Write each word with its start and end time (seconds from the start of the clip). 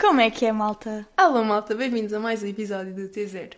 Como 0.00 0.20
é 0.20 0.30
que 0.30 0.46
é, 0.46 0.52
malta? 0.52 1.06
Alô, 1.16 1.44
malta, 1.44 1.74
bem-vindos 1.74 2.12
a 2.12 2.18
mais 2.20 2.42
um 2.42 2.46
episódio 2.46 2.94
do 2.94 3.02
T0. 3.08 3.52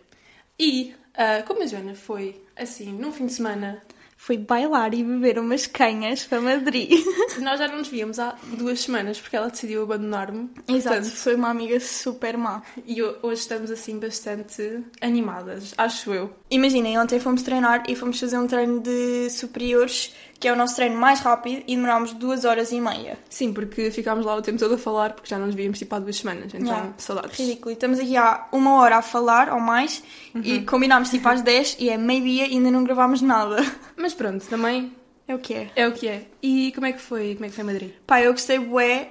E, 0.58 0.94
ah, 1.14 1.42
como 1.46 1.62
a 1.62 1.66
Joana 1.66 1.94
foi, 1.94 2.42
assim, 2.56 2.92
num 2.92 3.12
fim 3.12 3.26
de 3.26 3.32
semana, 3.34 3.82
Fui 4.16 4.36
bailar 4.38 4.94
e 4.94 5.02
beber 5.02 5.36
umas 5.36 5.66
canhas 5.66 6.22
para 6.22 6.40
Madrid. 6.40 6.92
nós 7.42 7.58
já 7.58 7.66
não 7.66 7.78
nos 7.78 7.88
víamos 7.88 8.20
há 8.20 8.36
duas 8.56 8.78
semanas 8.80 9.20
porque 9.20 9.34
ela 9.34 9.50
decidiu 9.50 9.82
abandonar-me. 9.82 10.48
Exato, 10.68 10.94
Portanto, 10.98 11.04
sou 11.16 11.34
uma 11.34 11.48
amiga 11.50 11.80
super 11.80 12.36
má. 12.38 12.62
E 12.86 13.02
ho- 13.02 13.16
hoje 13.20 13.40
estamos, 13.40 13.68
assim, 13.68 13.98
bastante 13.98 14.80
animadas, 15.00 15.74
acho 15.76 16.14
eu. 16.14 16.32
Imaginem, 16.48 17.00
ontem 17.00 17.18
fomos 17.18 17.42
treinar 17.42 17.82
e 17.88 17.96
fomos 17.96 18.20
fazer 18.20 18.38
um 18.38 18.46
treino 18.46 18.78
de 18.80 19.28
superiores, 19.28 20.14
que 20.42 20.48
é 20.48 20.52
o 20.52 20.56
nosso 20.56 20.74
treino 20.74 20.96
mais 20.96 21.20
rápido, 21.20 21.62
e 21.68 21.76
demorámos 21.76 22.12
duas 22.14 22.44
horas 22.44 22.72
e 22.72 22.80
meia. 22.80 23.16
Sim, 23.30 23.52
porque 23.52 23.92
ficámos 23.92 24.26
lá 24.26 24.34
o 24.34 24.42
tempo 24.42 24.58
todo 24.58 24.74
a 24.74 24.78
falar 24.78 25.12
porque 25.12 25.30
já 25.30 25.38
não 25.38 25.46
nos 25.46 25.54
víamos, 25.54 25.78
tipo, 25.78 25.94
há 25.94 26.00
duas 26.00 26.16
semanas. 26.16 26.46
Então, 26.52 26.66
Yeah. 26.66 26.92
saudades. 26.98 27.38
Ridículo. 27.38 27.70
E 27.70 27.74
estamos 27.74 28.00
aqui 28.00 28.16
há 28.16 28.48
uma 28.50 28.74
hora 28.80 28.96
a 28.96 29.02
falar, 29.02 29.50
ou 29.52 29.60
mais, 29.60 30.02
e 30.34 30.62
combinámos 30.62 31.10
tipo 31.10 31.28
às 31.28 31.40
10 31.42 31.76
e 31.78 31.88
é 31.90 31.96
meio-dia 31.96 32.48
e 32.48 32.54
ainda 32.54 32.70
não 32.72 32.82
gravámos 32.82 33.22
nada. 33.22 33.56
Mas 33.96 34.12
pronto, 34.14 34.44
também 34.46 34.92
É 35.28 35.34
o 35.36 35.38
que 35.38 35.54
é. 35.54 35.70
é 35.76 35.86
o 35.86 35.92
que 35.92 36.08
é. 36.08 36.26
E 36.42 36.72
como 36.74 36.86
é 36.86 36.92
que 36.92 37.00
foi, 37.00 37.34
como 37.34 37.46
é 37.46 37.48
que 37.48 37.54
foi 37.54 37.62
Madrid? 37.64 37.90
Pá, 38.04 38.20
eu 38.20 38.32
gostei 38.32 38.58
bué, 38.58 39.10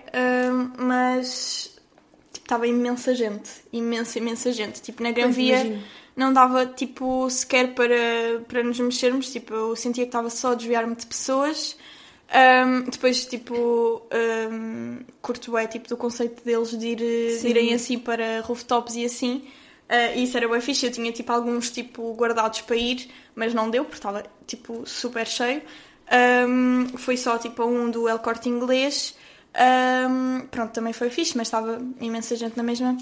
hum, 0.52 0.72
mas 0.80 1.80
tipo, 2.34 2.46
estava 2.46 2.68
imensa 2.68 3.16
gente. 3.16 3.50
Imensa, 3.72 4.18
imensa 4.20 4.52
gente. 4.52 4.82
Tipo, 4.82 5.02
na 5.02 5.12
Gran 5.12 5.30
Via. 5.30 5.80
Não 6.16 6.34
dava 6.34 6.66
tipo 6.66 7.30
sequer 7.30 7.74
para, 7.74 8.42
para 8.48 8.64
nos 8.64 8.80
mexermos. 8.80 9.32
Tipo, 9.32 9.54
eu 9.54 9.76
sentia 9.76 10.04
que 10.04 10.10
estava 10.10 10.30
só 10.30 10.52
a 10.52 10.56
desviar-me 10.56 10.96
de 10.96 11.06
pessoas. 11.06 11.78
Hum, 12.34 12.90
depois, 12.90 13.26
tipo, 13.26 14.04
hum, 14.52 15.00
curto 15.22 15.58
é 15.58 15.68
tipo 15.68 15.90
do 15.90 15.98
conceito 15.98 16.44
deles 16.44 16.78
de, 16.78 16.88
ir, 16.88 16.96
de 16.96 17.48
irem 17.48 17.74
assim 17.74 18.00
para 18.00 18.42
rooftops 18.42 18.96
e 18.96 19.06
assim. 19.06 19.44
Uh, 19.90 20.18
isso 20.18 20.38
era 20.38 20.48
bem 20.48 20.62
fixe. 20.62 20.86
Eu 20.86 20.92
tinha 20.92 21.12
tipo 21.12 21.32
alguns 21.32 21.70
tipo 21.70 22.14
guardados 22.14 22.62
para 22.62 22.78
ir, 22.78 23.10
mas 23.36 23.54
não 23.54 23.70
deu 23.70 23.84
porque 23.84 23.98
estava 23.98 24.24
tipo 24.48 24.88
super 24.88 25.28
cheio. 25.28 25.62
Um, 26.48 26.98
foi 26.98 27.18
só 27.18 27.38
tipo 27.38 27.64
um 27.66 27.90
do 27.90 28.08
El 28.08 28.20
Corte 28.20 28.48
Inglês. 28.48 29.16
Um, 29.54 30.48
pronto, 30.48 30.72
também 30.72 30.94
foi 30.94 31.10
fixe, 31.10 31.36
mas 31.36 31.48
estava 31.48 31.82
imensa 32.00 32.38
gente 32.38 32.56
na 32.56 32.64
mesma. 32.64 32.98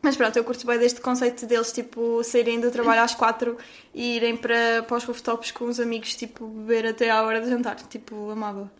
Mas 0.00 0.16
pronto, 0.16 0.36
eu 0.36 0.44
curto 0.44 0.66
bem 0.66 0.78
deste 0.78 1.00
conceito 1.00 1.44
deles, 1.46 1.72
tipo, 1.72 2.22
saírem 2.22 2.60
do 2.60 2.70
trabalho 2.70 3.02
às 3.02 3.14
quatro 3.14 3.56
e 3.92 4.16
irem 4.16 4.36
para, 4.36 4.82
para 4.86 4.96
os 4.96 5.04
rooftops 5.04 5.50
com 5.50 5.64
os 5.64 5.80
amigos, 5.80 6.14
tipo, 6.14 6.46
beber 6.46 6.86
até 6.86 7.10
à 7.10 7.22
hora 7.22 7.40
de 7.40 7.48
jantar. 7.50 7.76
Tipo, 7.76 8.30
amava. 8.30 8.70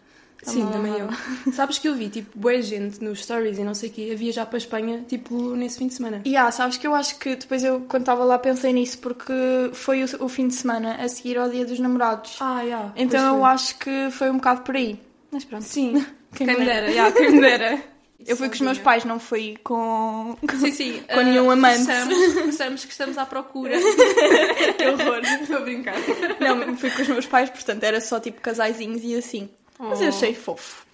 Sim, 0.45 0.61
Amava, 0.63 0.77
também 0.77 0.93
amava. 1.01 1.17
eu. 1.47 1.53
Sabes 1.53 1.79
que 1.79 1.89
eu 1.89 1.97
vi, 1.97 2.09
tipo, 2.09 2.39
boa 2.39 2.63
gente 2.63 3.03
nos 3.03 3.25
stories 3.25 3.59
e 3.59 3.65
não 3.65 3.75
sei 3.75 3.89
o 3.89 3.93
quê, 3.93 4.11
a 4.13 4.17
viajar 4.17 4.47
para 4.47 4.57
a 4.57 4.59
Espanha, 4.59 5.05
tipo, 5.09 5.57
nesse 5.57 5.79
fim 5.79 5.89
de 5.89 5.95
semana. 5.95 6.23
E 6.25 6.37
ah, 6.37 6.49
sabes 6.53 6.77
que 6.77 6.87
eu 6.87 6.95
acho 6.95 7.19
que 7.19 7.35
depois 7.35 7.65
eu, 7.65 7.81
quando 7.89 8.03
estava 8.03 8.23
lá, 8.25 8.39
pensei 8.39 8.73
nisso 8.73 8.99
porque 8.99 9.33
foi 9.73 10.05
o, 10.05 10.25
o 10.25 10.29
fim 10.29 10.47
de 10.47 10.55
semana 10.55 10.95
a 10.95 11.09
seguir 11.09 11.37
ao 11.39 11.49
dia 11.51 11.67
dos 11.67 11.81
namorados. 11.81 12.37
Ah, 12.39 12.61
yeah. 12.63 12.93
então 12.95 13.37
eu 13.39 13.45
acho 13.45 13.77
que 13.79 14.11
foi 14.13 14.31
um 14.31 14.37
bocado 14.37 14.61
por 14.63 14.77
aí. 14.77 15.01
Mas 15.33 15.45
pronto. 15.45 15.65
Sim, 15.65 16.07
Quem 16.37 16.47
quem, 16.47 16.59
me 16.61 16.65
dera. 16.65 16.87
dera, 16.87 16.91
yeah, 16.93 17.13
quem 17.17 17.33
me 17.33 17.41
dera. 17.41 17.83
Eu 18.27 18.37
fui 18.37 18.49
com 18.49 18.55
os 18.55 18.61
meus 18.61 18.79
pais, 18.79 19.05
não 19.05 19.19
fui 19.21 19.57
com. 19.63 20.37
Sim, 20.59 20.73
sim. 20.73 21.03
Com 21.15 21.21
nenhum 21.23 21.51
amante. 21.51 21.87
Pensamos 22.35 22.85
que 22.85 22.91
estamos 22.93 23.17
à 23.17 23.25
procura. 23.25 23.75
que 24.77 24.87
horror. 24.89 25.21
Estou 25.41 25.57
a 25.59 25.61
brincar. 25.61 25.95
Não, 26.41 26.77
fui 26.77 26.91
com 26.91 27.03
os 27.03 27.09
meus 27.09 27.27
pais, 27.27 27.49
portanto 27.49 27.85
era 27.85 28.01
só 28.01 28.19
tipo 28.19 28.41
casaizinhos 28.41 29.03
e 29.05 29.15
assim. 29.15 29.49
Mas 29.79 30.01
eu 30.01 30.07
Oh. 30.07 30.09
achei 30.11 30.35
fofo. 30.35 30.85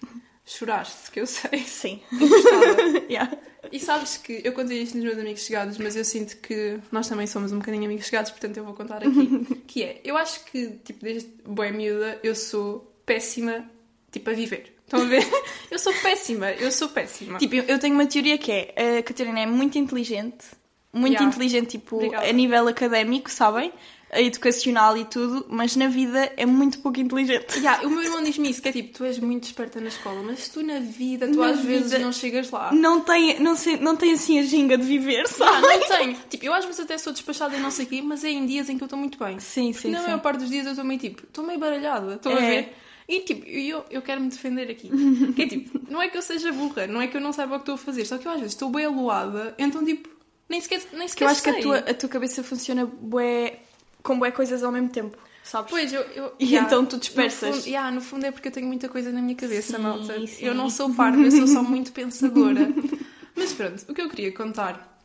Choraste, 0.45 1.09
que 1.11 1.19
eu 1.19 1.25
sei. 1.25 1.59
Sim. 1.65 1.99
Yeah. 3.09 3.35
E 3.71 3.79
sabes 3.79 4.17
que 4.17 4.41
eu 4.43 4.53
contei 4.53 4.83
isto 4.83 4.95
nos 4.95 5.03
meus 5.05 5.17
amigos 5.17 5.41
chegados, 5.41 5.77
mas 5.79 5.95
eu 5.95 6.05
sinto 6.05 6.37
que 6.37 6.79
nós 6.91 7.07
também 7.09 7.25
somos 7.25 7.51
um 7.51 7.57
bocadinho 7.57 7.85
amigos 7.85 8.05
chegados, 8.05 8.29
portanto 8.29 8.57
eu 8.57 8.63
vou 8.63 8.73
contar 8.75 8.97
aqui. 8.97 9.55
que 9.67 9.83
é, 9.83 9.99
eu 10.03 10.15
acho 10.15 10.45
que, 10.45 10.67
tipo, 10.83 11.03
desde 11.03 11.29
boa 11.43 11.71
miúda, 11.71 12.19
eu 12.23 12.35
sou 12.35 12.93
péssima, 13.05 13.65
tipo, 14.11 14.29
a 14.29 14.33
viver. 14.33 14.74
Estão 14.85 15.01
a 15.01 15.05
ver? 15.05 15.25
Eu 15.71 15.79
sou 15.79 15.93
péssima, 15.93 16.51
eu 16.51 16.71
sou 16.71 16.87
péssima. 16.89 17.37
Tipo, 17.39 17.55
eu- 17.55 17.63
eu 17.63 17.79
tenho 17.79 17.95
uma 17.95 18.05
teoria 18.05 18.37
que 18.37 18.51
é: 18.51 18.97
a 18.99 19.03
Catarina 19.03 19.39
é 19.41 19.45
muito 19.45 19.77
inteligente, 19.77 20.45
muito 20.93 21.13
Yeah. 21.13 21.27
inteligente, 21.27 21.71
tipo, 21.71 21.95
Obrigada. 21.97 22.27
a 22.27 22.31
nível 22.31 22.67
académico, 22.67 23.29
sabem? 23.29 23.73
Educacional 24.11 24.95
e 24.95 25.03
tudo, 25.03 25.45
mas 25.49 25.75
na 25.75 25.87
vida 25.87 26.31
é 26.37 26.45
muito 26.45 26.79
pouco 26.79 26.99
inteligente. 26.99 27.47
Yeah, 27.59 27.85
o 27.85 27.89
meu 27.89 28.03
irmão 28.03 28.23
diz-me 28.23 28.49
isso, 28.49 28.61
que 28.61 28.69
é 28.69 28.71
tipo, 28.71 28.93
tu 28.97 29.03
és 29.03 29.19
muito 29.19 29.43
esperta 29.43 29.81
na 29.81 29.87
escola, 29.87 30.21
mas 30.23 30.47
tu 30.47 30.63
na 30.63 30.79
vida, 30.79 31.27
tu 31.27 31.39
Na 31.39 31.47
às 31.47 31.59
vezes 31.59 31.91
vida- 31.91 31.99
não 32.05 32.13
chegas 32.13 32.49
lá. 32.51 32.71
Não 32.71 33.01
tem, 33.01 33.39
não, 33.39 33.55
sei, 33.55 33.77
não 33.77 33.95
tem 33.97 34.13
assim 34.13 34.39
a 34.39 34.43
ginga 34.43 34.77
de 34.77 34.83
viver, 34.85 35.23
Ah, 35.23 35.27
sabe? 35.27 35.61
não 35.67 35.79
tenho. 35.87 36.17
Tipo, 36.29 36.45
eu 36.45 36.53
às 36.53 36.63
vezes 36.63 36.79
até 36.79 36.97
sou 36.97 37.11
despachada 37.11 37.57
e 37.57 37.59
não 37.59 37.71
sei 37.71 37.85
o 37.85 37.87
quê, 37.89 38.01
mas 38.01 38.23
é 38.23 38.29
em 38.29 38.45
dias 38.45 38.69
em 38.69 38.77
que 38.77 38.83
eu 38.83 38.85
estou 38.85 38.99
muito 38.99 39.17
bem. 39.17 39.39
Sim, 39.39 39.73
sim, 39.73 39.89
na 39.91 39.97
sim. 39.99 40.05
maior 40.05 40.21
parte 40.21 40.39
dos 40.41 40.49
dias 40.49 40.65
eu 40.65 40.71
estou 40.73 40.85
meio 40.85 40.99
tipo, 40.99 41.23
estou 41.23 41.43
meio 41.45 41.59
baralhada, 41.59 42.13
estou 42.15 42.31
a 42.33 42.39
É. 42.41 42.49
ver? 42.49 42.75
E 43.07 43.19
tipo, 43.21 43.45
eu, 43.47 43.85
eu 43.91 44.01
quero 44.01 44.19
me 44.21 44.29
defender 44.29 44.69
aqui. 44.69 44.89
Que 45.35 45.43
é 45.43 45.47
tipo, 45.47 45.79
não 45.91 46.01
é 46.01 46.09
que 46.09 46.17
eu 46.17 46.21
seja 46.21 46.51
burra, 46.51 46.87
não 46.87 47.01
é 47.01 47.07
que 47.07 47.15
eu 47.17 47.21
não 47.21 47.31
saiba 47.31 47.55
o 47.55 47.59
que 47.59 47.63
estou 47.63 47.75
a 47.75 47.77
fazer, 47.77 48.05
só 48.05 48.17
que 48.17 48.27
eu 48.27 48.31
às 48.31 48.37
vezes 48.39 48.53
estou 48.53 48.69
bem 48.69 48.85
aloada, 48.85 49.53
então 49.59 49.85
tipo, 49.85 50.09
nem 50.49 50.59
sequer, 50.61 50.81
nem 50.93 51.01
Que 51.03 51.09
sequer 51.09 51.25
eu 51.25 51.29
acho 51.29 51.43
que 51.43 51.51
sei. 51.51 51.59
a 51.59 51.63
tua, 51.63 51.77
a 51.79 51.93
tua 51.93 52.09
cabeça 52.09 52.43
funciona 52.43 52.85
bué, 52.85 53.59
com 54.01 54.17
bué 54.17 54.31
coisas 54.31 54.63
ao 54.63 54.71
mesmo 54.71 54.89
tempo, 54.89 55.17
sabes? 55.43 55.69
Pois, 55.69 55.93
eu, 55.93 56.01
eu, 56.01 56.33
E 56.39 56.45
yeah, 56.45 56.65
então 56.67 56.83
tu 56.85 56.93
No 56.95 56.99
dispersas. 56.99 57.55
fundo, 57.57 57.67
yeah, 57.67 57.91
no 57.91 58.01
fundo 58.01 58.25
é 58.25 58.31
porque 58.31 58.47
eu 58.47 58.51
tenho 58.51 58.65
muita 58.67 58.89
coisa 58.89 59.11
na 59.11 59.21
minha 59.21 59.35
cabeça, 59.35 59.77
Sim, 59.77 59.83
malta. 59.83 60.27
sim. 60.27 60.45
Eu 60.45 60.55
não 60.55 60.69
sou 60.69 60.91
parva, 60.93 61.21
eu 61.21 61.31
sou 61.31 61.47
só 61.47 61.61
muito 61.63 61.91
pensadora. 61.91 62.67
Mas 63.35 63.53
pronto, 63.53 63.85
o 63.89 63.93
que 63.93 64.01
eu 64.01 64.09
queria 64.09 64.31
contar 64.31 64.99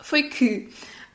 foi 0.00 0.22
que 0.24 0.68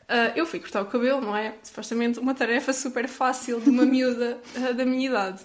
ah, 0.07 0.31
eu 0.35 0.45
fui 0.45 0.59
cortar 0.59 0.81
o 0.81 0.85
cabelo, 0.85 1.21
não 1.21 1.35
é? 1.35 1.55
Supostamente 1.63 2.19
uma 2.19 2.33
tarefa 2.35 2.71
super 2.73 3.07
fácil 3.07 3.59
de 3.61 3.69
uma 3.69 3.85
miúda 3.85 4.39
ah, 4.57 4.71
da 4.73 4.85
minha 4.85 5.07
idade. 5.09 5.41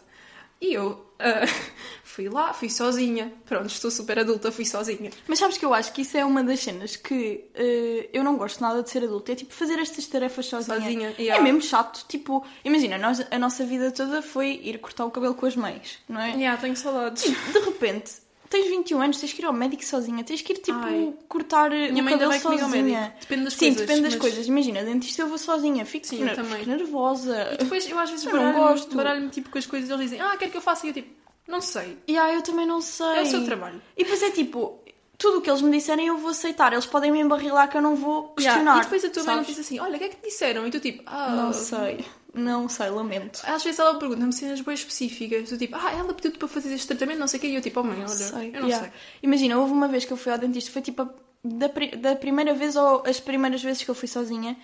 E 0.61 0.75
eu 0.75 1.09
ah, 1.19 1.43
fui 2.05 2.29
lá, 2.29 2.53
fui 2.53 2.71
sozinha. 2.71 3.33
Pronto, 3.45 3.67
estou 3.67 3.91
super 3.91 4.19
adulta, 4.19 4.51
fui 4.53 4.65
sozinha. 4.65 5.11
Mas 5.27 5.39
sabes 5.39 5.59
que 5.59 5.65
eu 5.65 5.75
acho 5.75 5.93
que 5.93 6.03
isso 6.03 6.17
é 6.17 6.25
uma 6.25 6.43
das 6.43 6.61
cenas 6.61 6.97
que 6.97 7.45
eh, 7.55 8.09
eu 8.13 8.23
não 8.23 8.37
gosto 8.37 8.61
nada 8.61 8.83
de 8.83 8.91
ser 8.91 9.05
adulta. 9.05 9.33
É 9.33 9.35
tipo 9.35 9.53
fazer 9.53 9.79
estas 9.79 10.07
tarefas 10.07 10.47
sozinha. 10.47 10.81
Sozinha, 10.81 11.15
É 11.19 11.23
yeah. 11.23 11.43
mesmo 11.43 11.61
chato. 11.61 12.05
Tipo, 12.09 12.45
imagina, 12.65 12.99
nós, 12.99 13.25
a 13.31 13.39
nossa 13.39 13.65
vida 13.65 13.91
toda 13.91 14.23
foi 14.23 14.61
ir 14.63 14.79
cortar 14.79 15.05
o 15.07 15.11
cabelo 15.11 15.35
com 15.35 15.47
as 15.47 15.57
mães, 15.57 15.99
não 16.09 16.21
é? 16.21 16.31
Yeah, 16.33 16.61
tenho 16.61 16.77
saudades. 16.77 17.23
De 17.23 17.59
repente, 17.59 18.13
tens 18.51 18.67
21 18.69 19.01
anos, 19.03 19.19
tens 19.21 19.33
que 19.33 19.43
ir 19.43 19.45
ao 19.45 19.53
médico 19.53 19.85
sozinha, 19.85 20.23
tens 20.25 20.43
que 20.43 20.53
ir 20.53 20.59
tipo 20.59 20.79
Ai. 20.79 21.13
cortar 21.29 21.71
Minha 21.71 22.01
o 22.01 22.05
mãe 22.05 22.13
cabelo 22.19 22.33
sozinha. 22.39 23.15
Depende 23.21 23.45
das 23.45 23.53
Sim, 23.55 23.59
coisas. 23.67 23.81
depende 23.81 24.01
das 24.03 24.13
mas- 24.15 24.21
coisas. 24.21 24.47
Imagina, 24.47 24.85
dentista 24.85 25.23
eu 25.23 25.29
vou 25.29 25.39
sozinha, 25.39 25.85
fico, 25.87 26.07
Sim, 26.07 26.25
ner- 26.25 26.35
também. 26.35 26.59
fico 26.59 26.71
nervosa. 26.71 27.57
Depois 27.59 27.89
eu 27.89 27.99
às 27.99 28.11
vezes 28.11 28.25
baralho-me 28.25 28.95
baralho 28.95 29.29
tipo 29.31 29.51
com 29.51 29.59
as 29.59 29.67
coisas 29.67 29.89
e 29.89 29.93
eles 29.93 30.05
dizem, 30.11 30.21
ah, 30.21 30.37
quer 30.37 30.51
que 30.51 30.57
eu 30.57 30.61
faça? 30.63 30.87
E 30.87 30.91
eu 30.91 30.95
tipo, 30.95 31.09
não 31.47 31.61
sei. 31.61 31.97
E 32.07 32.17
ah, 32.19 32.33
eu 32.33 32.43
também 32.43 32.67
não 32.67 32.81
sei. 32.81 33.07
É 33.19 33.23
o 33.23 33.27
seu 33.27 33.45
trabalho. 33.45 33.81
E 33.97 34.03
depois 34.05 34.23
é 34.23 34.31
tipo, 34.31 34.81
tudo 35.17 35.39
o 35.39 35.41
que 35.41 35.51
eles 35.51 35.63
me 35.63 35.71
disserem 35.71 36.07
eu 36.07 36.17
vou 36.19 36.31
aceitar. 36.31 36.73
Eles 36.73 36.87
podem 36.87 37.11
me 37.11 37.21
embarrilar 37.21 37.69
que 37.69 37.77
eu 37.77 37.83
não 37.83 37.97
vou 37.97 38.35
Yeah, 38.39 38.61
questionar. 38.61 38.79
E 38.79 38.81
depois 38.83 39.05
a 39.05 39.11
tua 39.11 39.25
mãe 39.25 39.35
sabes? 39.35 39.49
diz 39.49 39.59
assim, 39.59 39.79
olha, 39.81 39.97
o 39.97 39.99
que 39.99 40.05
é 40.05 40.09
que 40.09 40.17
te 40.17 40.23
disseram? 40.29 40.67
E 40.67 40.71
tu 40.71 40.79
tipo, 40.81 41.03
ah... 41.07 41.31
Não 41.31 41.53
sei. 41.53 42.05
Não 42.39 42.69
sei, 42.69 42.89
lamento. 42.91 43.41
Às 43.45 43.63
vezes 43.65 43.79
ela 43.79 43.99
pergunta-me 43.99 44.33
cenas 44.33 44.61
bem 44.61 44.75
específicas. 44.75 45.49
Tu 45.49 45.59
tipo, 45.59 45.77
ah, 45.77 45.93
ela 45.93 46.15
pediu-te 46.15 46.39
para 46.39 46.49
fazer 46.49 46.73
este 46.75 46.87
tratamento, 46.87 47.19
não 47.19 47.27
sei 47.27 47.39
o 47.39 47.41
quê. 47.41 47.47
E 47.49 47.55
eu 47.57 47.61
tipo, 47.63 47.81
oh 47.81 47.85
mãe, 47.85 47.99
olha, 47.99 48.09
sei. 48.09 48.49
eu 48.55 48.61
não 48.61 48.69
Yeah. 48.69 48.85
sei. 48.89 48.93
Imagina, 49.23 49.59
houve 49.59 49.73
uma 49.73 49.89
vez 49.89 50.05
que 50.05 50.13
eu 50.13 50.17
fui 50.17 50.33
ao 50.33 50.39
dentista, 50.39 50.71
foi 50.71 50.83
tipo 50.83 51.03
a- 51.03 51.09
da, 51.45 51.69
da 51.99 52.17
primeira 52.17 52.55
vez 52.55 52.77
ou 52.77 53.03
as 53.07 53.21
primeiras 53.21 53.63
vezes 53.63 53.83
que 53.83 53.91
eu 53.91 53.95
fui 53.95 54.09
sozinha 54.09 54.57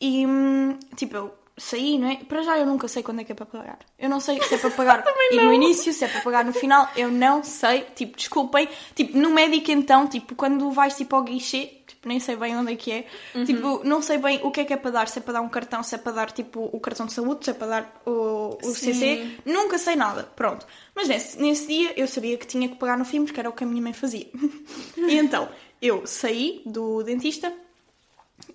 e 0.00 0.26
hum, 0.26 0.78
tipo 0.96 1.16
eu 1.16 1.34
saí, 1.56 1.98
não 1.98 2.08
é? 2.08 2.16
Para 2.16 2.42
já 2.42 2.58
eu 2.58 2.66
nunca 2.66 2.88
sei 2.88 3.02
quando 3.02 3.20
é 3.20 3.24
que 3.24 3.30
é 3.30 3.34
para 3.34 3.46
pagar. 3.46 3.78
Eu 3.98 4.08
não 4.08 4.18
sei 4.20 4.42
se 4.42 4.54
é 4.54 4.58
para 4.58 4.70
pagar 4.70 5.04
e 5.30 5.36
no 5.36 5.52
início, 5.52 5.92
se 5.92 6.04
é 6.04 6.08
para 6.08 6.20
pagar 6.22 6.44
no 6.44 6.52
final, 6.52 6.88
eu 6.96 7.10
não 7.12 7.44
sei. 7.44 7.82
Tipo, 7.94 8.16
desculpem. 8.16 8.68
Tipo, 8.94 9.16
no 9.18 9.30
médico 9.30 9.70
então, 9.70 10.08
tipo, 10.08 10.34
quando 10.34 10.70
vais 10.72 10.96
tipo 10.96 11.14
ao 11.14 11.22
guichê, 11.22 11.83
tipo, 12.04 12.08
nem 12.08 12.20
sei 12.20 12.36
bem 12.36 12.56
onde 12.56 12.72
é 12.72 12.76
que 12.76 12.92
é. 12.92 13.06
Tipo, 13.46 13.80
não 13.84 14.02
sei 14.02 14.18
bem 14.18 14.40
o 14.42 14.50
que 14.50 14.60
é 14.60 14.64
que 14.64 14.72
é 14.72 14.76
para 14.76 14.90
dar, 14.90 15.08
se 15.08 15.18
é 15.18 15.22
para 15.22 15.34
dar 15.34 15.40
um 15.40 15.48
cartão, 15.48 15.82
se 15.82 15.94
é 15.94 15.98
para 15.98 16.12
dar 16.12 16.30
tipo 16.30 16.68
o 16.72 16.78
cartão 16.78 17.06
de 17.06 17.12
saúde, 17.12 17.44
se 17.44 17.50
é 17.50 17.54
para 17.54 17.66
dar 17.66 18.02
o, 18.06 18.58
o. 18.62 18.74
CC. 18.74 19.38
Nunca 19.46 19.78
sei 19.78 19.96
nada, 19.96 20.24
pronto. 20.36 20.66
Mas 20.94 21.08
nesse, 21.08 21.40
nesse 21.40 21.66
dia 21.66 21.92
eu 21.98 22.06
sabia 22.06 22.36
que 22.36 22.46
tinha 22.46 22.68
que 22.68 22.76
pagar 22.76 22.96
no 22.98 23.04
fim 23.04 23.24
porque 23.24 23.40
era 23.40 23.48
o 23.48 23.52
que 23.52 23.64
a 23.64 23.66
minha 23.66 23.82
mãe 23.82 23.92
fazia. 23.92 24.26
e 24.96 25.16
então 25.16 25.48
eu 25.80 26.06
saí 26.06 26.62
do 26.66 27.02
dentista 27.02 27.52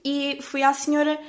e 0.03 0.39
fui 0.41 0.63
à 0.63 0.73
senhora 0.73 1.19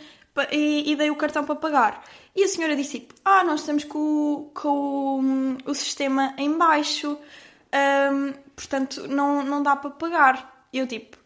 e, 0.52 0.93
e 0.93 0.96
dei 0.96 1.11
o 1.11 1.17
cartão 1.17 1.44
para 1.44 1.55
pagar. 1.56 2.05
E 2.34 2.44
a 2.44 2.49
senhora 2.49 2.76
disse 2.76 3.00
tipo, 3.00 3.14
ah, 3.25 3.43
nós 3.43 3.61
estamos 3.61 3.84
com, 3.84 3.99
o- 3.99 4.50
com 4.55 5.58
o, 5.67 5.70
o 5.70 5.75
sistema 5.75 6.32
em 6.38 6.56
baixo, 6.56 7.19
hum, 8.12 8.32
portanto 8.55 9.06
não, 9.08 9.43
não 9.43 9.62
dá 9.62 9.75
para 9.76 9.90
pagar. 9.90 10.67
Eu 10.72 10.87
tipo, 10.87 11.17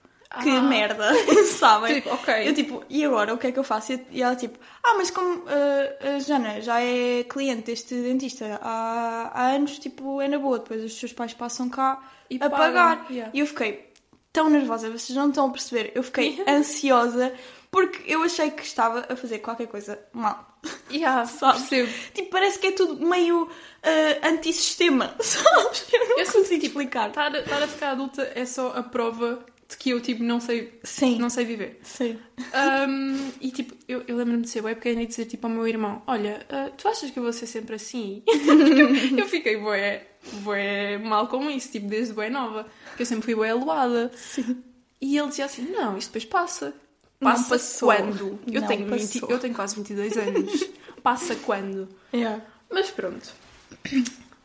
que 0.42 0.50
Ah. 0.50 0.62
merda, 0.62 1.10
sabem? 1.58 1.94
Tipo, 1.96 2.14
ok. 2.14 2.48
Eu 2.48 2.54
tipo, 2.54 2.84
e 2.88 3.04
agora 3.04 3.32
o 3.34 3.38
que 3.38 3.46
é 3.48 3.52
que 3.52 3.58
eu 3.58 3.64
faço? 3.64 3.98
E 4.10 4.22
ela 4.22 4.36
tipo, 4.36 4.58
ah, 4.82 4.94
mas 4.96 5.10
como 5.10 5.44
ah, 5.48 6.14
a 6.16 6.18
Jana 6.18 6.60
já 6.60 6.80
é 6.80 7.24
cliente 7.24 7.62
deste 7.62 7.94
dentista 7.94 8.58
há, 8.62 9.30
há 9.34 9.46
anos, 9.52 9.78
tipo, 9.78 10.20
é 10.20 10.28
na 10.28 10.38
boa, 10.38 10.58
depois 10.58 10.82
os 10.84 10.98
seus 10.98 11.12
pais 11.12 11.32
passam 11.34 11.68
cá 11.68 12.02
E 12.30 12.38
a 12.40 12.50
pagar. 12.50 13.06
yeah. 13.10 13.30
E 13.34 13.40
eu 13.40 13.46
fiquei, 13.46 13.92
tão 14.32 14.48
nervosa, 14.50 14.90
vocês 14.90 15.16
não 15.16 15.28
estão 15.28 15.46
a 15.46 15.50
perceber. 15.50 15.92
Eu 15.94 16.02
fiquei 16.02 16.42
ansiosa 16.48 17.32
porque 17.70 18.02
eu 18.06 18.22
achei 18.22 18.50
que 18.52 18.62
estava 18.62 19.04
a 19.08 19.16
fazer 19.16 19.38
qualquer 19.40 19.66
coisa 19.66 19.98
mal. 20.12 20.52
Yeah, 20.92 21.26
Sabe? 21.26 21.58
percebo. 21.58 21.92
Tipo, 22.14 22.30
parece 22.30 22.58
que 22.60 22.68
é 22.68 22.70
tudo 22.72 23.04
meio 23.04 23.50
ah, 23.82 24.28
antissistema, 24.28 25.14
sabes? 25.20 25.84
Eu 25.92 26.08
não 26.08 26.18
Eu 26.20 26.26
consigo 26.32 26.64
explicar. 26.66 27.08
Estar, 27.08 27.34
estar 27.34 27.62
a 27.62 27.66
ficar 27.66 27.90
adulta 27.90 28.30
é 28.34 28.46
só 28.46 28.68
a 28.76 28.82
prova 28.82 29.44
de 29.68 29.76
que 29.76 29.90
eu, 29.90 30.00
tipo, 30.00 30.22
não 30.22 30.40
sei, 30.40 30.78
Sim, 30.82 31.18
não 31.18 31.30
sei 31.30 31.44
viver. 31.44 31.80
Sim. 31.82 32.18
Um, 32.38 33.30
e 33.40 33.50
tipo, 33.50 33.74
eu, 33.88 34.04
eu 34.06 34.16
lembro-me 34.16 34.42
de 34.42 34.50
ser 34.50 34.60
bué 34.62 34.74
pequena 34.74 35.02
e 35.02 35.06
dizer 35.06 35.24
tipo 35.24 35.46
ao 35.46 35.52
meu 35.52 35.66
irmão: 35.66 36.02
Olha, 36.06 36.44
ah, 36.50 36.70
tu 36.76 36.86
achas 36.88 37.10
que 37.10 37.18
eu 37.18 37.22
vou 37.22 37.32
ser 37.32 37.46
sempre 37.46 37.74
assim? 37.76 38.22
Eu, 38.28 39.18
eu 39.18 39.26
fiquei 39.26 39.56
bué, 39.56 40.06
bué 40.42 40.98
mal 40.98 41.28
com 41.28 41.50
isso, 41.50 41.72
tipo, 41.72 41.86
desde 41.86 42.12
bué 42.12 42.28
nova. 42.28 42.66
Porque 42.88 43.02
eu 43.02 43.06
sempre 43.06 43.24
fui 43.24 43.34
bué 43.34 43.50
aloada. 43.50 44.10
Sim. 44.16 44.62
E 45.00 45.16
ele 45.16 45.28
dizia 45.28 45.46
assim: 45.46 45.62
Não, 45.70 45.96
isto 45.96 46.08
depois 46.08 46.24
passa. 46.24 46.74
Passa 47.20 47.58
quando? 47.84 48.38
Eu, 48.46 48.60
Não 48.60 48.68
tenho 48.68 48.86
20 48.86 49.20
passou. 49.20 49.30
eu 49.30 49.38
tenho 49.38 49.54
quase 49.54 49.76
22 49.76 50.16
anos. 50.18 50.68
passa 51.02 51.34
quando? 51.36 51.88
Yeah. 52.12 52.42
Mas 52.70 52.90
pronto. 52.90 53.32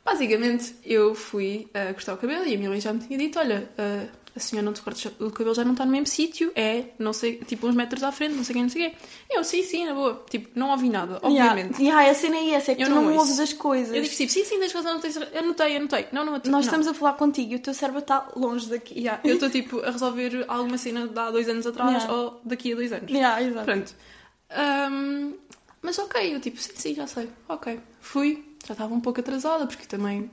Basicamente, 0.05 0.75
eu 0.85 1.13
fui 1.13 1.67
uh, 1.69 1.93
cortar 1.93 2.13
o 2.13 2.17
cabelo 2.17 2.45
e 2.45 2.53
a 2.53 2.57
minha 2.57 2.69
mãe 2.69 2.79
já 2.79 2.93
me 2.93 2.99
tinha 2.99 3.17
dito: 3.17 3.37
Olha, 3.37 3.69
uh, 3.77 4.09
a 4.39 4.41
senhora 4.41 4.65
não 4.65 4.73
te 4.73 4.81
corta 4.81 5.13
o 5.19 5.31
cabelo 5.31 5.53
já 5.53 5.63
não 5.63 5.73
está 5.73 5.85
no 5.85 5.91
mesmo 5.91 6.07
sítio, 6.07 6.51
é, 6.55 6.85
não 6.97 7.13
sei, 7.13 7.37
tipo 7.37 7.67
uns 7.67 7.75
metros 7.75 8.01
à 8.03 8.11
frente, 8.11 8.35
não 8.35 8.43
sei 8.43 8.53
quem, 8.53 8.63
não 8.63 8.69
sei 8.69 8.89
quê. 8.89 8.95
Eu, 9.29 9.43
sim, 9.43 9.61
sim, 9.63 9.85
na 9.85 9.93
boa. 9.93 10.25
Tipo, 10.29 10.49
não 10.55 10.71
ouvi 10.71 10.89
nada, 10.89 11.19
obviamente. 11.21 11.81
Yeah. 11.81 11.99
Yeah, 11.99 12.11
a 12.11 12.13
cena 12.13 12.37
é 12.37 12.49
essa, 12.51 12.71
é 12.71 12.75
que 12.75 12.83
Eu 12.83 12.87
tu 12.87 12.95
não, 12.95 13.03
não 13.03 13.17
ouves 13.17 13.39
as 13.39 13.53
coisas. 13.53 13.93
Eu 13.93 14.01
digo 14.01 14.15
tipo, 14.15 14.31
sim, 14.31 14.43
sim, 14.43 14.59
tens 14.59 14.71
razão, 14.71 14.93
não 14.93 15.01
tens. 15.01 15.17
Anotei, 15.17 15.77
anotei. 15.77 16.07
Não, 16.11 16.25
não. 16.25 16.33
Nós 16.33 16.45
não. 16.47 16.59
estamos 16.59 16.87
a 16.87 16.93
falar 16.93 17.13
contigo 17.13 17.53
e 17.53 17.55
o 17.57 17.59
teu 17.59 17.73
cérebro 17.73 17.99
está 17.99 18.27
longe 18.35 18.67
daqui. 18.67 18.97
Yeah, 18.97 19.21
eu 19.23 19.35
estou 19.35 19.49
tipo 19.49 19.79
a 19.81 19.91
resolver 19.91 20.45
alguma 20.47 20.77
cena 20.77 21.07
de 21.07 21.19
há 21.19 21.29
dois 21.29 21.47
anos 21.49 21.67
atrás 21.67 22.09
ou 22.09 22.41
daqui 22.43 22.73
a 22.73 22.75
dois 22.75 22.91
anos. 22.91 23.11
Yeah, 23.11 23.41
exato. 23.43 23.65
Pronto. 23.65 23.95
Ahm, 24.51 25.33
mas 25.81 25.99
ok, 25.99 26.35
eu 26.35 26.39
tipo, 26.39 26.57
sim, 26.57 26.71
sim, 26.75 26.95
já 26.95 27.05
sei. 27.05 27.29
Ok. 27.47 27.79
Fui, 27.99 28.43
já 28.65 28.73
estava 28.73 28.93
um 28.93 28.99
pouco 28.99 29.19
atrasada, 29.19 29.67
porque 29.67 29.85
também 29.85 30.29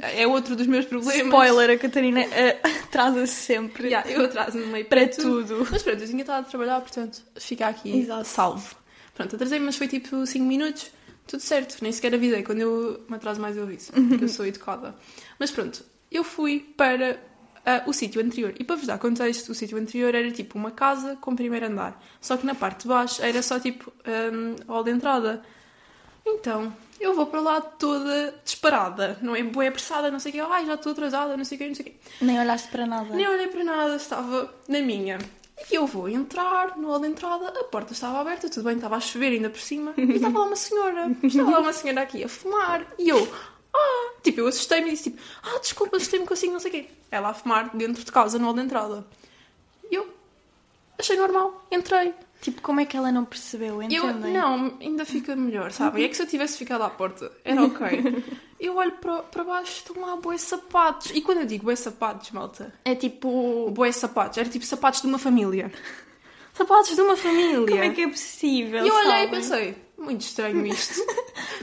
é 0.00 0.26
outro 0.26 0.54
dos 0.54 0.66
meus 0.66 0.84
problemas. 0.84 1.26
Spoiler, 1.26 1.70
a 1.70 1.78
Catarina 1.78 2.20
eh, 2.20 2.60
atrasa-se 2.84 3.34
sempre 3.34 3.88
Yeah, 3.88 4.10
eu 4.10 4.24
atraso-me 4.24 4.66
meio 4.66 4.84
para 4.84 5.06
para 5.06 5.16
tudo. 5.16 5.46
tudo. 5.46 5.68
Mas 5.70 5.82
pronto, 5.82 6.02
eu 6.02 6.08
tinha 6.08 6.20
estado 6.20 6.46
a 6.46 6.48
trabalhar, 6.48 6.80
portanto, 6.80 7.22
fica 7.36 7.66
aqui 7.66 8.00
Exato. 8.00 8.24
salvo. 8.24 8.76
Pronto, 9.14 9.34
atrasei, 9.36 9.58
mas 9.58 9.76
foi 9.76 9.88
tipo 9.88 10.26
5 10.26 10.44
minutos, 10.44 10.90
tudo 11.26 11.40
certo, 11.40 11.78
nem 11.80 11.90
sequer 11.90 12.14
avisei. 12.14 12.42
Quando 12.42 12.60
eu 12.60 13.04
me 13.08 13.16
atraso 13.16 13.40
mais, 13.40 13.56
eu 13.56 13.62
aviso, 13.62 13.92
porque 14.08 14.24
eu 14.24 14.28
sou 14.28 14.44
educada. 14.46 14.94
Mas 15.38 15.50
pronto, 15.50 15.82
eu 16.10 16.22
fui 16.22 16.60
para 16.76 17.18
ah, 17.64 17.82
o 17.84 17.92
sítio 17.92 18.22
anterior. 18.22 18.54
E 18.60 18.64
para 18.64 18.76
vos 18.76 18.86
dar 18.86 18.98
contexto, 18.98 19.50
o 19.50 19.54
sítio 19.54 19.76
anterior 19.76 20.14
era 20.14 20.30
tipo 20.30 20.56
uma 20.56 20.70
casa 20.70 21.16
com 21.16 21.34
primeiro 21.34 21.66
andar. 21.66 22.00
Só 22.20 22.36
que 22.36 22.46
na 22.46 22.54
parte 22.54 22.82
de 22.82 22.88
baixo 22.88 23.20
era 23.22 23.42
só 23.42 23.58
tipo 23.58 23.92
um, 24.06 24.54
hall 24.72 24.84
de 24.84 24.92
entrada. 24.92 25.42
Então, 26.24 26.72
eu 27.00 27.14
vou 27.14 27.26
para 27.26 27.40
lá 27.40 27.60
toda 27.60 28.34
disparada, 28.44 29.18
não 29.20 29.36
é? 29.36 29.42
Boa 29.42 29.68
apressada, 29.68 30.10
não 30.10 30.18
sei 30.18 30.30
o 30.30 30.34
quê. 30.34 30.40
Ai, 30.40 30.66
já 30.66 30.74
estou 30.74 30.92
atrasada, 30.92 31.36
não 31.36 31.44
sei 31.44 31.56
o 31.56 31.58
quê, 31.58 31.68
não 31.68 31.74
sei 31.74 31.84
o 31.84 31.88
quê. 31.88 31.96
Nem 32.20 32.38
olhaste 32.38 32.68
para 32.68 32.86
nada. 32.86 33.14
Nem 33.14 33.28
olhei 33.28 33.48
para 33.48 33.64
nada, 33.64 33.96
estava 33.96 34.54
na 34.68 34.80
minha. 34.80 35.18
E 35.70 35.74
eu 35.74 35.86
vou 35.86 36.08
entrar 36.08 36.76
no 36.76 36.88
hall 36.88 37.00
de 37.00 37.08
entrada, 37.08 37.48
a 37.48 37.64
porta 37.64 37.92
estava 37.92 38.20
aberta, 38.20 38.48
tudo 38.48 38.64
bem, 38.64 38.76
estava 38.76 38.96
a 38.96 39.00
chover 39.00 39.32
ainda 39.32 39.48
por 39.48 39.60
cima, 39.60 39.94
e 39.96 40.02
estava 40.02 40.38
lá 40.38 40.44
uma 40.44 40.56
senhora, 40.56 41.10
estava 41.22 41.50
lá 41.50 41.60
uma 41.60 41.72
senhora 41.72 42.02
aqui 42.02 42.22
a 42.22 42.28
fumar, 42.28 42.86
e 42.98 43.08
eu, 43.08 43.26
ah, 43.74 44.12
tipo, 44.22 44.40
eu 44.40 44.48
assustei-me 44.48 44.88
e 44.88 44.90
disse 44.90 45.10
tipo, 45.10 45.22
ah, 45.42 45.58
desculpa, 45.58 45.96
assustei-me 45.96 46.26
consigo, 46.26 46.52
não 46.52 46.60
sei 46.60 46.70
o 46.70 46.74
quê. 46.74 46.90
Ela 47.10 47.30
a 47.30 47.34
fumar 47.34 47.74
dentro 47.74 48.04
de 48.04 48.12
casa 48.12 48.38
no 48.38 48.44
hall 48.44 48.54
de 48.54 48.60
entrada. 48.60 49.06
E 49.90 49.94
eu 49.94 50.06
achei 50.98 51.16
normal, 51.16 51.66
entrei. 51.70 52.14
Tipo, 52.40 52.60
como 52.62 52.80
é 52.80 52.84
que 52.86 52.96
ela 52.96 53.10
não 53.10 53.24
percebeu? 53.24 53.82
Eu, 53.82 53.82
Entendem? 53.82 54.32
não, 54.32 54.76
ainda 54.80 55.04
fica 55.04 55.34
melhor, 55.34 55.72
sabem? 55.72 56.04
É 56.04 56.08
que 56.08 56.16
se 56.16 56.22
eu 56.22 56.26
tivesse 56.26 56.56
ficado 56.58 56.82
à 56.82 56.90
porta, 56.90 57.32
era 57.44 57.62
ok. 57.64 58.22
Eu 58.58 58.76
olho 58.76 58.92
para, 58.92 59.22
para 59.22 59.44
baixo, 59.44 59.70
estão 59.84 60.00
lá 60.00 60.16
boas 60.16 60.40
sapatos. 60.40 61.10
E 61.14 61.20
quando 61.20 61.40
eu 61.40 61.44
digo 61.46 61.64
boas 61.64 61.78
sapatos, 61.78 62.30
malta, 62.30 62.72
É 62.86 62.94
tipo. 62.94 63.70
Boé 63.70 63.92
sapatos, 63.92 64.38
era 64.38 64.48
tipo 64.48 64.64
sapatos 64.64 65.02
de 65.02 65.06
uma 65.06 65.18
família. 65.18 65.70
Sapatos 66.54 66.94
de 66.94 67.00
uma 67.02 67.18
família. 67.18 67.66
Como 67.68 67.82
é 67.84 67.90
que 67.90 68.00
é 68.00 68.08
possível? 68.08 68.82
E 68.82 68.88
eu 68.88 68.94
olhei 68.94 69.24
e 69.24 69.28
pensei, 69.28 69.76
muito 69.98 70.22
estranho 70.22 70.64
isto. 70.66 71.04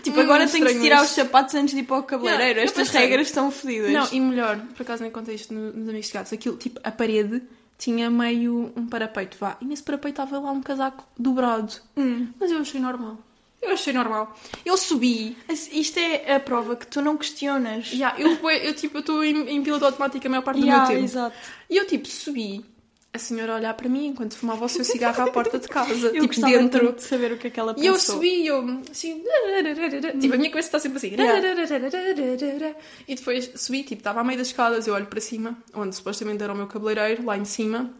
Tipo, 0.04 0.20
agora 0.20 0.46
tenho 0.48 0.68
que 0.68 0.80
tirar 0.80 1.02
os 1.02 1.10
isto. 1.10 1.16
sapatos 1.16 1.56
antes 1.56 1.74
de 1.74 1.80
ir 1.80 1.84
para 1.84 1.98
o 1.98 2.04
cabeleireiro. 2.04 2.60
Eu 2.60 2.64
Estas 2.66 2.90
regras 2.90 3.26
estão 3.28 3.50
fodidas. 3.50 3.92
Não, 3.92 4.08
e 4.12 4.20
melhor, 4.20 4.60
por 4.76 4.84
acaso 4.84 5.02
nem 5.02 5.12
contei 5.12 5.34
isto 5.34 5.52
no- 5.52 5.74
nos 5.74 5.90
Amigos 5.90 6.06
de 6.08 6.14
Gatos, 6.14 6.32
aquilo, 6.34 6.58
tipo, 6.58 6.80
a 6.84 6.92
parede 6.92 7.42
tinha 7.78 8.10
meio 8.10 8.72
um 8.76 8.88
parapeito, 8.88 9.38
vá. 9.40 9.58
E 9.62 9.66
nesse 9.66 9.84
parapeito 9.84 10.22
estava 10.22 10.40
lá 10.44 10.52
um 10.52 10.62
casaco 10.62 11.06
dobrado. 11.18 11.74
Hum. 11.98 12.28
Mas 12.40 12.52
eu 12.52 12.60
achei 12.60 12.80
normal. 12.80 13.18
Eu 13.62 13.72
achei 13.72 13.94
normal. 13.94 14.36
Eu 14.66 14.76
subi. 14.78 15.38
Isto 15.72 15.98
é 15.98 16.36
a 16.36 16.40
prova 16.40 16.76
que 16.76 16.86
tu 16.86 17.02
não 17.02 17.16
questionas. 17.16 17.86
Já, 17.86 18.14
eu, 18.18 18.32
eu, 18.50 18.74
tipo, 18.76 18.98
eu 18.98 19.00
estou 19.00 19.24
em, 19.24 19.50
em 19.50 19.64
piloto 19.64 19.86
automático 19.86 20.26
a 20.28 20.30
maior 20.30 20.42
parte 20.44 20.60
do 20.60 20.66
Yeah, 20.66 20.84
meu 20.86 20.96
tempo. 20.98 21.06
exato. 21.06 21.36
E 21.70 21.78
eu, 21.78 21.88
tipo, 21.88 22.08
subi. 22.08 22.66
A 23.14 23.20
senhora 23.20 23.54
a 23.54 23.56
olhar 23.58 23.74
para 23.76 23.88
mim 23.88 24.08
enquanto 24.08 24.36
fumava 24.36 24.66
o 24.66 24.70
seu 24.70 24.84
cigarro 24.84 25.22
à 25.22 25.30
porta 25.30 25.60
de 25.60 25.68
casa. 25.68 26.08
Eu 26.16 26.28
tipo, 26.28 26.42
dentro. 26.48 26.94
de 26.94 27.04
saber 27.04 27.32
o 27.34 27.38
que 27.38 27.46
é 27.46 27.50
que 27.52 27.60
ela 27.60 27.76
E 27.78 27.86
eu 27.86 27.94
pensou. 27.94 28.16
subi 28.16 28.48
eu 28.48 28.82
assim. 28.90 29.24
Tipo, 30.20 30.34
a 30.34 30.38
minha 30.38 30.50
cabeça 30.50 30.68
está 30.68 30.80
sempre 30.80 30.98
assim. 30.98 31.12
E 33.08 33.16
depois 33.16 33.52
subi, 33.56 33.84
tipo, 33.84 34.00
estava 34.00 34.22
a 34.22 34.24
meio 34.24 34.40
das 34.40 34.48
escadas, 34.48 34.88
eu 34.88 34.96
olho 34.96 35.06
para 35.06 35.22
cima, 35.22 35.56
onde 35.76 35.96
supostamente 35.96 36.42
era 36.42 36.52
o 36.52 36.56
meu 36.56 36.66
cabeleireiro, 36.66 37.24
lá 37.24 37.38
em 37.38 37.46
cima, 37.46 37.94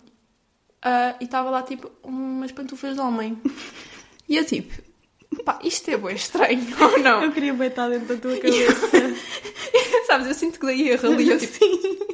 ah, 0.82 1.16
e 1.22 1.26
estava 1.26 1.50
lá, 1.50 1.62
tipo, 1.64 1.92
umas 2.04 2.52
pantufas 2.52 2.96
de 2.96 3.00
homem. 3.00 3.38
E 4.28 4.36
eu, 4.36 4.46
tipo, 4.46 4.74
pá, 5.36 5.60
isto 5.64 5.90
é 5.92 5.98
bem 5.98 6.16
estranho, 6.16 6.66
ou 6.82 7.00
não? 7.00 7.24
Eu 7.24 7.32
queria 7.32 7.54
bem 7.54 7.68
estar 7.68 7.90
dentro 7.90 8.16
da 8.16 8.22
tua 8.22 8.38
cabeça. 8.38 8.90
Sabes, 10.08 10.28
eu 10.28 10.34
sinto 10.34 10.60
que 10.60 10.66
dei 10.66 10.90
erro 10.90 11.12
ali, 11.14 11.30
eu, 11.30 11.40
tipo, 11.40 11.66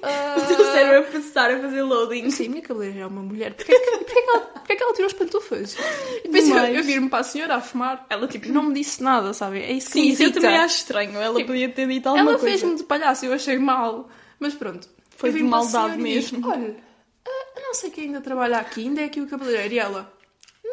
ah, 0.04 0.36
o 0.38 0.56
teu 0.56 0.66
cérebro 0.72 1.00
a 1.00 1.04
processar, 1.04 1.52
a 1.52 1.60
fazer 1.60 1.82
loading. 1.82 2.30
Sim, 2.32 2.50
minha 2.50 2.62
cabeleireira 2.62 3.04
é 3.06 3.08
uma 3.08 3.22
mulher. 3.22 3.54
Porquê 3.54 3.78
que, 3.78 3.92
porquê 3.98 4.22
que, 4.22 4.30
ela, 4.30 4.40
porquê 4.40 4.76
que 4.76 4.84
ela 4.84 4.94
tirou 4.94 5.08
as 5.08 5.14
pantufas? 5.14 5.76
E 6.24 6.28
depois 6.28 6.48
eu, 6.48 6.56
Demais. 6.56 6.76
eu 6.78 6.84
vir-me 6.84 7.10
para 7.10 7.20
a 7.20 7.24
senhora 7.24 7.56
a 7.56 7.62
fumar, 7.62 8.06
ela 8.10 8.28
tipo 8.28 8.48
não 8.50 8.64
me 8.64 8.74
disse 8.74 9.04
nada, 9.04 9.34
sabe? 9.34 9.60
É 9.60 9.74
isso 9.74 9.88
que 9.88 9.94
Sim, 9.94 10.02
me 10.02 10.12
isso 10.14 10.22
eu 10.22 10.26
irrita. 10.28 10.42
também 10.42 10.58
acho 10.58 10.76
estranho. 10.78 11.18
Ela 11.20 11.36
Tipo, 11.36 11.48
podia 11.48 11.70
ter 11.70 11.88
dito 11.88 12.08
alguma 12.08 12.32
Ela 12.32 12.40
coisa. 12.40 12.58
fez-me 12.58 12.78
de 12.78 12.84
palhaço, 12.84 13.26
eu 13.26 13.34
achei 13.34 13.58
mal. 13.58 14.10
Mas 14.40 14.54
pronto. 14.54 14.88
Foi 15.18 15.30
eu 15.30 15.34
de 15.34 15.44
maldade 15.44 15.98
mesmo. 15.98 16.48
Olha, 16.48 16.78
ah, 17.28 17.60
não 17.62 17.74
sei 17.74 17.90
quem 17.90 18.06
ainda 18.06 18.22
trabalha 18.22 18.58
aqui, 18.60 18.82
ainda 18.84 19.02
é 19.02 19.06
aqui 19.06 19.20
o 19.20 19.28
cabeleireiro. 19.28 19.74
E 19.74 19.80
ela, 19.80 20.14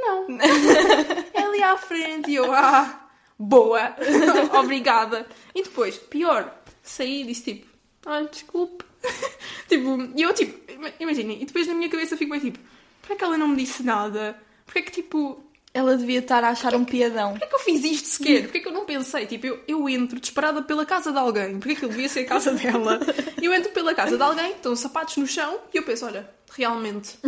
não. 0.00 0.26
é 1.34 1.42
ali 1.42 1.62
à 1.62 1.76
frente. 1.76 2.30
E 2.30 2.34
eu, 2.36 2.52
ah, 2.52 3.08
boa, 3.38 3.94
obrigada. 4.60 5.26
E 5.54 5.62
depois, 5.62 5.96
pior, 5.96 6.54
saí 6.82 7.22
e 7.22 7.26
disse 7.26 7.54
tipo, 7.54 7.66
olha, 8.06 8.26
desculpe. 8.28 8.84
tipo, 9.68 9.98
e 10.14 10.22
eu 10.22 10.32
tipo, 10.34 10.70
ima- 10.72 10.92
imaginem, 11.00 11.42
e 11.42 11.44
depois 11.46 11.66
na 11.66 11.74
minha 11.74 11.88
cabeça 11.88 12.16
fico 12.16 12.30
bem 12.32 12.40
tipo, 12.40 12.58
porquê 13.00 13.12
é 13.12 13.16
que 13.16 13.24
ela 13.24 13.38
não 13.38 13.48
me 13.48 13.56
disse 13.56 13.82
nada? 13.82 14.36
Porquê 14.64 14.80
é 14.80 14.82
que 14.82 14.90
tipo, 14.90 15.42
Ela 15.76 15.94
devia 15.94 16.20
estar 16.20 16.42
a 16.42 16.48
achar 16.48 16.74
um 16.74 16.86
piadão. 16.86 17.32
Porquê 17.32 17.46
que 17.46 17.54
eu 17.54 17.58
fiz 17.58 17.84
isto 17.84 18.08
sequer? 18.08 18.44
Porquê 18.44 18.60
que 18.60 18.68
eu 18.68 18.72
não 18.72 18.86
pensei? 18.86 19.26
Tipo, 19.26 19.46
eu, 19.46 19.60
eu 19.68 19.88
entro 19.90 20.18
disparada 20.18 20.62
pela 20.62 20.86
casa 20.86 21.12
de 21.12 21.18
alguém. 21.18 21.58
Porquê 21.58 21.74
que 21.74 21.84
ele 21.84 21.92
devia 21.92 22.08
ser 22.08 22.20
a 22.20 22.24
casa 22.24 22.52
dela? 22.56 22.98
Eu 23.42 23.52
entro 23.52 23.70
pela 23.72 23.94
casa 23.94 24.16
de 24.16 24.22
alguém, 24.22 24.52
estão 24.52 24.74
sapatos 24.74 25.18
no 25.18 25.26
chão, 25.26 25.60
e 25.74 25.76
eu 25.76 25.82
penso, 25.82 26.06
olha, 26.06 26.30
realmente, 26.50 27.18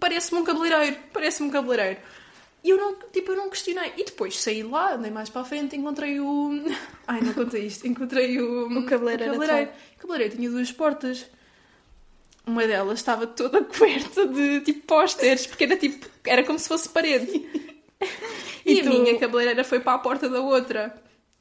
parece-me 0.00 0.40
um 0.40 0.44
cabeleireiro, 0.44 0.96
parece-me 1.12 1.50
um 1.50 1.52
cabeleireiro. 1.52 2.00
E 2.64 2.70
eu 2.70 2.78
não, 2.78 2.94
tipo, 3.12 3.32
eu 3.32 3.36
não 3.36 3.50
questionei. 3.50 3.92
E 3.98 4.04
depois 4.04 4.40
saí 4.40 4.62
de 4.62 4.68
lá, 4.68 4.94
andei 4.94 5.10
mais 5.10 5.28
para 5.28 5.42
a 5.42 5.44
frente, 5.44 5.76
encontrei 5.76 6.18
o... 6.18 6.64
Ai, 7.06 7.20
não 7.20 7.34
contei 7.34 7.66
isto. 7.66 7.86
Encontrei 7.86 8.40
o... 8.40 8.68
O 8.68 8.86
cabeleireiro 8.86 9.34
O 9.34 9.38
cabeleireiro, 9.38 9.70
o 9.70 9.98
cabeleireiro 10.00 10.36
tinha 10.36 10.48
duas 10.50 10.72
portas. 10.72 11.26
Uma 12.46 12.66
delas 12.66 13.00
estava 13.00 13.26
toda 13.26 13.62
coberta 13.64 14.26
de, 14.28 14.60
tipo, 14.62 14.86
pósteres, 14.86 15.46
porque 15.46 15.64
era 15.64 15.76
tipo... 15.76 16.06
Era 16.24 16.42
como 16.44 16.58
se 16.58 16.68
fosse 16.68 16.88
parede. 16.88 17.71
E, 18.64 18.74
E 18.74 18.80
a 18.80 18.82
tu- 18.84 18.88
minha 18.90 19.18
cabeleireira 19.18 19.64
foi 19.64 19.80
para 19.80 19.94
a 19.94 19.98
porta 19.98 20.28
da 20.28 20.40
outra. 20.40 20.94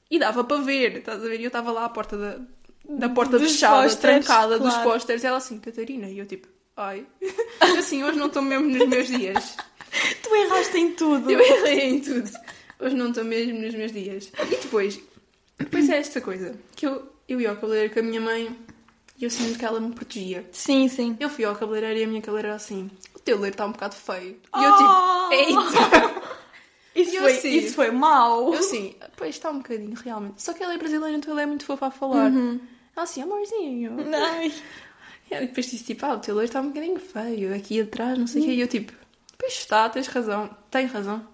E 0.09 0.17
dava 0.17 0.43
para 0.43 0.57
ver, 0.61 0.97
estás 0.97 1.23
a 1.23 1.27
ver? 1.27 1.39
E 1.39 1.43
eu 1.43 1.47
estava 1.47 1.71
lá 1.71 1.85
à 1.85 1.89
porta 1.89 2.17
da, 2.17 2.39
da 2.97 3.09
porta 3.09 3.37
Dos 3.37 3.51
fechada, 3.51 3.83
pósteres, 3.83 4.25
trancada 4.25 4.57
dos 4.59 4.73
claro. 4.73 4.89
pósteres. 4.89 5.23
E 5.23 5.27
ela 5.27 5.37
assim, 5.37 5.59
Catarina. 5.59 6.09
E 6.09 6.17
eu 6.17 6.25
tipo, 6.25 6.47
ai. 6.75 7.05
Assim, 7.77 8.03
hoje 8.03 8.17
não 8.17 8.25
estou 8.25 8.41
mesmo 8.41 8.67
nos 8.67 8.87
meus 8.87 9.07
dias. 9.07 9.55
Tu 10.23 10.35
erraste 10.35 10.77
em 10.77 10.91
tudo. 10.93 11.29
Eu 11.29 11.39
errei 11.39 11.89
em 11.89 11.99
tudo. 11.99 12.29
Hoje 12.79 12.95
não 12.95 13.09
estou 13.09 13.23
mesmo 13.23 13.59
nos 13.59 13.75
meus 13.75 13.91
dias. 13.91 14.31
E 14.39 14.55
depois, 14.55 14.99
depois 15.59 15.89
é 15.89 15.97
esta 15.97 16.19
coisa. 16.21 16.55
Que 16.75 16.87
eu, 16.87 17.07
eu 17.29 17.39
ia 17.39 17.51
ao 17.51 17.55
cabeleireiro 17.55 17.93
com 17.93 17.99
a 17.99 18.03
minha 18.03 18.19
mãe 18.21 18.57
e 19.19 19.23
eu 19.23 19.29
sinto 19.29 19.59
que 19.59 19.63
ela 19.65 19.79
me 19.79 19.93
protegia. 19.93 20.43
Sim, 20.51 20.87
sim. 20.87 21.15
Eu 21.19 21.29
fui 21.29 21.45
ao 21.45 21.55
cabeleireiro 21.55 21.99
e 21.99 22.03
a 22.03 22.07
minha 22.07 22.21
cabeleireira 22.21 22.55
assim, 22.55 22.89
o 23.15 23.19
teu 23.19 23.35
leiro 23.39 23.53
está 23.53 23.65
um 23.67 23.71
bocado 23.71 23.95
feio. 23.95 24.37
E 24.57 24.63
eu 24.63 24.71
Oh! 24.73 25.29
tipo, 25.29 25.33
eita! 25.33 26.31
Isso, 26.95 27.15
eu 27.15 27.21
foi, 27.21 27.31
assim- 27.33 27.49
isso 27.57 27.75
foi 27.75 27.91
mau. 27.91 28.53
Eu 28.53 28.59
assim, 28.59 28.95
pois 29.15 29.35
está 29.35 29.49
um 29.49 29.57
bocadinho, 29.57 29.93
realmente. 29.95 30.41
Só 30.41 30.53
que 30.53 30.61
ela 30.63 30.73
é 30.73 30.77
brasileira, 30.77 31.15
então 31.17 31.31
ela 31.31 31.41
é 31.43 31.45
muito 31.45 31.65
fofa 31.65 31.87
a 31.87 31.91
falar. 31.91 32.31
Uhum. 32.31 32.59
Ela 32.95 33.03
assim, 33.03 33.21
amorzinho. 33.21 33.95
Ai. 34.13 34.51
E 35.29 35.33
ela 35.33 35.45
depois 35.45 35.67
disse 35.69 35.85
tipo, 35.85 36.05
ah, 36.05 36.15
o 36.15 36.19
teu 36.19 36.33
loiro 36.35 36.47
está 36.49 36.59
um 36.59 36.67
bocadinho 36.67 36.99
feio, 36.99 37.55
aqui 37.55 37.79
atrás, 37.81 38.17
não 38.19 38.27
sei 38.27 38.41
o 38.41 38.45
quê. 38.45 38.51
E 38.51 38.59
eu 38.61 38.67
tipo, 38.67 38.91
pois 39.37 39.53
está, 39.53 39.87
tens 39.89 40.07
razão, 40.07 40.49
tem 40.69 40.85
razão. 40.85 41.25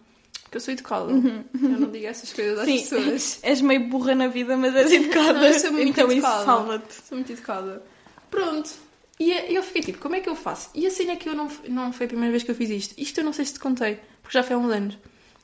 Porque 0.44 0.58
eu 0.58 0.62
sou 0.62 0.74
educada. 0.74 1.12
Eu 1.12 1.80
não 1.80 1.90
digo 1.92 2.06
essas 2.06 2.32
coisas 2.32 2.60
às 2.60 2.66
Sim. 2.66 2.78
pessoas. 2.80 3.40
És 3.44 3.60
meio 3.62 3.90
burra 3.90 4.16
na 4.16 4.28
vida, 4.28 4.56
mas 4.56 4.74
és 4.76 4.92
educada. 4.94 5.34
Não, 5.34 5.46
eu 5.48 5.60
sou 5.60 5.72
muito 5.74 5.90
então 5.90 6.10
educada. 6.12 6.36
isso 6.38 6.46
salva-te. 6.46 6.94
Sou 6.94 7.18
muito 7.18 7.32
educada. 7.34 7.84
Pronto. 8.30 8.70
E 9.20 9.32
eu 9.54 9.64
fiquei 9.64 9.82
tipo, 9.82 9.98
como 9.98 10.16
é 10.16 10.22
que 10.22 10.30
eu 10.30 10.36
faço? 10.36 10.70
E 10.76 10.86
assim 10.86 11.10
é 11.10 11.16
que 11.16 11.28
eu 11.28 11.34
não, 11.36 11.50
não 11.68 11.92
foi 11.92 12.06
a 12.06 12.08
primeira 12.08 12.32
vez 12.32 12.44
que 12.44 12.52
eu 12.52 12.56
fiz 12.56 12.70
isto. 12.70 12.94
Isto 12.98 13.20
eu 13.20 13.26
não 13.26 13.34
sei 13.34 13.44
se 13.46 13.54
te 13.54 13.60
contei, 13.60 14.00
porque 14.22 14.38
já 14.38 14.44
foi 14.44 14.56
há 14.56 14.60
uns 14.60 14.72
anos. 14.72 14.98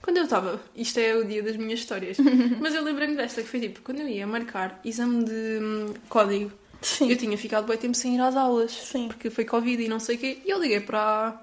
Quando 0.04 0.18
eu 0.18 0.26
estava, 0.26 0.62
isto 0.76 1.00
é 1.00 1.16
o 1.16 1.24
dia 1.24 1.42
das 1.42 1.56
minhas 1.56 1.80
histórias, 1.80 2.18
mas 2.60 2.76
eu 2.76 2.84
lembrei-me 2.84 3.16
desta, 3.16 3.42
que 3.42 3.48
foi 3.48 3.62
tipo, 3.62 3.82
quando 3.82 4.02
eu 4.02 4.08
ia 4.08 4.28
marcar 4.28 4.82
exame 4.84 5.24
de 5.24 5.60
hum, 5.62 5.94
código, 6.10 6.52
Sim. 6.82 7.10
eu 7.10 7.18
tinha 7.18 7.38
ficado 7.38 7.66
bem 7.66 7.78
tempo 7.78 7.96
sem 7.96 8.16
ir 8.16 8.20
às 8.20 8.36
aulas, 8.36 8.72
Sim. 8.72 9.08
porque 9.08 9.30
foi 9.30 9.46
Covid 9.46 9.82
e 9.82 9.88
não 9.88 10.02
sei 10.02 10.18
o 10.18 10.20
quê, 10.20 10.42
e 10.46 10.50
eu 10.50 10.62
liguei 10.62 10.82
para, 10.82 11.42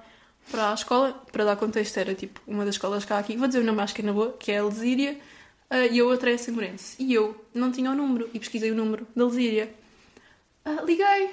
para 0.50 0.73
a 0.73 0.75
escola, 0.75 1.14
para 1.33 1.45
dar 1.47 1.57
contexto, 1.57 1.97
era 1.97 2.14
tipo 2.14 2.38
uma 2.47 2.67
das 2.67 2.75
escolas 2.75 3.07
cá 3.07 3.19
aqui, 3.19 3.35
vou 3.35 3.49
dizer 3.49 3.61
o 3.61 3.64
nome 3.64 3.81
acho 3.81 3.95
que 3.95 4.02
é 4.02 4.05
na 4.05 4.12
boa, 4.12 4.37
que 4.38 4.52
é 4.52 4.59
a 4.59 4.64
Lesíria, 4.64 5.17
ah, 5.71 5.87
e 5.87 5.99
a 5.99 6.05
outra 6.05 6.31
é 6.31 6.35
a 6.35 6.38
Samorense. 6.38 7.02
E 7.02 7.14
eu 7.14 7.43
não 7.55 7.73
tinha 7.73 7.90
o 7.90 7.95
número, 7.95 8.29
e 8.35 8.38
pesquisei 8.38 8.71
o 8.71 8.75
número 8.75 9.07
da 9.17 9.25
Lesíria. 9.25 9.73
Ah, 10.67 10.83
liguei. 10.85 11.31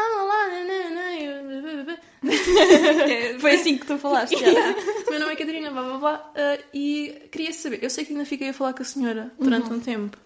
Ah, 0.00 1.90
eu- 3.32 3.40
Foi 3.40 3.52
assim 3.54 3.78
que 3.78 3.86
tu 3.86 3.98
falaste. 3.98 4.36
já. 4.38 4.50
Meu 5.10 5.20
nome 5.20 5.32
é 5.32 5.36
Catarina, 5.36 5.70
blá 5.70 5.82
blá 5.82 5.98
blá. 5.98 6.32
ah, 6.36 6.58
e 6.74 7.28
queria 7.32 7.52
saber, 7.52 7.82
eu 7.82 7.90
sei 7.90 8.04
que 8.04 8.12
ainda 8.12 8.24
fiquei 8.24 8.50
a 8.50 8.54
falar 8.54 8.72
com 8.74 8.82
a 8.82 8.84
senhora 8.84 9.30
durante 9.38 9.72
um 9.72 9.80
tempo. 9.80 10.16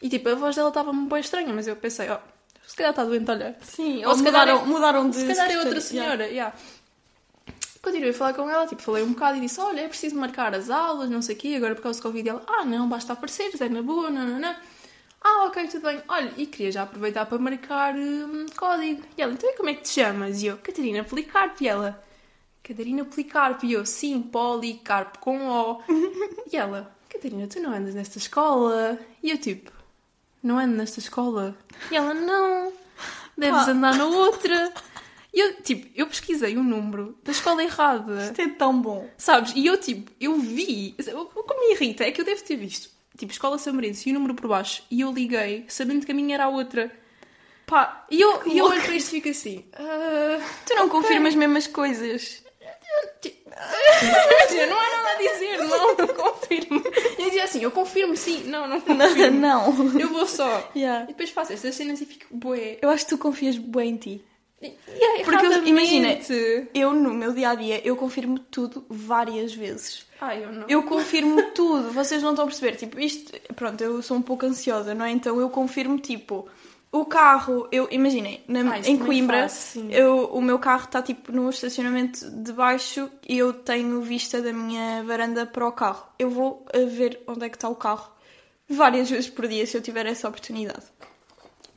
E 0.00 0.08
tipo, 0.08 0.28
a 0.28 0.34
voz 0.34 0.56
dela 0.56 0.68
estava-me 0.68 1.08
bem 1.08 1.20
estranha, 1.20 1.52
mas 1.52 1.66
eu 1.66 1.76
pensei, 1.76 2.08
ó, 2.08 2.18
se 2.66 2.74
calhar 2.76 2.90
está 2.90 3.04
doente, 3.04 3.30
olha. 3.30 3.56
Sim, 3.62 4.04
Ou 4.04 4.10
ou 4.10 4.16
se 4.16 4.22
calhar 4.24 4.46
mudaram, 4.46 4.62
é- 4.62 4.66
mudaram 4.66 5.10
de 5.10 5.16
Se 5.16 5.26
calhar 5.26 5.50
é 5.50 5.58
outra 5.58 5.80
senhora, 5.80 6.26
yeah. 6.26 6.54
Continuei 7.82 8.10
a 8.10 8.14
falar 8.14 8.34
com 8.34 8.48
ela, 8.48 8.66
tipo, 8.66 8.82
falei 8.82 9.02
um 9.02 9.12
bocado 9.12 9.38
e 9.38 9.40
disse: 9.40 9.58
Olha, 9.58 9.80
é 9.80 9.88
preciso 9.88 10.14
marcar 10.16 10.54
as 10.54 10.68
aulas, 10.68 11.08
não 11.10 11.22
sei 11.22 11.34
o 11.34 11.38
quê, 11.38 11.54
agora 11.56 11.74
por 11.74 11.82
causa 11.82 11.98
do 11.98 12.02
Covid. 12.02 12.28
Ela, 12.28 12.42
ah, 12.46 12.64
não, 12.64 12.86
basta 12.88 13.14
aparecer, 13.14 13.50
é 13.58 13.68
na 13.70 13.80
boa, 13.82 14.10
não, 14.10 14.26
não, 14.26 14.38
não. 14.38 14.54
Ah, 15.22 15.44
ok, 15.46 15.68
tudo 15.68 15.82
bem. 15.82 16.02
Olha, 16.08 16.32
e 16.36 16.46
queria 16.46 16.72
já 16.72 16.82
aproveitar 16.82 17.26
para 17.26 17.38
marcar 17.38 17.94
hum, 17.94 18.46
código. 18.56 19.02
E 19.16 19.22
ela, 19.22 19.32
então 19.32 19.50
e 19.50 19.56
como 19.56 19.68
é 19.68 19.74
que 19.74 19.82
te 19.82 19.90
chamas? 19.90 20.42
E 20.42 20.46
eu, 20.46 20.56
Catarina 20.58 21.04
Policarpo. 21.04 21.62
E 21.62 21.68
ela, 21.68 22.02
Catarina 22.62 23.04
Policarpo. 23.04 23.66
E 23.66 23.72
eu, 23.74 23.84
sim, 23.84 24.22
Policarpo 24.22 25.18
com 25.18 25.48
O. 25.48 25.82
E 26.50 26.56
ela, 26.56 26.96
Catarina, 27.08 27.46
tu 27.46 27.60
não 27.60 27.72
andas 27.72 27.94
nesta 27.94 28.18
escola? 28.18 28.98
E 29.22 29.30
eu, 29.30 29.38
tipo, 29.38 29.70
não 30.42 30.58
ando 30.58 30.74
nesta 30.76 30.98
escola. 31.00 31.54
E 31.90 31.96
ela, 31.96 32.14
não, 32.14 32.72
deves 33.36 33.64
Pá. 33.64 33.70
andar 33.70 33.94
na 33.94 34.06
outra. 34.06 34.72
E 35.32 35.38
eu, 35.38 35.62
tipo, 35.62 35.86
eu 35.94 36.06
pesquisei 36.06 36.56
o 36.56 36.62
número 36.62 37.16
da 37.22 37.30
escola 37.30 37.62
errada. 37.62 38.24
Isto 38.24 38.40
é 38.40 38.48
tão 38.48 38.80
bom. 38.80 39.08
Sabes? 39.16 39.52
E 39.54 39.66
eu, 39.66 39.76
tipo, 39.76 40.10
eu 40.20 40.36
vi. 40.38 40.94
O 41.14 41.42
que 41.44 41.54
me 41.54 41.74
irrita 41.74 42.04
é 42.04 42.10
que 42.10 42.20
eu 42.20 42.24
devo 42.24 42.42
ter 42.42 42.56
visto, 42.56 42.90
tipo, 43.20 43.32
Escola 43.32 43.58
Samorense 43.58 44.08
e 44.08 44.12
o 44.12 44.14
número 44.14 44.34
por 44.34 44.48
baixo. 44.48 44.82
E 44.90 45.00
eu 45.00 45.12
liguei, 45.12 45.64
sabendo 45.68 46.04
que 46.04 46.12
a 46.12 46.14
minha 46.14 46.34
era 46.34 46.44
a 46.44 46.48
outra. 46.48 46.90
Pá, 47.66 48.04
E 48.10 48.20
eu, 48.20 48.42
e 48.46 48.58
eu 48.58 48.64
olho 48.66 48.82
para 48.82 48.94
isto 48.96 49.08
e 49.08 49.20
fico 49.20 49.28
assim. 49.28 49.64
ah, 49.74 50.38
tu 50.66 50.74
não 50.74 50.88
confirmas 50.88 51.34
mesmo 51.34 51.56
as 51.56 51.66
coisas. 51.68 52.42
Imagina, 54.02 54.66
não 54.66 54.78
há 54.80 54.90
nada 54.90 55.10
a 55.10 55.16
dizer, 55.16 55.58
não, 55.58 55.94
não 55.96 56.08
confirmo. 56.08 56.82
E 57.18 57.22
eu 57.22 57.26
dizia 57.26 57.44
assim, 57.44 57.62
eu 57.62 57.70
confirmo 57.70 58.16
sim, 58.16 58.44
não, 58.44 58.66
não 58.66 58.80
confirmo. 58.80 59.38
não. 59.38 59.98
Eu 59.98 60.08
vou 60.08 60.26
só. 60.26 60.70
Yeah. 60.74 61.04
E 61.04 61.08
depois 61.08 61.30
faço 61.30 61.52
estas 61.52 61.74
cenas 61.74 62.00
e 62.00 62.06
fico, 62.06 62.26
bué. 62.30 62.78
Eu 62.82 62.90
acho 62.90 63.04
que 63.04 63.10
tu 63.10 63.18
confias 63.18 63.56
bem 63.56 63.90
em 63.90 63.96
ti. 63.96 64.24
É 64.62 65.22
Porque 65.24 65.46
eu- 65.46 65.66
imagina. 65.66 66.18
Eu, 66.74 66.92
no 66.92 67.14
meu 67.14 67.32
dia 67.32 67.50
a 67.50 67.54
dia, 67.54 67.80
eu 67.86 67.96
confirmo 67.96 68.38
tudo 68.38 68.84
várias 68.90 69.54
vezes. 69.54 70.04
Ai, 70.20 70.44
eu 70.44 70.52
não. 70.52 70.66
Eu 70.68 70.82
confirmo 70.82 71.40
tudo, 71.54 71.90
vocês 71.92 72.22
não 72.22 72.30
estão 72.30 72.44
a 72.44 72.48
perceber. 72.48 72.76
Tipo, 72.76 73.00
isto, 73.00 73.32
pronto, 73.54 73.80
eu 73.82 74.02
sou 74.02 74.16
um 74.18 74.22
pouco 74.22 74.44
ansiosa, 74.44 74.94
não 74.94 75.04
é? 75.06 75.10
Então 75.12 75.40
eu 75.40 75.48
confirmo, 75.48 75.98
tipo, 75.98 76.46
o 76.92 77.06
carro, 77.06 77.68
eu 77.72 77.88
imaginem, 77.90 78.42
na- 78.46 78.60
Ah, 78.74 78.78
em 78.78 78.82
também 78.82 78.98
Coimbra, 78.98 79.48
sim. 79.48 79.88
eu, 79.92 80.26
o 80.26 80.42
meu 80.42 80.58
carro 80.58 80.84
está 80.84 81.00
tipo 81.00 81.32
no 81.32 81.48
estacionamento 81.48 82.28
de 82.30 82.52
baixo 82.52 83.08
e 83.26 83.38
eu 83.38 83.54
tenho 83.54 84.02
vista 84.02 84.42
da 84.42 84.52
minha 84.52 85.02
varanda 85.04 85.46
para 85.46 85.66
o 85.66 85.72
carro. 85.72 86.06
Eu 86.18 86.28
vou 86.28 86.66
a 86.74 86.78
ver 86.86 87.18
onde 87.26 87.46
é 87.46 87.48
que 87.48 87.56
está 87.56 87.68
o 87.70 87.76
carro 87.76 88.10
várias 88.68 89.08
vezes 89.08 89.30
por 89.30 89.48
dia 89.48 89.66
se 89.66 89.74
eu 89.76 89.80
tiver 89.80 90.04
essa 90.04 90.28
oportunidade. 90.28 90.84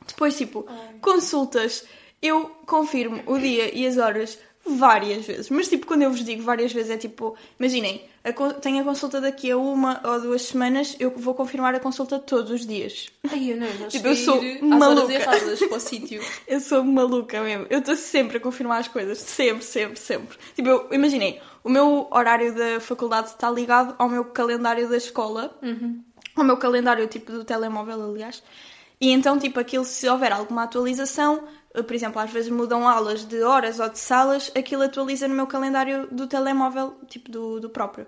Depois, 0.06 0.36
tipo, 0.36 0.66
consultas, 1.00 1.84
eu 2.26 2.50
confirmo 2.66 3.22
o 3.26 3.38
dia 3.38 3.76
e 3.76 3.86
as 3.86 3.98
horas 3.98 4.38
várias 4.66 5.26
vezes. 5.26 5.50
Mas, 5.50 5.68
tipo, 5.68 5.86
quando 5.86 6.02
eu 6.02 6.10
vos 6.10 6.24
digo 6.24 6.42
várias 6.42 6.72
vezes, 6.72 6.90
é 6.90 6.96
tipo, 6.96 7.36
imaginem, 7.60 8.02
a 8.24 8.32
tenho 8.54 8.80
a 8.80 8.84
consulta 8.84 9.20
daqui 9.20 9.50
a 9.50 9.58
uma 9.58 10.00
ou 10.02 10.18
duas 10.20 10.40
semanas, 10.42 10.96
eu 10.98 11.10
vou 11.10 11.34
confirmar 11.34 11.74
a 11.74 11.80
consulta 11.80 12.18
todos 12.18 12.50
os 12.50 12.66
dias. 12.66 13.10
Ai, 13.30 13.52
eu 13.52 13.56
não, 13.58 13.66
já 13.66 13.88
Tipo, 13.88 14.08
eu 14.08 14.16
sou 14.16 14.40
maluca. 14.62 15.12
erradas 15.12 15.58
para 15.60 15.76
o 15.76 15.80
sítio. 15.80 16.22
Eu 16.48 16.60
sou 16.60 16.82
maluca 16.82 17.42
mesmo. 17.42 17.66
Eu 17.68 17.80
estou 17.80 17.94
sempre 17.96 18.38
a 18.38 18.40
confirmar 18.40 18.80
as 18.80 18.88
coisas. 18.88 19.18
Sempre, 19.18 19.64
sempre, 19.64 19.98
sempre. 19.98 20.38
Tipo, 20.56 20.68
eu, 20.68 20.88
imaginei, 20.92 21.40
o 21.62 21.68
meu 21.68 22.06
horário 22.10 22.54
da 22.54 22.80
faculdade 22.80 23.28
está 23.28 23.50
ligado 23.50 23.94
ao 23.98 24.08
meu 24.08 24.24
calendário 24.24 24.88
da 24.88 24.96
escola. 24.96 25.58
Ao 26.34 26.42
meu 26.44 26.56
calendário, 26.56 27.06
tipo, 27.06 27.32
do 27.32 27.44
telemóvel, 27.44 28.02
aliás. 28.02 28.42
E 29.00 29.10
então, 29.10 29.38
tipo, 29.38 29.60
aquilo, 29.60 29.84
se 29.84 30.08
houver 30.08 30.32
alguma 30.32 30.62
atualização, 30.62 31.44
por 31.82 31.94
exemplo, 31.94 32.20
às 32.20 32.30
vezes 32.30 32.50
mudam 32.50 32.88
aulas 32.88 33.24
de 33.24 33.42
horas 33.42 33.80
ou 33.80 33.88
de 33.88 33.98
salas, 33.98 34.52
aquilo 34.54 34.82
atualiza 34.82 35.26
no 35.26 35.34
meu 35.34 35.46
calendário 35.46 36.06
do 36.10 36.26
telemóvel, 36.26 36.94
tipo, 37.08 37.30
do, 37.30 37.60
do 37.60 37.68
próprio. 37.68 38.06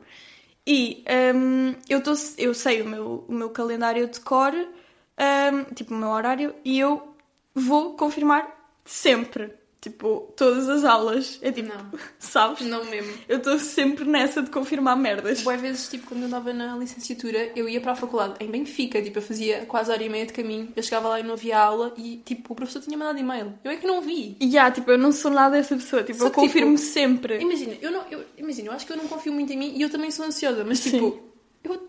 E 0.66 1.04
hum, 1.34 1.74
eu, 1.88 2.02
tô, 2.02 2.12
eu 2.38 2.54
sei 2.54 2.82
o 2.82 2.88
meu, 2.88 3.24
o 3.28 3.32
meu 3.32 3.50
calendário 3.50 4.08
de 4.08 4.20
cor, 4.20 4.52
hum, 4.52 5.64
tipo, 5.74 5.94
o 5.94 5.96
meu 5.96 6.08
horário, 6.10 6.54
e 6.64 6.78
eu 6.78 7.14
vou 7.54 7.96
confirmar 7.96 8.48
sempre. 8.84 9.52
Tipo, 9.86 10.32
todas 10.36 10.68
as 10.68 10.84
aulas. 10.84 11.38
É 11.40 11.52
tipo, 11.52 11.68
Não. 11.68 11.92
sabes? 12.18 12.66
Não 12.66 12.84
mesmo. 12.86 13.12
Eu 13.28 13.38
estou 13.38 13.56
sempre 13.60 14.04
nessa 14.04 14.42
de 14.42 14.50
confirmar 14.50 14.96
merdas. 14.96 15.42
Boas 15.42 15.60
vezes, 15.60 15.88
tipo, 15.88 16.08
quando 16.08 16.22
eu 16.22 16.26
andava 16.26 16.52
na 16.52 16.76
licenciatura, 16.76 17.52
eu 17.54 17.68
ia 17.68 17.80
para 17.80 17.92
a 17.92 17.94
faculdade 17.94 18.34
em 18.40 18.50
Benfica, 18.50 19.00
tipo, 19.00 19.18
eu 19.18 19.22
fazia 19.22 19.64
quase 19.66 19.92
hora 19.92 20.02
e 20.02 20.08
meia 20.08 20.26
de 20.26 20.32
caminho, 20.32 20.72
eu 20.74 20.82
chegava 20.82 21.08
lá 21.08 21.20
e 21.20 21.22
não 21.22 21.34
havia 21.34 21.56
aula 21.56 21.94
e, 21.96 22.16
tipo, 22.24 22.52
o 22.52 22.56
professor 22.56 22.82
tinha 22.82 22.98
mandado 22.98 23.20
e-mail. 23.20 23.54
Eu 23.62 23.70
é 23.70 23.76
que 23.76 23.86
não 23.86 24.00
vi. 24.00 24.36
E 24.40 24.46
yeah, 24.46 24.74
tipo, 24.74 24.90
eu 24.90 24.98
não 24.98 25.12
sou 25.12 25.30
nada 25.30 25.54
dessa 25.56 25.76
pessoa. 25.76 26.02
Tipo, 26.02 26.18
Só 26.18 26.24
eu 26.26 26.30
que, 26.32 26.40
tipo, 26.40 26.46
confirmo 26.48 26.76
sempre. 26.76 27.38
Imagina, 27.38 27.76
eu 27.80 27.92
não, 27.92 28.02
eu, 28.10 28.24
imagina, 28.36 28.70
eu 28.70 28.72
acho 28.72 28.84
que 28.84 28.92
eu 28.92 28.96
não 28.96 29.06
confio 29.06 29.32
muito 29.32 29.52
em 29.52 29.56
mim 29.56 29.72
e 29.76 29.82
eu 29.82 29.88
também 29.88 30.10
sou 30.10 30.26
ansiosa, 30.26 30.64
mas, 30.64 30.80
Sim. 30.80 30.90
tipo, 30.90 31.20
eu, 31.62 31.80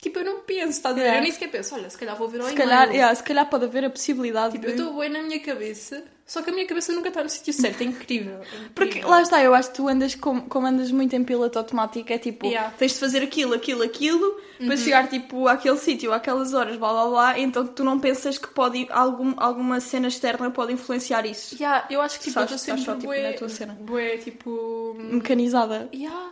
tipo, 0.00 0.18
eu 0.20 0.24
não 0.24 0.40
penso, 0.40 0.70
está 0.70 0.88
a 0.88 0.92
dizer? 0.92 1.04
Yeah. 1.04 1.18
Eu 1.20 1.22
nem 1.22 1.32
sequer 1.32 1.50
penso, 1.50 1.74
olha, 1.74 1.90
se 1.90 1.98
calhar 1.98 2.16
vou 2.16 2.28
ver 2.28 2.40
ao 2.40 2.46
Se 2.46 2.54
e-mail. 2.54 2.68
calhar, 2.68 2.90
yeah, 2.90 3.14
se 3.14 3.22
calhar 3.22 3.48
pode 3.48 3.64
haver 3.64 3.84
a 3.84 3.90
possibilidade 3.90 4.52
Tipo, 4.52 4.66
de... 4.66 4.72
eu 4.72 4.76
estou 4.86 4.98
bem 4.98 5.10
na 5.10 5.22
minha 5.22 5.38
cabeça, 5.40 6.02
só 6.26 6.40
que 6.42 6.50
a 6.50 6.52
minha 6.52 6.66
cabeça 6.66 6.92
nunca 6.92 7.08
está 7.08 7.22
no 7.22 7.28
sítio 7.28 7.52
certo, 7.52 7.80
é 7.82 7.84
incrível. 7.84 8.34
é 8.36 8.38
incrível. 8.42 8.70
Porque 8.74 9.00
lá 9.02 9.20
está, 9.20 9.42
eu 9.42 9.52
acho 9.54 9.70
que 9.70 9.76
tu 9.76 9.88
andas 9.88 10.14
como, 10.14 10.42
como 10.48 10.66
andas 10.66 10.90
muito 10.90 11.14
em 11.14 11.22
piloto 11.24 11.58
automático, 11.58 12.12
é 12.12 12.18
tipo, 12.18 12.46
Yeah. 12.46 12.68
Uhum. 12.70 12.74
tens 12.78 12.92
de 12.92 12.98
fazer 12.98 13.22
aquilo, 13.22 13.52
aquilo, 13.54 13.82
aquilo, 13.82 14.40
para 14.66 14.76
chegar 14.76 15.08
tipo 15.08 15.46
àquele 15.48 15.76
sítio, 15.78 16.12
àquelas 16.12 16.54
horas, 16.54 16.76
blá 16.76 16.92
blá 16.92 17.06
blá, 17.08 17.38
então 17.38 17.66
tu 17.66 17.82
não 17.84 17.98
pensas 18.00 18.38
que 18.38 18.48
pode 18.48 18.86
algum, 18.90 19.34
alguma 19.36 19.80
cena 19.80 20.08
externa 20.08 20.50
pode 20.50 20.72
influenciar 20.72 21.26
isso. 21.26 21.56
Yeah, 21.60 21.86
eu 21.90 22.00
acho 22.00 22.18
que, 22.18 22.24
tipo, 22.24 22.38
eu 22.38 22.44
Estás- 22.44 22.60
estou 22.62 22.74
estás 22.74 22.80
sempre 22.80 22.84
só, 22.84 22.94
tipo, 22.94 23.06
bué, 23.06 23.32
na 23.32 23.36
tua 23.38 23.48
cena. 23.48 23.76
bué, 23.80 24.16
tipo... 24.18 24.94
Mecanizada. 24.98 25.88
Yeah, 25.94 26.30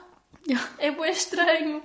Yeah. 0.48 0.66
é 0.78 0.90
bué 0.90 1.10
estranho. 1.10 1.82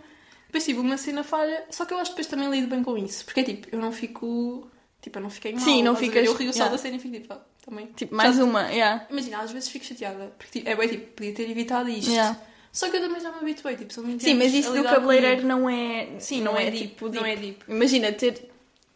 Depois, 0.54 0.66
tipo, 0.66 0.82
uma 0.82 0.98
cena 1.00 1.24
falha, 1.24 1.64
só 1.72 1.84
que 1.84 1.96
eu 1.96 1.98
acho 1.98 2.12
que 2.12 2.18
depois 2.18 2.28
também 2.28 2.48
lido 2.48 2.68
bem 2.68 2.84
com 2.84 2.96
isso, 2.96 3.26
porque 3.26 3.40
é 3.40 3.44
tipo, 3.44 3.68
eu 3.72 3.80
não 3.80 3.92
fico... 3.92 4.70
Tipo, 5.02 5.18
eu 5.18 5.24
não 5.24 5.30
fiquei 5.32 5.52
mal. 5.52 5.62
Sim, 5.64 5.82
não 5.82 5.96
ficas- 5.96 6.24
Eu 6.24 6.34
rio 6.36 6.54
só 6.54 6.60
yeah. 6.60 6.72
da 6.72 6.78
cena 6.78 6.96
e 6.98 7.00
fico 7.00 7.16
tipo, 7.16 7.34
ah, 7.34 7.42
também. 7.66 7.88
Tipo, 7.96 8.14
mais 8.14 8.38
uma, 8.40 8.70
yeah. 8.70 9.08
Imagina, 9.10 9.40
às 9.40 9.52
vezes 9.52 9.68
fico 9.68 9.84
chateada, 9.84 10.32
porque 10.38 10.60
tipo, 10.60 10.70
é 10.70 10.76
bem 10.76 10.88
tipo, 10.88 11.08
podia 11.14 11.34
ter 11.34 11.50
evitado 11.50 11.90
isto. 11.90 12.12
Yeah. 12.12 12.40
Só 12.72 12.88
que 12.88 12.98
eu 12.98 13.02
também 13.02 13.20
já 13.20 13.32
me 13.32 13.40
habituei, 13.40 13.76
tipo, 13.76 13.92
são 13.92 14.04
20 14.04 14.22
Sim, 14.22 14.36
mas 14.36 14.54
isso 14.54 14.72
do 14.72 14.84
cabeleireiro 14.84 15.44
não 15.48 15.68
é. 15.68 16.08
Sim, 16.20 16.42
não, 16.42 16.56
é, 16.56 16.70
deep, 16.70 16.88
tipo 16.90 17.10
não 17.10 17.26
é 17.26 17.36
deep. 17.36 17.64
Imagina 17.68 18.12
ter, 18.12 18.50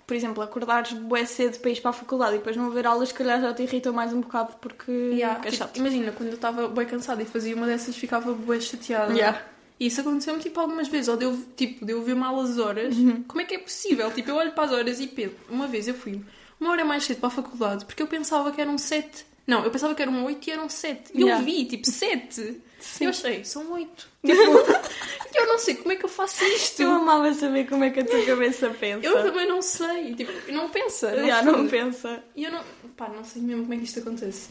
por 0.06 0.16
exemplo, 0.16 0.44
acordares 0.44 0.94
bué 0.94 1.26
cedo 1.26 1.58
para 1.60 1.72
ir 1.72 1.82
para 1.82 1.90
a 1.90 1.94
faculdade 1.94 2.36
e 2.36 2.38
depois 2.38 2.56
não 2.56 2.68
haver 2.68 2.86
aulas, 2.86 3.10
se 3.10 3.16
calhar 3.16 3.42
já 3.42 3.52
te 3.54 3.64
irritam 3.64 3.92
mais 3.94 4.14
um 4.14 4.22
bocado 4.22 4.54
porque 4.62 4.92
Yeah, 4.92 5.42
é 5.44 5.50
tipo, 5.52 5.68
imagina, 5.76 6.12
quando 6.12 6.30
eu 6.30 6.36
estava 6.36 6.68
bem 6.68 6.86
cansada 6.86 7.22
e 7.22 7.26
fazia 7.26 7.56
uma 7.56 7.66
dessas, 7.66 7.96
ficava 7.96 8.32
bem 8.34 8.62
chateada. 8.62 9.12
Yeah. 9.12 9.44
E 9.80 9.88
isso 9.88 10.02
aconteceu-me 10.02 10.40
tipo 10.40 10.60
algumas 10.60 10.88
vezes, 10.88 11.08
ou 11.08 11.18
de 11.18 11.26
eu, 11.26 11.38
tipo, 11.56 11.86
de 11.86 11.92
eu 11.94 12.02
ver 12.04 12.16
mal 12.16 12.40
as 12.40 12.58
horas. 12.58 12.96
Uhum. 12.96 13.24
Como 13.28 13.42
é 13.42 13.46
que 13.46 13.56
é 13.56 13.60
possível? 13.60 14.12
Tipo, 14.12 14.32
eu 14.32 14.36
olho 14.36 14.52
para 14.54 14.64
as 14.66 14.72
horas 14.72 15.00
e 15.00 15.08
penso. 15.08 15.36
Uma 15.50 15.68
vez 15.68 15.88
eu 15.88 15.94
fui 15.94 16.22
uma 16.60 16.72
hora 16.72 16.84
mais 16.84 17.04
cedo 17.04 17.20
para 17.20 17.28
a 17.28 17.32
faculdade 17.32 17.86
porque 17.86 18.02
eu 18.02 18.08
pensava 18.08 18.52
que 18.52 18.60
eram 18.60 18.78
sete 18.80 19.26
Não, 19.46 19.64
eu 19.64 19.70
pensava 19.72 19.94
que 19.96 20.02
eram 20.02 20.26
8 20.26 20.46
e 20.48 20.52
eram 20.52 20.68
7. 20.68 21.12
E 21.14 21.22
Yeah. 21.22 21.40
eu 21.42 21.46
vi, 21.46 21.64
tipo, 21.66 21.88
7. 21.90 22.62
Sim. 22.80 23.04
E 23.04 23.04
eu 23.06 23.10
achei, 23.12 23.46
são 23.46 23.72
8. 23.72 24.08
Tipo, 24.26 24.42
eu 25.36 25.48
não 25.48 25.58
sei 25.58 25.76
como 25.76 25.92
é 25.94 25.96
que 25.96 26.04
eu 26.04 26.10
faço 26.10 26.44
isto. 26.44 26.82
Eu 26.82 26.92
amava 26.92 27.34
saber 27.34 27.66
como 27.70 27.84
é 27.86 27.90
que 27.90 28.00
a 28.02 28.06
tua 28.06 28.26
cabeça 28.26 28.70
pensa. 28.72 29.06
Eu 29.08 29.24
também 29.24 29.48
não 29.48 29.62
sei. 29.62 30.16
Tipo, 30.16 30.52
não 30.52 30.70
pensa. 30.70 31.16
Já, 31.26 31.42
não 31.44 31.54
fundo. 31.60 31.70
pensa. 31.70 32.22
E 32.36 32.44
eu 32.44 32.52
não. 32.52 32.62
Pá, 32.98 33.08
não 33.08 33.24
sei 33.24 33.42
mesmo 33.42 33.62
como 33.62 33.74
é 33.74 33.78
que 33.78 33.84
isto 33.86 34.00
acontece. 34.00 34.50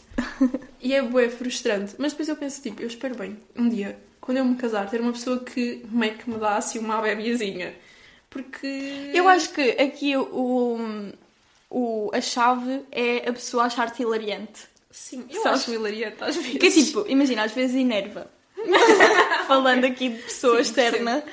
e 0.81 0.93
é 0.95 1.01
bué 1.03 1.29
frustrante. 1.29 1.93
Mas 1.99 2.13
depois 2.13 2.29
eu 2.29 2.35
penso, 2.35 2.61
tipo, 2.61 2.81
eu 2.81 2.87
espero 2.87 3.13
bem, 3.15 3.37
um 3.55 3.69
dia, 3.69 3.99
quando 4.27 4.39
eu 4.39 4.45
me 4.45 4.57
casar, 4.57 4.89
ter 4.89 4.99
uma 4.99 5.13
pessoa 5.13 5.39
que 5.39 5.85
meio 5.89 6.15
que 6.17 6.29
me 6.29 6.37
dá 6.37 6.57
assim 6.57 6.79
uma 6.79 7.01
bebezinha. 7.01 7.73
Porque. 8.29 9.09
Eu 9.13 9.25
acho 9.29 9.53
que 9.53 9.61
aqui 9.81 10.17
o, 10.17 11.13
o, 11.69 12.11
a 12.13 12.19
chave 12.19 12.83
é 12.91 13.19
a 13.19 13.31
pessoa 13.31 13.63
achar-te 13.63 14.01
hilariante. 14.01 14.63
Sim, 14.91 15.25
eu 15.29 15.41
Sabes? 15.41 15.61
acho 15.61 15.73
hilariante 15.73 16.17
às 16.19 16.35
vezes. 16.35 16.57
Que 16.57 16.67
é 16.67 16.69
tipo, 16.71 17.05
imagina, 17.07 17.43
às 17.43 17.53
vezes 17.53 17.77
enerva. 17.77 18.29
Falando 19.47 19.85
aqui 19.85 20.09
de 20.09 20.21
pessoa 20.23 20.55
Sim, 20.55 20.61
externa. 20.61 21.23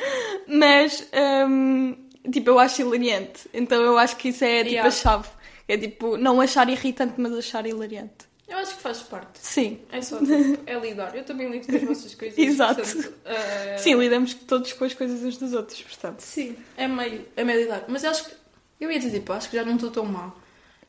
Mas, 0.47 1.05
hum, 1.49 1.97
tipo, 2.31 2.51
eu 2.51 2.61
acho 2.61 2.81
hilariante. 2.81 3.49
Então 3.53 3.83
eu 3.83 3.99
acho 3.99 4.15
que 4.17 4.29
isso 4.29 4.45
é 4.45 4.59
tipo 4.59 4.71
Yeah. 4.71 4.89
a 4.89 4.93
chave. 4.93 5.29
É 5.67 5.77
tipo, 5.77 6.17
não 6.17 6.41
achar 6.41 6.69
irritante, 6.69 7.15
mas 7.17 7.33
achar 7.37 7.67
hilariante. 7.67 8.33
Eu 8.47 8.59
acho 8.59 8.77
que 8.77 8.83
faz 8.83 9.01
parte. 9.01 9.39
Sim. 9.41 9.81
É 9.91 10.03
só, 10.03 10.19
tipo, 10.19 10.63
é 10.67 10.79
lidar. 10.79 11.17
Eu 11.17 11.25
também 11.25 11.51
lido 11.51 11.67
com 11.67 11.77
as 11.77 11.83
vossas 11.83 12.15
coisas. 12.15 12.37
Exato. 12.39 12.83
portanto, 12.83 13.15
eh, 13.25 13.77
Sim, 13.79 13.95
lidamos 13.97 14.35
todos 14.35 14.73
com 14.75 14.85
as 14.85 14.93
coisas 14.95 15.23
uns 15.23 15.39
dos 15.39 15.55
outros, 15.55 15.81
portanto. 15.81 16.21
Sim, 16.21 16.57
é 16.77 16.87
meio, 16.87 17.27
é 17.37 17.43
meio 17.43 17.61
lidar. 17.61 17.85
Mas 17.89 18.05
eu 18.05 18.11
acho 18.11 18.25
que. 18.27 18.33
Eu 18.81 18.91
ia 18.91 18.99
dizer, 18.99 19.19
tipo, 19.19 19.33
acho 19.33 19.49
que 19.49 19.57
já 19.57 19.65
não 19.65 19.77
estou 19.77 19.91
tão 19.91 20.05
mal. 20.05 20.39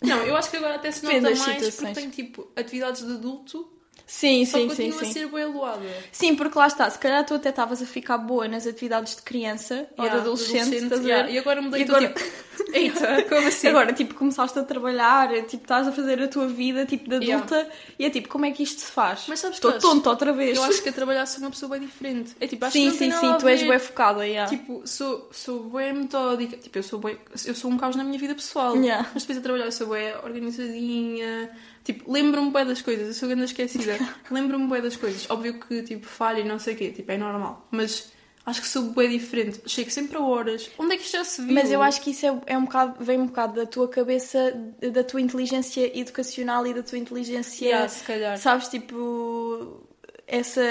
Não, 0.02 0.18
eu 0.24 0.36
acho 0.36 0.52
que 0.52 0.58
agora 0.58 0.76
até 0.76 0.92
se 0.92 1.04
nota 1.06 1.22
mais 1.22 1.40
das 1.40 1.46
porque 1.46 1.72
situações. 1.72 1.98
tenho 1.98 2.12
tipo 2.12 2.52
atividades 2.56 3.06
de 3.06 3.14
adulto, 3.14 3.72
Sim, 4.08 4.46
só 4.46 4.60
sim, 4.60 4.68
que 4.68 4.76
sim, 4.76 4.84
continua 4.92 5.04
sim. 5.06 5.10
a 5.10 5.14
ser 5.14 5.28
bem 5.30 5.44
aloada. 5.44 5.82
Sim, 6.12 6.36
porque 6.36 6.58
lá 6.60 6.68
está, 6.68 6.88
se 6.90 7.00
calhar 7.00 7.26
tu 7.26 7.34
até 7.34 7.50
estavas 7.50 7.82
a 7.82 7.86
ficar 7.88 8.20
boa 8.20 8.48
nas 8.48 8.68
atividades 8.68 9.16
de 9.16 9.24
criança 9.24 9.88
ou 9.98 10.04
de 10.04 10.10
Yeah, 10.12 10.22
adolescente, 10.22 10.76
estás 10.76 10.92
a 11.02 11.04
ver? 11.04 11.10
yeah, 11.10 11.32
E 11.32 11.38
agora 11.40 11.62
mudei 11.62 11.82
E 11.82 11.84
agora- 11.86 12.10
tipo. 12.14 12.46
Eita, 12.72 13.24
como 13.24 13.48
assim? 13.48 13.68
Agora, 13.68 13.94
tipo, 13.94 14.14
começaste 14.14 14.58
a 14.60 14.64
trabalhar, 14.64 15.30
tipo, 15.46 15.64
estás 15.64 15.88
a 15.88 15.92
fazer 15.92 16.22
a 16.22 16.28
tua 16.28 16.48
vida, 16.48 16.86
tipo, 16.86 17.10
de 17.10 17.16
Yeah. 17.26 17.36
adulta, 17.44 17.70
e 17.98 18.06
é 18.06 18.10
tipo, 18.12 18.30
como 18.30 18.46
é 18.46 18.52
que 18.52 18.62
isto 18.64 18.82
se 18.82 18.92
faz? 18.92 19.26
Mas 19.28 19.40
sabes 19.40 19.60
que 19.60 19.66
Estou 19.66 19.78
acho- 19.80 19.88
tonta 19.96 20.10
outra 20.12 20.32
vez. 20.32 20.56
Eu 20.58 20.64
acho 20.64 20.82
que 20.84 20.90
a 20.90 20.94
trabalhar 20.94 21.26
sou 21.26 21.42
uma 21.42 21.50
pessoa 21.50 21.72
bem 21.72 21.88
diferente. 21.88 22.36
É 22.40 22.46
tipo, 22.48 22.64
acho 22.64 22.74
que 22.74 22.80
sim, 22.80 22.90
não 22.90 22.98
tem 22.98 23.12
sim, 23.12 23.20
sim, 23.20 23.38
tu 23.40 23.48
és 23.48 23.64
bem 23.64 23.80
focada, 23.80 24.26
yeah. 24.28 24.50
Tipo, 24.50 24.84
sou, 24.86 25.28
sou 25.32 25.64
bem 25.70 25.94
metódica. 25.94 26.58
Tipo, 26.58 26.78
eu 26.78 26.84
sou 26.84 27.00
bem, 27.00 27.18
eu 27.46 27.56
sou 27.56 27.72
um 27.72 27.78
caos 27.78 27.96
na 27.96 28.04
minha 28.04 28.20
vida 28.20 28.36
pessoal. 28.36 28.76
Yeah. 28.78 29.10
Mas 29.14 29.24
depois 29.24 29.40
a 29.40 29.42
trabalhar 29.42 29.66
eu 29.66 29.72
sou 29.72 29.88
bem 29.88 30.14
organizadinha. 30.24 31.50
Tipo, 31.86 32.12
lembro-me 32.12 32.52
bem 32.52 32.66
das 32.66 32.82
coisas. 32.82 33.08
Eu 33.08 33.14
sou 33.14 33.30
grande 33.30 33.46
esquecida. 33.46 33.98
lembro-me 34.30 34.68
bem 34.68 34.82
das 34.82 34.96
coisas. 34.98 35.30
Óbvio 35.30 35.60
que, 35.60 35.84
tipo, 35.84 36.06
falho 36.08 36.40
e 36.40 36.44
não 36.44 36.60
sei 36.60 36.74
o 36.74 36.78
quê. 36.78 36.90
Tipo, 36.90 37.12
é 37.12 37.18
normal. 37.18 37.68
Mas 37.72 38.12
acho 38.44 38.60
que 38.62 38.68
sou 38.68 38.84
bem 38.92 39.10
diferente. 39.10 39.62
Chego 39.68 39.92
sempre 39.92 40.18
a 40.18 40.22
horas. 40.22 40.70
Onde 40.80 40.96
é 40.96 40.98
que 40.98 41.04
isto 41.04 41.16
já 41.16 41.24
se 41.24 41.42
viu? 41.44 41.54
Mas 41.54 41.72
eu 41.72 41.82
acho 41.84 42.02
que 42.02 42.10
isso 42.10 42.26
é, 42.26 42.42
é 42.48 42.58
um 42.58 42.66
bocado, 42.66 43.04
vem 43.04 43.20
um 43.20 43.28
bocado 43.28 43.54
da 43.54 43.68
tua 43.68 43.88
cabeça, 43.88 44.52
da 44.92 45.04
tua 45.04 45.22
inteligência 45.22 45.98
educacional 45.98 46.66
e 46.66 46.74
da 46.74 46.82
tua 46.82 46.98
inteligência, 46.98 47.66
Yeah, 47.66 47.88
se 47.88 48.04
calhar. 48.04 48.38
sabes, 48.40 48.68
tipo, 48.68 49.85
essa, 50.28 50.62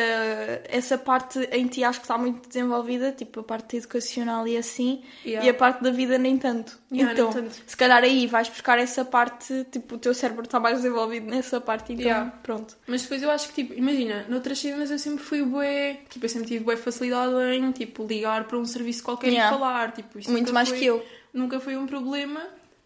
essa 0.69 0.99
parte 0.99 1.39
em 1.53 1.67
ti 1.67 1.85
acho 1.85 2.01
que 2.01 2.05
está 2.05 2.19
muito 2.19 2.49
desenvolvida, 2.49 3.13
tipo, 3.13 3.41
a 3.41 3.43
parte 3.43 3.77
educacional 3.77 4.47
e 4.49 4.57
assim, 4.57 5.03
Yeah. 5.25 5.47
e 5.47 5.51
a 5.51 5.55
parte 5.55 5.83
da 5.83 5.91
vida 5.91 6.19
nem 6.19 6.37
tanto. 6.37 6.79
Yeah, 6.93 7.13
então, 7.13 7.31
nem 7.33 7.45
tanto. 7.45 7.63
se 7.67 7.77
calhar 7.77 8.03
aí 8.03 8.27
vais 8.27 8.49
buscar 8.49 8.79
essa 8.79 9.05
parte, 9.05 9.65
tipo, 9.71 9.95
o 9.95 9.99
teu 9.99 10.13
cérebro 10.13 10.45
está 10.45 10.59
mais 10.59 10.79
desenvolvido 10.79 11.27
nessa 11.27 11.61
parte, 11.61 11.93
então, 11.93 12.05
Yeah. 12.05 12.31
pronto. 12.43 12.77
Mas 12.87 13.03
depois 13.03 13.23
eu 13.23 13.31
acho 13.31 13.49
que, 13.49 13.63
tipo, 13.63 13.75
imagina, 13.79 14.27
noutras 14.29 14.59
cenas 14.59 14.91
eu 14.91 14.99
sempre 14.99 15.23
fui 15.25 15.43
bué, 15.43 15.99
tipo, 16.11 16.25
eu 16.25 16.29
sempre 16.29 16.49
tive 16.49 16.65
bué 16.65 16.77
facilidade 16.77 17.35
em, 17.57 17.71
tipo, 17.73 18.05
ligar 18.07 18.45
para 18.45 18.59
um 18.59 18.65
serviço 18.65 19.03
qualquer 19.03 19.33
e 19.33 19.37
falar, 19.37 19.93
tipo, 19.93 20.19
isto 20.19 20.31
Muito 20.31 20.53
mais 20.53 20.69
foi- 20.69 20.79
que 20.79 20.85
eu. 20.87 21.05
Nunca 21.33 21.59
foi 21.61 21.77
um 21.77 21.87
problema. 21.87 22.41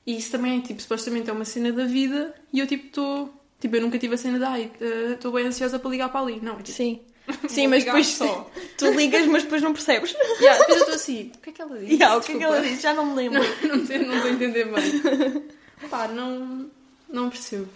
E 0.06 0.16
isso 0.16 0.30
também, 0.30 0.58
tipo, 0.60 0.80
supostamente 0.80 1.28
é 1.28 1.32
uma 1.32 1.44
cena 1.44 1.70
da 1.70 1.84
vida 1.84 2.34
e 2.52 2.60
eu, 2.60 2.66
tipo, 2.66 2.86
estou... 2.86 3.34
Tipo, 3.60 3.76
eu 3.76 3.82
nunca 3.82 3.98
tive 3.98 4.14
a 4.14 4.18
cena 4.18 4.38
de, 4.38 4.44
ai, 4.44 4.70
eh, 4.80 5.12
estou 5.14 5.32
bem 5.32 5.46
ansiosa 5.46 5.78
para 5.78 5.90
ligar 5.90 6.08
para 6.10 6.20
ali. 6.20 6.38
Não, 6.40 6.54
é 6.54 6.62
tipo, 6.62 6.76
Sim. 6.76 7.00
Sim, 7.48 7.66
mas 7.66 7.84
depois 7.84 8.06
só. 8.06 8.50
tu 8.78 8.90
ligas, 8.92 9.26
mas 9.26 9.42
depois 9.42 9.60
não 9.60 9.72
percebes. 9.72 10.14
Yeah, 10.40 10.58
depois 10.60 10.76
eu 10.78 10.82
estou 10.84 10.94
assim, 10.94 11.32
o 11.34 11.38
que 11.40 11.50
é 11.50 11.52
que 11.52 11.60
ela 11.62 11.78
disse? 11.78 11.92
Yeah, 11.94 12.16
o 12.16 12.20
que 12.22 12.32
é 12.32 12.38
que 12.38 12.44
ela 12.44 12.60
diz? 12.60 12.80
Já 12.80 12.94
não 12.94 13.06
me 13.06 13.14
lembro. 13.14 13.40
Não, 13.68 13.76
não, 13.76 13.86
sei- 13.86 13.98
não 13.98 14.14
estou 14.14 14.30
a 14.30 14.34
entender 14.34 14.64
bem. 14.64 15.44
Pá, 15.90 16.08
não, 16.08 16.70
não 17.08 17.28
percebo. 17.28 17.68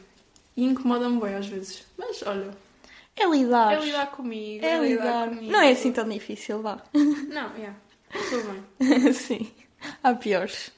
E 0.57 0.64
incomoda-me 0.64 1.21
bem 1.21 1.35
às 1.35 1.47
vezes. 1.47 1.85
Mas, 1.99 2.23
olha, 2.23 2.51
É 3.16 3.27
lidar. 3.27 3.73
é 3.75 3.85
lidar 3.85 4.07
comigo. 4.12 4.64
É 4.64 4.79
lidar. 4.79 5.29
comigo. 5.29 5.53
Não 5.53 5.61
é 5.61 5.73
assim 5.73 5.92
tão 5.92 6.09
difícil, 6.09 6.62
vá. 6.62 6.81
Não, 6.95 7.51
é. 7.57 7.73
Estou 8.14 8.40
bem. 8.45 9.12
Sim. 9.12 9.51
Há 10.03 10.14
piores. 10.14 10.71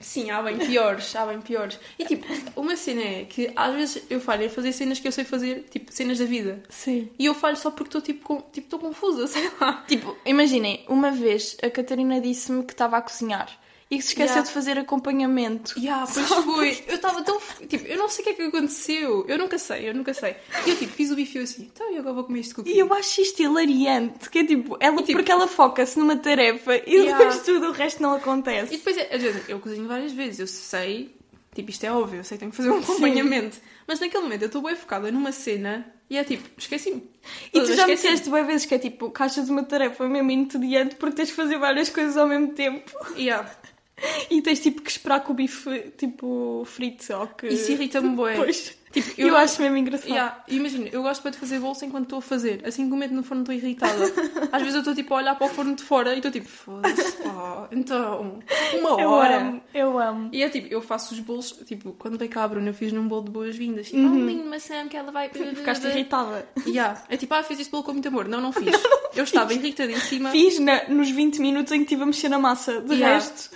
Sim, 0.00 0.30
há 0.30 0.42
bem 0.42 0.58
piores, 0.58 1.14
há 1.16 1.24
bem 1.24 1.40
piores. 1.40 1.78
E 1.98 2.04
tipo, 2.04 2.26
uma 2.56 2.76
cena 2.76 3.00
é 3.00 3.24
que 3.24 3.50
às 3.56 3.74
vezes 3.74 4.02
eu 4.10 4.20
falho 4.20 4.44
em 4.44 4.48
fazer 4.48 4.72
cenas 4.72 5.00
que 5.00 5.08
eu 5.08 5.12
sei 5.12 5.24
fazer, 5.24 5.66
tipo, 5.70 5.92
cenas 5.92 6.18
da 6.18 6.24
vida. 6.24 6.62
Sim. 6.68 7.08
E 7.18 7.26
eu 7.26 7.34
falho 7.34 7.56
só 7.56 7.70
porque 7.70 7.88
estou 7.88 8.00
tipo, 8.02 8.22
com, 8.24 8.36
tipo, 8.52 8.66
estou 8.66 8.78
confusa, 8.78 9.26
sei 9.28 9.50
lá. 9.60 9.84
Tipo, 9.86 10.16
imaginem, 10.26 10.84
uma 10.88 11.10
vez 11.10 11.56
a 11.62 11.70
Catarina 11.70 12.20
disse-me 12.20 12.64
que 12.64 12.72
estava 12.72 12.96
a 12.96 13.02
cozinhar 13.02 13.48
e 13.90 13.96
que 13.98 14.02
se 14.02 14.08
esqueceu 14.08 14.26
Yeah. 14.36 14.48
de 14.48 14.52
fazer 14.52 14.78
acompanhamento. 14.78 15.78
E 15.78 15.88
ah, 15.88 16.04
pois 16.12 16.26
foi. 16.26 16.84
Eu 16.88 16.96
estava 16.96 17.22
tão. 17.22 17.38
Tipo, 17.68 17.86
eu 17.86 17.98
não 17.98 18.08
sei 18.08 18.22
o 18.22 18.24
que 18.24 18.30
é 18.30 18.34
que 18.34 18.42
aconteceu. 18.42 19.24
Eu 19.28 19.38
nunca 19.38 19.58
sei, 19.58 19.88
eu 19.88 19.94
nunca 19.94 20.14
sei. 20.14 20.36
E 20.66 20.70
eu 20.70 20.76
tipo, 20.76 20.92
fiz 20.92 21.10
o 21.10 21.14
bife 21.16 21.38
e 21.38 21.42
assim, 21.42 21.70
então 21.72 21.90
eu 21.92 21.98
agora 22.00 22.14
vou 22.14 22.24
comer 22.24 22.40
este 22.40 22.54
cookie. 22.54 22.70
E 22.72 22.78
eu 22.78 22.92
acho 22.94 23.20
isto 23.20 23.42
hilariante, 23.42 24.30
que 24.30 24.38
é 24.38 24.44
tipo, 24.46 24.76
ela, 24.80 25.00
E, 25.00 25.04
tipo- 25.04 25.18
porque 25.18 25.30
ela 25.32 25.46
foca-se 25.46 25.98
numa 25.98 26.16
tarefa 26.16 26.76
e 26.86 26.94
Yeah. 26.94 27.18
depois 27.18 27.42
tudo 27.44 27.66
o 27.68 27.72
resto 27.72 28.02
não 28.02 28.14
E 28.14 28.18
acontece. 28.18 28.76
depois, 28.76 28.96
é, 28.96 29.14
às 29.14 29.22
vezes, 29.22 29.48
eu 29.48 29.58
cozinho 29.60 29.86
várias 29.86 30.12
vezes, 30.12 30.40
eu 30.40 30.46
sei, 30.46 31.14
tipo, 31.54 31.70
isto 31.70 31.84
é 31.84 31.92
óbvio, 31.92 32.20
eu 32.20 32.24
sei 32.24 32.36
que 32.36 32.40
tenho 32.40 32.50
que 32.50 32.56
fazer 32.56 32.70
um 32.70 32.78
acompanhamento. 32.78 33.58
Mas 33.86 34.00
naquele 34.00 34.22
momento 34.22 34.42
eu 34.42 34.46
estou 34.46 34.62
bem 34.62 34.74
focada 34.74 35.12
numa 35.12 35.30
cena 35.30 35.86
e 36.08 36.16
é 36.16 36.24
tipo, 36.24 36.48
esqueci-me. 36.56 37.02
E 37.52 37.60
tu 37.60 37.74
já 37.74 37.86
me 37.86 37.94
disseste 37.94 38.30
bem 38.30 38.44
vezes 38.44 38.64
que 38.66 38.74
é 38.74 38.78
tipo, 38.78 39.10
caixas 39.10 39.44
de 39.44 39.50
uma 39.50 39.62
tarefa 39.62 40.08
mesmo 40.08 40.30
entediante 40.30 40.94
porque 40.96 41.16
tens 41.16 41.28
de 41.28 41.34
fazer 41.34 41.58
várias 41.58 41.90
coisas 41.90 42.16
ao 42.16 42.26
mesmo 42.26 42.48
tempo 42.54 42.90
Yeah. 43.16 43.50
e 44.30 44.42
tens 44.42 44.60
tipo 44.60 44.82
que 44.82 44.90
esperar 44.90 45.20
que 45.24 45.30
o 45.30 45.34
bife 45.34 45.92
tipo 45.96 46.62
frite 46.66 47.12
ou 47.12 47.26
que. 47.28 47.46
Isso 47.48 47.72
irrita-me 47.72 48.10
bué. 48.16 48.36
Pois. 48.36 48.76
Tipo, 48.94 49.20
Eu, 49.20 49.36
acho 49.36 49.60
mesmo 49.60 49.76
engraçado. 49.76 50.08
Yeah, 50.08 50.44
Imagina, 50.46 50.88
eu 50.92 51.02
gosto 51.02 51.28
de 51.28 51.36
fazer 51.36 51.58
bolsa 51.58 51.84
enquanto 51.84 52.04
estou 52.04 52.20
a 52.20 52.22
fazer. 52.22 52.62
Assim 52.64 52.88
que 52.88 52.94
o 52.94 52.96
no 53.12 53.24
forno 53.24 53.42
estou 53.42 53.52
irritada. 53.52 54.04
Às 54.52 54.62
vezes 54.62 54.74
eu 54.76 54.80
estou 54.82 54.94
tipo 54.94 55.12
a 55.14 55.16
olhar 55.16 55.34
para 55.34 55.48
o 55.48 55.50
forno 55.50 55.74
de 55.74 55.82
fora 55.82 56.14
e 56.14 56.18
estou 56.18 56.30
tipo, 56.30 56.46
foda-se, 56.46 57.16
pá, 57.24 57.66
então, 57.72 58.38
uma 58.78 59.00
Eu 59.02 59.10
hora. 59.10 59.38
amo, 59.40 59.60
eu 59.74 59.98
amo. 59.98 60.28
E 60.32 60.44
é 60.44 60.48
tipo, 60.48 60.68
eu 60.72 60.80
faço 60.80 61.12
os 61.12 61.18
bolos, 61.18 61.50
tipo, 61.66 61.92
quando 61.98 62.16
veio 62.16 62.30
cá 62.30 62.44
a 62.44 62.48
Bruna, 62.48 62.68
eu 62.70 62.74
fiz 62.74 62.92
num 62.92 63.08
bolo 63.08 63.24
de 63.24 63.30
boas-vindas. 63.32 63.86
Tipo, 63.88 63.98
Uhum. 63.98 64.22
oh, 64.22 64.26
lindo 64.26 64.48
maçã, 64.48 64.86
que 64.86 64.96
ela 64.96 65.10
vai... 65.10 65.28
Ficaste 65.34 65.88
irritada. 65.88 66.48
Yeah. 66.64 67.02
É 67.08 67.16
tipo, 67.16 67.34
ah, 67.34 67.42
fiz 67.42 67.58
este 67.58 67.72
bolo 67.72 67.82
com 67.82 67.94
muito 67.94 68.06
amor. 68.06 68.28
Não, 68.28 68.40
não 68.40 68.52
fiz. 68.54 68.72
eu 69.16 69.24
estava 69.24 69.52
irritadíssima. 69.52 70.30
Fiz 70.30 70.60
na- 70.60 70.84
nos 70.88 71.10
20 71.10 71.40
minutos 71.40 71.72
em 71.72 71.78
que 71.78 71.82
estive 71.86 72.04
a 72.04 72.06
mexer 72.06 72.28
na 72.28 72.38
massa. 72.38 72.80
De 72.80 72.94
Yeah. 72.94 73.14
resto, 73.16 73.50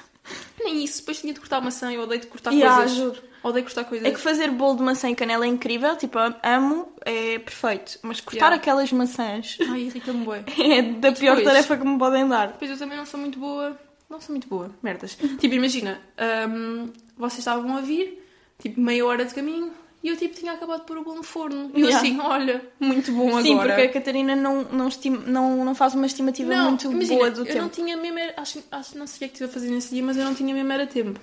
Nem 0.61 0.85
isso. 0.85 0.99
Depois 1.01 1.21
tinha 1.21 1.33
de 1.33 1.41
cortar 1.41 1.61
maçã. 1.61 1.93
Eu 1.93 2.03
odeio 2.03 2.21
de 2.21 2.27
cortar 2.27 2.53
Yeah, 2.53 2.79
coisas. 2.79 2.97
juro. 2.97 3.23
Odeio 3.43 3.65
cortar 3.65 3.85
coisas. 3.85 4.07
é 4.07 4.11
que 4.11 4.19
fazer 4.19 4.51
bolo 4.51 4.77
de 4.79 4.83
maçã 4.83 5.09
e 5.11 5.15
canela 5.15 5.45
é 5.45 5.49
incrível, 5.49 5.97
tipo, 5.97 6.19
amo, 6.43 6.93
é 7.05 7.39
perfeito. 7.39 7.99
Mas 8.03 8.21
cortar 8.21 8.47
Yeah. 8.47 8.57
aquelas 8.57 8.93
maçãs 8.93 9.57
Ai, 9.71 9.83
irrita-me 9.83 10.25
bué. 10.25 10.43
é 10.59 10.83
da 10.83 11.13
pior 11.13 11.37
depois? 11.37 11.45
tarefa 11.55 11.77
que 11.77 11.87
me 11.87 11.99
podem 11.99 12.27
dar. 12.29 12.49
Depois 12.49 12.71
eu 12.71 12.79
também 12.79 12.99
não 12.99 13.07
sou 13.07 13.21
muito 13.21 13.39
boa. 13.39 13.79
Não 14.11 14.21
sou 14.21 14.33
muito 14.35 14.49
boa. 14.49 14.71
Merdas. 14.83 15.15
tipo, 15.39 15.55
imagina. 15.55 16.01
hum, 16.49 16.91
vocês 17.17 17.39
estavam 17.41 17.77
a 17.77 17.81
vir. 17.81 18.25
Tipo, 18.59 18.81
meia 18.81 19.07
hora 19.07 19.25
de 19.25 19.35
caminho. 19.35 19.71
E 20.03 20.09
eu, 20.09 20.17
tipo, 20.17 20.35
tinha 20.35 20.53
acabado 20.53 20.81
de 20.81 20.87
pôr 20.87 20.99
o 20.99 21.03
bolo 21.05 21.17
no 21.17 21.23
forno. 21.25 21.71
E 21.75 21.81
eu 21.81 21.87
Yeah. 21.89 21.99
assim, 21.99 22.21
olha, 22.21 22.63
muito 22.79 23.11
bom 23.13 23.29
agora. 23.31 23.43
Sim, 23.43 23.57
porque 23.57 23.73
a 23.83 23.89
Catarina 23.93 24.37
não, 24.37 24.63
não, 24.63 24.87
estima- 24.89 25.25
não, 25.27 25.65
não 25.65 25.75
faz 25.75 25.95
uma 25.95 26.07
estimativa 26.07 26.55
Não, 26.55 26.69
muito 26.71 26.91
imagina, 26.93 27.17
boa 27.17 27.31
do 27.33 27.41
eu 27.41 27.47
tempo. 27.47 27.59
não 27.63 27.69
tinha 27.69 27.97
mesmo... 27.97 28.19
era- 28.19 28.35
Acho, 28.41 28.63
acho, 28.71 28.97
não 28.97 29.07
sei 29.09 29.17
o 29.17 29.19
que 29.19 29.25
é 29.25 29.29
que 29.29 29.35
estive 29.35 29.51
a 29.51 29.53
fazer 29.53 29.71
nesse 29.71 29.93
dia, 29.95 30.03
mas 30.05 30.17
eu 30.17 30.25
não 30.25 30.35
tinha 30.37 30.55
mesmo 30.55 30.71
era 30.73 30.87
tempo. 30.87 31.19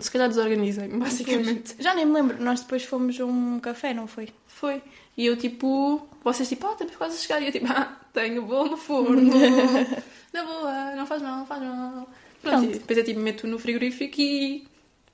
Se 0.00 0.10
calhar 0.10 0.28
desorganizei-me, 0.28 0.98
basicamente. 0.98 1.74
Pois. 1.74 1.84
Já 1.84 1.94
nem 1.94 2.04
me 2.04 2.12
lembro, 2.12 2.42
nós 2.42 2.60
depois 2.60 2.82
fomos 2.82 3.20
a 3.20 3.24
um 3.24 3.60
café, 3.60 3.94
não 3.94 4.08
foi? 4.08 4.30
Foi. 4.48 4.82
E 5.16 5.24
eu, 5.24 5.36
tipo, 5.36 6.08
vocês, 6.24 6.48
tipo, 6.48 6.66
ah, 6.66 6.72
estamos 6.72 6.96
quase 6.96 7.14
a 7.14 7.18
chegar. 7.20 7.40
E 7.40 7.46
eu, 7.46 7.52
tipo, 7.52 7.66
ah, 7.70 7.96
tenho 8.12 8.42
bolo 8.42 8.70
no 8.70 8.76
forno. 8.76 9.30
Na 10.34 10.42
boa, 10.44 10.96
não 10.96 11.06
faz 11.06 11.22
mal, 11.22 11.38
não 11.38 11.46
faz 11.46 11.62
mal. 11.62 12.08
Pronto, 12.42 12.58
Pronto. 12.62 12.66
depois 12.72 12.98
eu, 12.98 13.04
tipo, 13.04 13.20
meto 13.20 13.46
no 13.46 13.58
frigorífico 13.60 14.20
e, 14.20 14.66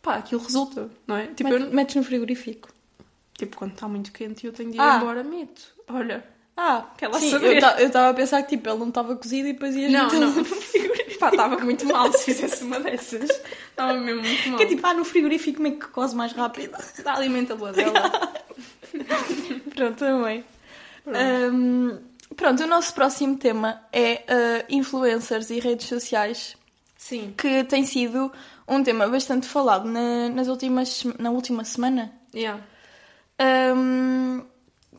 pá, 0.02 0.16
aquilo 0.16 0.42
resulta, 0.42 0.90
não 1.06 1.16
é? 1.16 1.28
Tipo, 1.28 1.50
Met- 1.50 1.62
eu, 1.62 1.70
Metes 1.72 1.94
no 1.96 2.02
frigorífico. 2.04 2.68
tipo 3.38 3.56
quando 3.56 3.72
está 3.72 3.88
muito 3.88 4.12
quente 4.12 4.44
e 4.44 4.46
eu 4.48 4.52
tenho 4.52 4.70
de 4.70 4.76
ir 4.76 4.80
Ah. 4.80 4.96
embora, 4.98 5.22
meto. 5.24 5.62
Olha, 5.88 6.24
Ah, 6.54 6.84
Quer 6.98 7.08
lá 7.08 7.18
sim, 7.18 7.30
saber. 7.30 7.62
eu 7.80 7.86
estava 7.86 8.10
a 8.10 8.14
pensar 8.14 8.42
que 8.42 8.50
tipo, 8.56 8.68
ele 8.68 8.78
não 8.78 8.88
estava 8.88 9.16
cozido 9.16 9.48
e 9.48 9.52
depois 9.54 9.74
ias 9.74 9.90
não, 9.90 10.06
não. 10.08 10.30
no 10.34 10.44
frigorífico. 10.44 11.18
Pá, 11.18 11.30
estava 11.30 11.56
muito 11.58 11.86
mal 11.86 12.12
se 12.12 12.24
fizesse 12.26 12.62
uma 12.64 12.78
dessas. 12.78 13.30
Estava 13.70 13.94
mesmo 13.94 14.20
muito 14.22 14.48
mal. 14.50 14.58
Que 14.58 14.64
é 14.64 14.66
tipo, 14.66 14.86
ah, 14.86 14.92
no 14.92 15.04
frigorífico 15.04 15.56
como 15.56 15.68
é 15.68 15.70
que 15.70 15.86
coze 15.88 16.14
mais 16.14 16.32
rápido? 16.32 16.76
Dá 17.02 17.14
alimento 17.14 17.54
a 17.54 17.56
boa 17.56 17.72
dela. 17.72 17.92
Pronto, 19.74 19.96
também. 19.98 20.44
Um, 21.06 21.98
pronto, 22.36 22.62
o 22.62 22.66
nosso 22.66 22.94
próximo 22.94 23.36
tema 23.38 23.80
é 23.92 24.22
uh, 24.28 24.64
influencers 24.68 25.50
e 25.50 25.58
redes 25.58 25.86
sociais, 25.88 26.56
Sim. 26.96 27.34
que 27.36 27.64
tem 27.64 27.84
sido 27.84 28.30
um 28.72 28.82
tema 28.82 29.08
bastante 29.08 29.46
falado 29.46 29.88
na, 29.88 30.28
nas 30.28 30.48
últimas, 30.48 31.04
na 31.18 31.30
última 31.30 31.64
semana. 31.64 32.12
Yeah. 32.34 32.62
Um, 33.74 34.42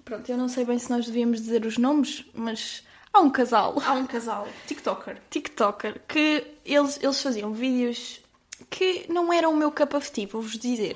pronto, 0.03 0.29
eu 0.29 0.38
não 0.38 0.47
sei 0.47 0.65
bem 0.65 0.77
se 0.79 0.89
nós 0.89 1.05
devíamos 1.05 1.41
dizer 1.41 1.65
os 1.65 1.77
nomes, 1.77 2.25
mas 2.33 2.83
há 3.12 3.19
um 3.19 3.29
casal, 3.29 3.75
Há 3.86 3.93
um 3.93 4.05
casal, 4.05 4.47
TikToker. 4.67 5.17
TikToker, 5.29 6.01
que 6.07 6.45
eles, 6.65 6.99
eles 7.01 7.21
faziam 7.21 7.53
vídeos 7.53 8.21
que 8.69 9.05
não 9.09 9.31
eram 9.31 9.53
o 9.53 9.57
meu 9.57 9.71
cup 9.71 9.93
of 9.93 10.12
tea, 10.12 10.27
vou-vos 10.27 10.57
dizer. 10.57 10.95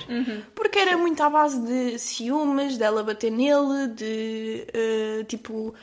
Porque 0.55 0.79
era 0.79 0.97
muito 0.97 1.21
à 1.21 1.29
base 1.29 1.59
de 1.59 1.99
ciúmes, 1.99 2.77
dela 2.77 3.03
bater 3.03 3.31
nele, 3.31 3.87
de 3.89 4.67
eh, 4.73 5.23
tipo 5.27 5.73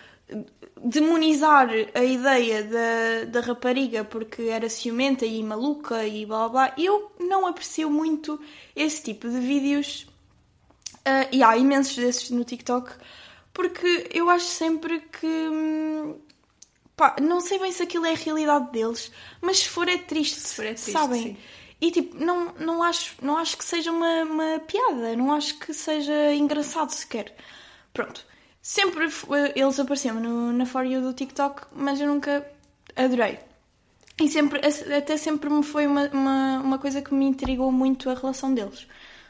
demonizar 0.83 1.69
a 1.95 2.05
ideia 2.05 2.65
da, 2.65 3.25
da 3.31 3.41
rapariga 3.41 4.05
porque 4.05 4.43
era 4.43 4.69
ciumenta 4.69 5.25
e 5.25 5.43
maluca 5.43 6.05
e 6.07 6.27
blá 6.27 6.49
blá 6.49 6.75
eu 6.79 7.13
não 7.21 7.47
aprecio 7.47 7.91
muito 7.91 8.41
esse 8.75 9.03
tipo 9.03 9.29
de 9.29 9.39
vídeos. 9.39 10.07
Ah, 11.05 11.29
e 11.31 11.43
há 11.43 11.57
imensos 11.57 11.97
desses 11.97 12.31
no 12.31 12.45
TikTok, 12.45 12.91
porque 13.53 14.09
eu 14.13 14.31
acho 14.31 14.47
sempre 14.47 15.01
que. 15.01 15.27
hum, 15.27 16.19
pá, 16.97 17.17
não 17.21 17.41
sei 17.41 17.59
bem 17.59 17.73
se 17.73 17.83
aquilo 17.83 18.07
é 18.07 18.13
a 18.13 18.17
realidade 18.17 18.73
deles, 18.73 19.13
mas 19.41 19.59
se 19.59 19.69
for 19.69 19.87
é 19.89 19.99
triste, 19.99 20.41
Se 20.41 20.55
for 20.57 20.65
é 20.65 20.75
triste, 20.75 20.93
sabem? 20.93 21.23
sim. 21.23 21.37
E 21.81 21.91
tipo, 21.91 22.17
não, 22.17 22.55
não, 22.55 22.83
acho, 22.83 23.15
não 23.21 23.37
acho 23.37 23.59
que 23.59 23.65
seja 23.65 23.93
uma, 23.93 24.23
uma 24.23 24.59
piada, 24.61 25.15
não 25.17 25.33
acho 25.33 25.59
que 25.59 25.75
seja 25.75 26.33
engraçado 26.35 26.91
sequer. 26.91 27.35
Pronto. 27.93 28.25
Sempre 28.67 29.05
f- 29.11 29.27
eles 29.55 29.79
apareciam 29.79 30.19
no, 30.19 30.51
na 30.51 30.65
For 30.65 30.87
You 30.87 31.03
do 31.03 31.13
TikTok, 31.13 31.67
mas 31.77 32.01
eu 32.01 32.07
nunca 32.09 32.43
adorei. 32.97 33.39
E 34.19 34.27
sempre, 34.29 34.59
até 34.97 35.19
sempre 35.19 35.51
me 35.51 35.63
foi 35.63 35.87
uma, 35.87 36.09
uma, 36.09 36.61
uma 36.61 36.79
coisa 36.79 37.03
que 37.03 37.13
me 37.13 37.27
intrigou 37.27 37.71
muito 37.71 38.09
a 38.09 38.15
relação 38.15 38.55
deles. 38.55 38.87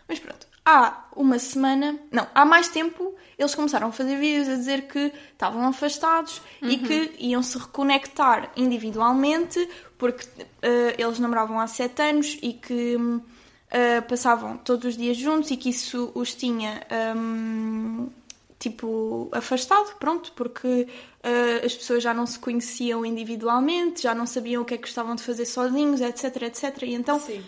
Mas 0.07 0.21
pronto, 0.21 0.47
há 0.65 1.07
uma 1.17 1.39
semana, 1.41 1.99
não, 2.13 2.29
há 2.33 2.45
mais 2.45 2.69
tempo, 2.69 3.13
eles 3.37 3.57
começaram 3.57 3.89
a 3.89 3.93
fazer 3.93 4.17
vídeos 4.21 4.49
a 4.49 4.55
dizer 4.55 4.83
que 4.87 5.11
estavam 5.33 5.67
afastados 5.67 6.41
e 6.63 6.77
que 6.77 7.13
iam 7.19 7.43
se 7.43 7.59
reconectar 7.59 8.53
individualmente 8.57 9.69
porque 9.99 10.29
eh, 10.63 10.95
eles 10.97 11.19
namoravam 11.19 11.59
há 11.59 11.67
sete 11.67 12.03
anos 12.03 12.39
e 12.41 12.53
que 12.53 12.97
eh, 13.71 14.01
passavam 14.03 14.59
todos 14.59 14.85
os 14.91 14.97
dias 14.97 15.17
juntos 15.17 15.51
e 15.51 15.57
que 15.57 15.71
isso 15.71 16.13
os 16.15 16.35
tinha. 16.35 16.87
hum, 17.17 18.09
tipo, 18.65 19.29
afastado, 19.31 19.95
pronto, 19.99 20.33
porque 20.33 20.89
eh, 21.23 21.61
as 21.65 21.75
pessoas 21.75 22.03
já 22.03 22.15
não 22.15 22.27
se 22.27 22.39
conheciam 22.39 23.05
individualmente, 23.05 24.03
já 24.03 24.15
não 24.15 24.25
sabiam 24.25 24.63
o 24.63 24.65
que 24.65 24.73
é 24.73 24.77
que 24.79 24.85
gostavam 24.85 25.15
de 25.15 25.23
fazer 25.23 25.45
sozinhos, 25.45 26.01
etc, 26.01 26.43
etc. 26.45 26.83
E 26.85 26.95
então 26.95 27.21
Sim. 27.21 27.45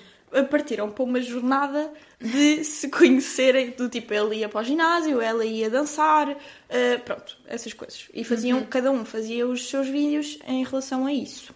partiram 0.51 0.91
para 0.91 1.05
uma 1.05 1.19
jornada 1.23 1.91
de 2.21 2.63
se 2.65 2.91
conhecerem, 2.91 3.71
do 3.71 3.89
tipo, 3.89 4.13
ele 4.13 4.37
ia 4.37 4.49
para 4.49 4.61
o 4.61 4.65
ginásio, 4.65 5.23
ela 5.23 5.43
ia 5.47 5.71
dançar, 5.71 6.37
eh, 6.69 6.99
pronto, 6.99 7.39
essas 7.47 7.73
coisas. 7.73 8.09
E 8.13 8.23
faziam, 8.23 8.63
cada 8.67 8.91
um 8.91 9.03
fazia 9.03 9.47
os 9.47 9.71
seus 9.71 9.89
vídeos 9.89 10.39
em 10.47 10.65
relação 10.65 11.07
a 11.07 11.13
isso. 11.15 11.55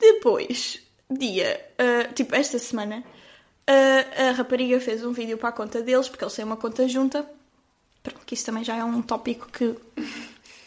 Depois, 0.00 0.80
dia, 1.10 1.62
eh, 1.76 2.04
tipo, 2.14 2.34
esta 2.34 2.58
semana, 2.58 3.04
a 3.66 4.32
rapariga 4.32 4.80
fez 4.80 5.04
um 5.04 5.12
vídeo 5.12 5.36
para 5.36 5.50
a 5.50 5.52
conta 5.52 5.82
deles, 5.82 6.08
porque 6.08 6.24
eles 6.24 6.34
têm 6.34 6.44
uma 6.46 6.56
conta 6.56 6.88
junta. 6.88 7.26
Pronto, 8.04 8.20
que 8.24 8.34
isso 8.34 8.46
também 8.46 8.62
já 8.62 8.76
é 8.76 8.84
um 8.84 9.02
tópico 9.02 9.48
que 9.50 9.74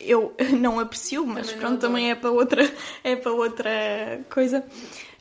eu 0.02 0.36
não 0.60 0.80
aprecio, 0.80 1.26
mas 1.26 1.48
Também 1.48 1.62
pronto, 1.62 1.80
também 1.80 2.12
é 2.12 2.16
para 2.16 2.32
outra, 2.32 2.74
é 3.04 3.16
para 3.16 3.32
outra 3.32 4.26
coisa. 4.30 4.66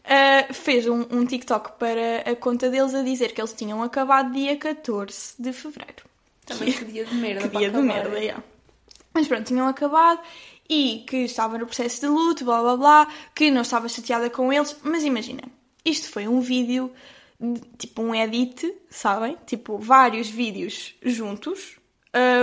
Uh, 0.05 0.55
fez 0.55 0.87
um, 0.89 1.05
um 1.11 1.25
TikTok 1.27 1.79
para 1.79 2.31
a 2.31 2.37
conta 2.37 2.69
deles 2.71 2.95
a 2.95 3.03
dizer 3.03 3.33
que 3.33 3.41
eles 3.41 3.53
tinham 3.53 3.83
acabado 3.83 4.33
dia 4.33 4.57
14 4.57 5.35
de 5.39 5.53
fevereiro. 5.53 6.05
Também 6.45 6.73
que 6.73 6.85
dia 6.85 7.05
de 7.05 7.15
merda. 7.17 7.49
Que 7.49 7.59
dia 7.59 7.71
de 7.71 7.77
acabar. 7.77 7.83
merda, 7.95 8.19
yeah. 8.19 8.43
Mas 9.13 9.27
pronto, 9.27 9.45
tinham 9.45 9.67
acabado 9.67 10.21
e 10.69 11.05
que 11.09 11.19
estava 11.19 11.59
no 11.59 11.67
processo 11.67 12.01
de 12.03 12.07
luto, 12.07 12.45
blá 12.45 12.61
blá 12.63 12.77
blá, 12.77 13.09
que 13.35 13.51
não 13.51 13.63
estava 13.63 13.89
chateada 13.89 14.31
com 14.31 14.53
eles. 14.53 14.77
Mas 14.85 15.03
imagina, 15.05 15.43
isto 15.85 16.09
foi 16.09 16.29
um 16.29 16.41
vídeo, 16.41 16.93
de- 17.41 17.61
tipo 17.77 18.01
um 18.03 18.15
edit, 18.15 18.73
sabem? 18.89 19.37
Tipo 19.45 19.77
vários 19.79 20.29
vídeos 20.29 20.95
juntos, 21.03 21.79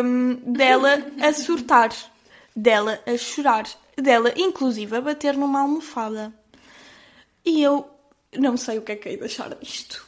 hum, 0.04 0.36
dela 0.54 1.06
a 1.22 1.34
surtar, 1.34 1.92
dela 2.56 3.00
a 3.06 3.18
chorar, 3.18 3.66
dela 3.98 4.34
inclusive 4.36 4.96
a 4.96 5.02
bater 5.02 5.36
numa 5.36 5.62
almofada. 5.62 6.34
E 7.46 7.62
eu 7.62 7.90
não 8.38 8.56
sei 8.58 8.78
o 8.78 8.82
que 8.82 8.94
é 8.94 8.96
que 8.96 9.10
hei 9.10 9.18
de 9.18 9.26
achar 9.26 9.54
disto. 9.56 10.06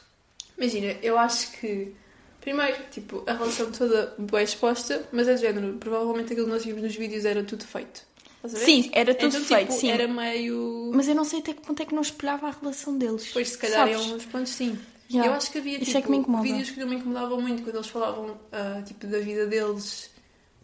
Imagina, 0.56 0.96
eu 1.02 1.18
acho 1.18 1.52
que. 1.52 1.94
Primeiro, 2.40 2.76
tipo, 2.92 3.24
a 3.26 3.32
relação 3.32 3.72
toda 3.72 4.14
bem 4.18 4.44
exposta, 4.44 5.06
mas 5.10 5.26
é 5.26 5.34
de 5.34 5.40
género. 5.40 5.74
Provavelmente 5.78 6.32
aquilo 6.32 6.46
que 6.46 6.52
nós 6.52 6.64
vimos 6.64 6.82
nos 6.82 6.94
vídeos 6.94 7.24
era 7.24 7.42
tudo 7.42 7.64
feito. 7.64 8.02
Sim, 8.46 8.88
era 8.92 9.12
tudo 9.12 9.36
Então, 9.36 9.44
feito, 9.44 9.68
tipo, 9.70 9.80
sim. 9.80 9.90
Era 9.90 10.06
meio. 10.06 10.92
Mas 10.94 11.08
eu 11.08 11.16
não 11.16 11.24
sei 11.24 11.40
até 11.40 11.52
que 11.52 11.60
ponto 11.60 11.82
é 11.82 11.84
que 11.84 11.92
não 11.94 12.02
espelhava 12.02 12.46
a 12.46 12.50
relação 12.52 12.96
deles. 12.96 13.24
Depois, 13.24 13.48
se 13.48 13.58
calhar, 13.58 13.80
Sabes? 13.80 13.94
em 13.94 13.96
alguns 14.04 14.24
pontos, 14.26 14.52
sim. 14.52 14.78
Yeah. 15.10 15.30
Eu 15.30 15.36
acho 15.36 15.50
que 15.52 15.58
havia 15.58 15.78
tipo, 15.78 15.96
é 15.96 16.02
que 16.02 16.12
incomoda. 16.14 16.42
vídeos 16.42 16.70
que 16.70 16.80
não 16.80 16.88
me 16.88 16.96
incomodavam 16.96 17.40
muito 17.40 17.62
quando 17.62 17.76
eles 17.76 17.86
falavam 17.88 18.36
ah, 18.52 18.82
tipo, 18.84 19.06
da 19.06 19.18
vida 19.20 19.46
deles. 19.46 20.10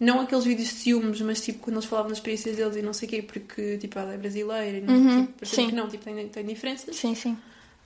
Não 0.00 0.20
aqueles 0.20 0.44
vídeos 0.44 0.68
de 0.68 0.74
ciúmes, 0.74 1.20
mas 1.20 1.40
tipo 1.40 1.60
quando 1.60 1.76
eles 1.76 1.84
falavam 1.84 2.08
das 2.08 2.18
experiências 2.18 2.56
deles 2.56 2.76
e 2.76 2.82
não 2.82 2.92
sei 2.92 3.06
o 3.06 3.10
quê, 3.10 3.22
porque 3.22 3.78
tipo, 3.78 3.98
ela 3.98 4.14
é 4.14 4.16
brasileira 4.16 4.78
e 4.78 4.80
não, 4.80 4.94
Uhum, 4.94 5.26
tipo, 5.26 5.46
sim. 5.46 5.68
que 5.68 5.74
não, 5.76 5.88
tipo, 5.88 6.02
tem, 6.04 6.28
tem 6.28 6.44
diferenças. 6.44 6.96
Sim, 6.96 7.14
sim. 7.14 7.38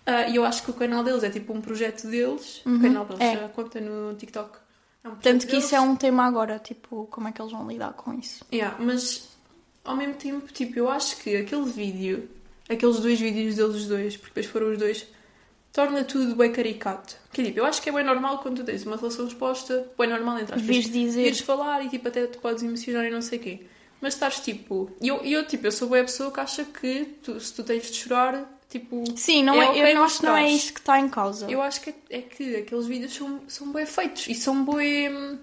Ah, 0.06 0.26
E 0.28 0.36
eu 0.36 0.44
acho 0.44 0.62
que 0.62 0.70
o 0.70 0.74
canal 0.74 1.04
deles 1.04 1.22
é 1.24 1.28
tipo 1.30 1.52
um 1.52 1.60
projeto 1.60 2.06
deles. 2.08 2.62
Uhum, 2.64 2.76
O 2.78 2.80
canal 2.80 3.04
deles, 3.04 3.20
é. 3.22 3.44
a 3.44 3.48
conta 3.50 3.80
no 3.80 4.14
TikTok. 4.14 4.56
É 5.04 5.08
um 5.08 5.16
Tanto 5.16 5.44
que 5.46 5.52
deles. 5.52 5.66
isso 5.66 5.76
é 5.76 5.80
um 5.80 5.94
tema 5.94 6.24
agora, 6.24 6.58
tipo, 6.58 7.06
como 7.10 7.28
é 7.28 7.32
que 7.32 7.42
eles 7.42 7.52
vão 7.52 7.68
lidar 7.68 7.92
com 7.92 8.14
isso. 8.14 8.44
Yeah, 8.50 8.76
mas 8.82 9.28
ao 9.84 9.94
mesmo 9.94 10.14
tempo, 10.14 10.50
tipo, 10.52 10.78
eu 10.78 10.88
acho 10.88 11.18
que 11.18 11.36
aquele 11.36 11.64
vídeo, 11.70 12.30
aqueles 12.68 12.98
dois 12.98 13.20
vídeos 13.20 13.56
deles 13.56 13.74
os 13.76 13.86
dois, 13.86 14.16
porque 14.16 14.28
depois 14.40 14.46
foram 14.46 14.72
os 14.72 14.78
dois, 14.78 15.06
torna 15.76 16.02
tudo 16.04 16.34
bem 16.34 16.50
caricato. 16.50 17.16
Que 17.32 17.44
tipo, 17.44 17.58
eu 17.58 17.66
acho 17.66 17.82
que 17.82 17.90
é 17.90 17.92
bem 17.92 18.02
normal 18.04 18.38
quando 18.38 18.56
tu 18.56 18.64
tens 18.64 18.84
uma 18.86 18.96
relação 18.96 19.26
exposta, 19.26 19.86
bem 19.98 20.08
normal 20.08 20.38
entre 20.38 20.54
aspas. 20.54 20.62
Vires 20.66 20.90
dizer. 20.90 21.26
Ires 21.26 21.40
falar 21.40 21.84
e 21.84 21.88
tipo, 21.90 22.08
até 22.08 22.26
te 22.26 22.38
podes 22.38 22.62
emocionar 22.62 23.04
e 23.04 23.10
não 23.10 23.20
sei 23.20 23.38
o 23.38 23.42
quê. 23.42 23.60
Mas 24.00 24.14
estás 24.14 24.40
tipo. 24.40 24.90
E 25.00 25.08
eu, 25.08 25.16
eu, 25.22 25.46
tipo, 25.46 25.66
eu 25.66 25.72
sou 25.72 25.88
bem 25.88 26.00
a 26.00 26.04
pessoa 26.04 26.30
que 26.32 26.40
acha 26.40 26.64
que 26.64 27.04
tu- 27.22 27.38
se 27.40 27.52
tu 27.52 27.62
tens 27.62 27.82
de 27.90 27.94
chorar, 27.94 28.58
tipo. 28.70 29.04
Sim, 29.16 29.42
não 29.44 29.54
É 29.54 29.66
é, 29.66 29.68
ok 29.68 29.92
eu 29.94 30.02
acho 30.02 30.18
que 30.20 30.26
não 30.26 30.36
é 30.36 30.50
isso 30.50 30.72
que 30.72 30.80
está 30.80 30.98
em 30.98 31.08
causa. 31.08 31.50
Eu 31.50 31.60
acho 31.62 31.80
que 31.82 31.90
é, 31.90 31.94
é 32.10 32.22
que 32.22 32.56
aqueles 32.56 32.86
vídeos 32.86 33.14
são, 33.14 33.40
são 33.46 33.70
bem 33.72 33.84
feitos 33.86 34.26
e 34.28 34.34
são 34.34 34.64
bem. 34.64 35.38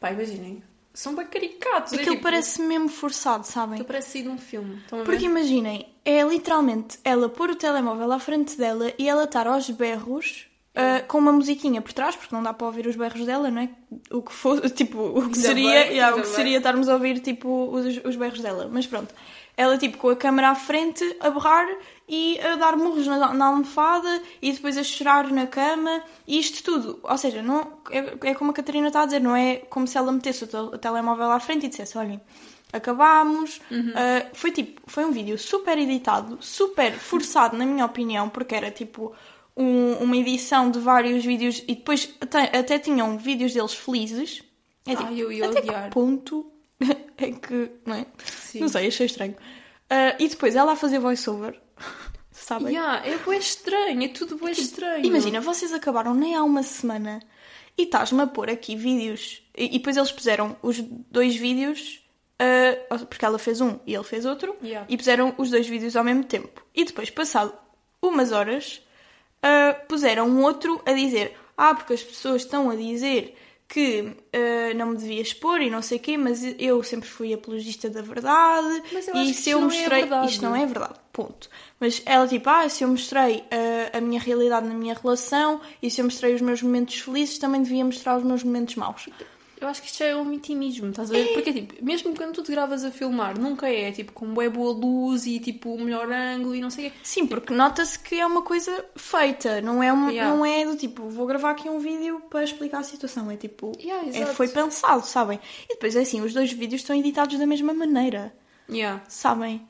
Pá, 0.00 0.12
imaginem. 0.12 0.62
São 0.98 1.14
bem 1.14 1.26
caricatos. 1.26 1.92
é 1.92 1.96
Aquilo 1.96 2.16
tipo, 2.16 2.24
parece 2.24 2.60
mesmo 2.60 2.88
forçado, 2.88 3.46
sabem? 3.46 3.74
Aquilo 3.74 3.86
parece 3.86 4.10
sair 4.10 4.22
de 4.22 4.30
um 4.30 4.36
filme. 4.36 4.82
Porque 5.04 5.26
imaginem, 5.26 5.86
é 6.04 6.24
literalmente 6.24 6.98
ela 7.04 7.28
pôr 7.28 7.50
o 7.50 7.54
telemóvel 7.54 8.10
à 8.10 8.18
frente 8.18 8.56
dela 8.58 8.92
e 8.98 9.08
ela 9.08 9.22
estar 9.22 9.46
aos 9.46 9.70
berros 9.70 10.48
ah, 10.74 11.04
com 11.06 11.18
uma 11.18 11.30
musiquinha 11.30 11.80
por 11.80 11.92
trás, 11.92 12.16
porque 12.16 12.34
não 12.34 12.42
dá 12.42 12.52
para 12.52 12.66
ouvir 12.66 12.88
os 12.88 12.96
berros 12.96 13.24
dela, 13.24 13.48
não 13.48 13.62
é? 13.62 13.68
O 14.10 14.22
que 14.22 14.32
fosse, 14.32 14.68
tipo, 14.74 14.98
o 14.98 15.14
que 15.14 15.26
Ainda 15.26 15.38
seria, 15.38 15.84
bem, 15.84 15.92
yeah, 15.92 16.16
o 16.16 16.20
que 16.20 16.26
bem. 16.26 16.34
seria 16.34 16.56
estarmos 16.58 16.88
a 16.88 16.94
ouvir, 16.94 17.20
tipo, 17.20 17.68
os, 17.72 18.00
os 18.04 18.16
berros 18.16 18.40
dela. 18.40 18.68
Mas 18.68 18.84
pronto, 18.84 19.14
ela, 19.58 19.76
tipo, 19.76 19.98
com 19.98 20.08
a 20.08 20.16
câmera 20.16 20.50
à 20.50 20.54
frente, 20.54 21.04
a 21.20 21.28
berrar 21.30 21.66
e 22.08 22.38
a 22.40 22.54
dar 22.56 22.76
murros 22.76 23.06
na, 23.06 23.34
na 23.34 23.46
almofada 23.46 24.22
e 24.40 24.52
depois 24.52 24.78
a 24.78 24.82
chorar 24.84 25.30
na 25.30 25.46
cama 25.46 26.02
e 26.26 26.38
isto 26.38 26.62
tudo. 26.62 26.98
Ou 27.02 27.18
seja, 27.18 27.42
não, 27.42 27.72
é, 27.90 28.30
é 28.30 28.34
como 28.34 28.50
a 28.52 28.54
Catarina 28.54 28.86
está 28.86 29.02
a 29.02 29.04
dizer, 29.04 29.20
não 29.20 29.34
é 29.36 29.56
como 29.68 29.86
se 29.86 29.98
ela 29.98 30.10
metesse 30.12 30.44
o, 30.44 30.46
tel- 30.46 30.66
o 30.72 30.78
telemóvel 30.78 31.30
à 31.30 31.40
frente 31.40 31.66
e 31.66 31.68
dissesse, 31.68 31.98
olhem, 31.98 32.20
acabámos. 32.72 33.60
Ah, 33.94 34.26
foi 34.32 34.50
tipo, 34.52 34.80
foi 34.86 35.04
um 35.04 35.10
vídeo 35.10 35.36
super 35.38 35.76
editado, 35.76 36.38
super 36.40 36.92
forçado, 36.92 37.56
na 37.56 37.66
minha 37.66 37.84
opinião, 37.84 38.28
porque 38.28 38.54
era 38.54 38.70
tipo 38.70 39.12
um- 39.56 39.94
uma 39.94 40.16
edição 40.16 40.70
de 40.70 40.78
vários 40.78 41.24
vídeos 41.24 41.58
e 41.66 41.74
depois 41.74 42.14
até, 42.20 42.56
até 42.56 42.78
tinham 42.78 43.18
vídeos 43.18 43.52
deles 43.52 43.74
felizes. 43.74 44.42
É 44.86 44.90
tipo, 44.94 45.08
Ai, 45.08 45.20
eu 45.20 45.30
ia 45.32 45.46
até 45.46 45.58
odiar. 45.60 45.84
que 45.84 45.90
ponto 45.90 46.50
é 47.16 47.30
que, 47.32 47.70
não 47.84 47.96
é? 47.96 48.06
Sim. 48.24 48.60
Não 48.60 48.68
sei, 48.68 48.86
achei 48.88 49.06
estranho. 49.06 49.36
Ah, 49.90 50.14
e 50.18 50.28
depois 50.28 50.54
ela 50.54 50.72
a 50.72 50.76
fazer 50.76 50.98
voiceover, 50.98 51.58
sabem? 52.30 52.74
Yeah, 52.74 53.06
é 53.06 53.16
bem 53.18 53.38
estranho, 53.38 54.02
é 54.04 54.08
tudo 54.08 54.36
bem 54.36 54.52
estranho. 54.52 55.04
Imagina, 55.04 55.40
vocês 55.40 55.72
acabaram 55.72 56.14
nem 56.14 56.34
há 56.34 56.42
uma 56.42 56.62
semana 56.62 57.20
e 57.76 57.82
estás-me 57.84 58.22
a 58.22 58.26
pôr 58.26 58.50
aqui 58.50 58.76
vídeos. 58.76 59.42
E, 59.56 59.64
e 59.66 59.78
depois 59.78 59.96
eles 59.96 60.12
puseram 60.12 60.56
os 60.62 60.78
dois 61.10 61.36
vídeos, 61.36 62.02
ah, 62.38 62.98
porque 63.08 63.24
ela 63.24 63.38
fez 63.38 63.60
um 63.60 63.78
e 63.86 63.94
ele 63.94 64.04
fez 64.04 64.24
outro, 64.24 64.54
Yeah. 64.62 64.86
e 64.88 64.96
puseram 64.96 65.34
os 65.38 65.50
dois 65.50 65.66
vídeos 65.66 65.96
ao 65.96 66.04
mesmo 66.04 66.24
tempo. 66.24 66.62
E 66.74 66.84
depois, 66.84 67.10
passado 67.10 67.52
umas 68.02 68.30
horas, 68.30 68.82
ah, 69.42 69.74
puseram 69.88 70.28
um 70.28 70.42
outro 70.42 70.80
a 70.86 70.92
dizer: 70.92 71.34
Ah, 71.56 71.74
porque 71.74 71.94
as 71.94 72.02
pessoas 72.02 72.42
estão 72.42 72.70
a 72.70 72.76
dizer 72.76 73.34
que 73.68 74.16
eh, 74.32 74.72
não 74.72 74.86
me 74.86 74.96
devia 74.96 75.20
expor 75.20 75.60
e 75.60 75.68
não 75.68 75.82
sei 75.82 75.98
o 75.98 76.00
quê, 76.00 76.16
mas 76.16 76.42
eu 76.58 76.82
sempre 76.82 77.06
fui 77.06 77.34
apologista 77.34 77.90
da 77.90 78.00
verdade. 78.00 78.82
E 79.14 79.34
se 79.34 79.50
eu 79.50 79.60
não 79.60 79.70
é 79.70 79.74
mostrei. 79.74 80.00
verdade. 80.00 80.26
isto 80.26 80.42
não 80.42 80.56
é 80.56 80.64
verdade, 80.64 80.94
ponto. 81.12 81.50
Mas 81.78 82.02
ela, 82.06 82.26
tipo, 82.26 82.48
ah, 82.48 82.66
se 82.68 82.82
eu 82.82 82.88
mostrei 82.88 83.44
eh, 83.50 83.90
a 83.92 84.00
minha 84.00 84.18
realidade 84.18 84.66
na 84.66 84.74
minha 84.74 84.94
relação 84.94 85.60
e 85.82 85.90
se 85.90 86.00
eu 86.00 86.06
mostrei 86.06 86.34
os 86.34 86.40
meus 86.40 86.62
momentos 86.62 86.98
felizes, 86.98 87.36
também 87.38 87.62
devia 87.62 87.84
mostrar 87.84 88.16
os 88.16 88.24
meus 88.24 88.42
momentos 88.42 88.74
maus. 88.76 89.06
Eu 89.60 89.66
acho 89.66 89.82
que 89.82 89.88
isto 89.88 89.98
já 89.98 90.06
é 90.06 90.14
um 90.16 90.28
vitimismo, 90.30 90.90
estás 90.90 91.10
a 91.10 91.14
ver? 91.14 91.32
Porque, 91.32 91.52
tipo, 91.52 91.84
mesmo 91.84 92.14
quando 92.14 92.32
tu 92.32 92.42
te 92.44 92.52
gravas 92.52 92.84
a 92.84 92.90
filmar, 92.92 93.38
nunca 93.38 93.68
é, 93.68 93.90
tipo, 93.90 94.12
com 94.12 94.32
bué 94.32 94.48
boa 94.48 94.72
luz 94.72 95.26
e, 95.26 95.40
tipo, 95.40 95.74
o 95.74 95.80
melhor 95.80 96.10
ângulo 96.12 96.54
e 96.54 96.60
não 96.60 96.70
sei 96.70 96.86
o 96.86 96.90
quê. 96.90 96.96
Sim, 97.02 97.26
porque 97.26 97.52
nota-se 97.52 97.98
que 97.98 98.14
é 98.20 98.24
uma 98.24 98.42
coisa 98.42 98.84
feita, 98.94 99.60
não 99.60 99.82
é, 99.82 99.92
um, 99.92 100.10
Yeah. 100.10 100.34
não 100.36 100.46
é 100.46 100.64
do 100.64 100.76
tipo, 100.76 101.08
vou 101.08 101.26
gravar 101.26 101.50
aqui 101.50 101.68
um 101.68 101.80
vídeo 101.80 102.20
para 102.30 102.44
explicar 102.44 102.78
a 102.78 102.82
situação. 102.84 103.30
É 103.30 103.36
tipo, 103.36 103.72
Yeah, 103.80 104.08
é, 104.16 104.26
foi 104.26 104.46
pensado, 104.48 105.04
sabem? 105.04 105.40
E 105.64 105.74
depois 105.74 105.96
é 105.96 106.00
assim, 106.02 106.20
os 106.20 106.32
dois 106.32 106.52
vídeos 106.52 106.82
estão 106.82 106.94
editados 106.94 107.36
da 107.38 107.46
mesma 107.46 107.74
maneira, 107.74 108.32
Yeah. 108.70 109.02
sabem? 109.08 109.66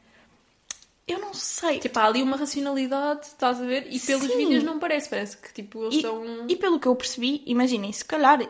Eu 1.07 1.19
não 1.19 1.33
sei. 1.33 1.79
Tipo, 1.79 1.99
há 2.01 2.05
ali 2.05 2.23
uma 2.23 2.37
racionalidade, 2.37 3.27
estás 3.29 3.59
a 3.59 3.65
ver? 3.65 3.87
E 3.91 3.99
pelos 3.99 4.27
Sim. 4.27 4.37
vídeos 4.37 4.63
não 4.63 4.79
parece, 4.79 5.09
parece 5.09 5.39
que, 5.39 5.51
tipo, 5.55 5.83
eles 5.85 5.95
E, 5.95 5.97
estão... 5.97 6.23
e 6.47 6.55
pelo 6.57 6.79
que 6.79 6.87
eu 6.87 6.95
percebi, 6.95 7.43
imaginem, 7.47 7.91
se 7.93 8.05
calhar, 8.05 8.47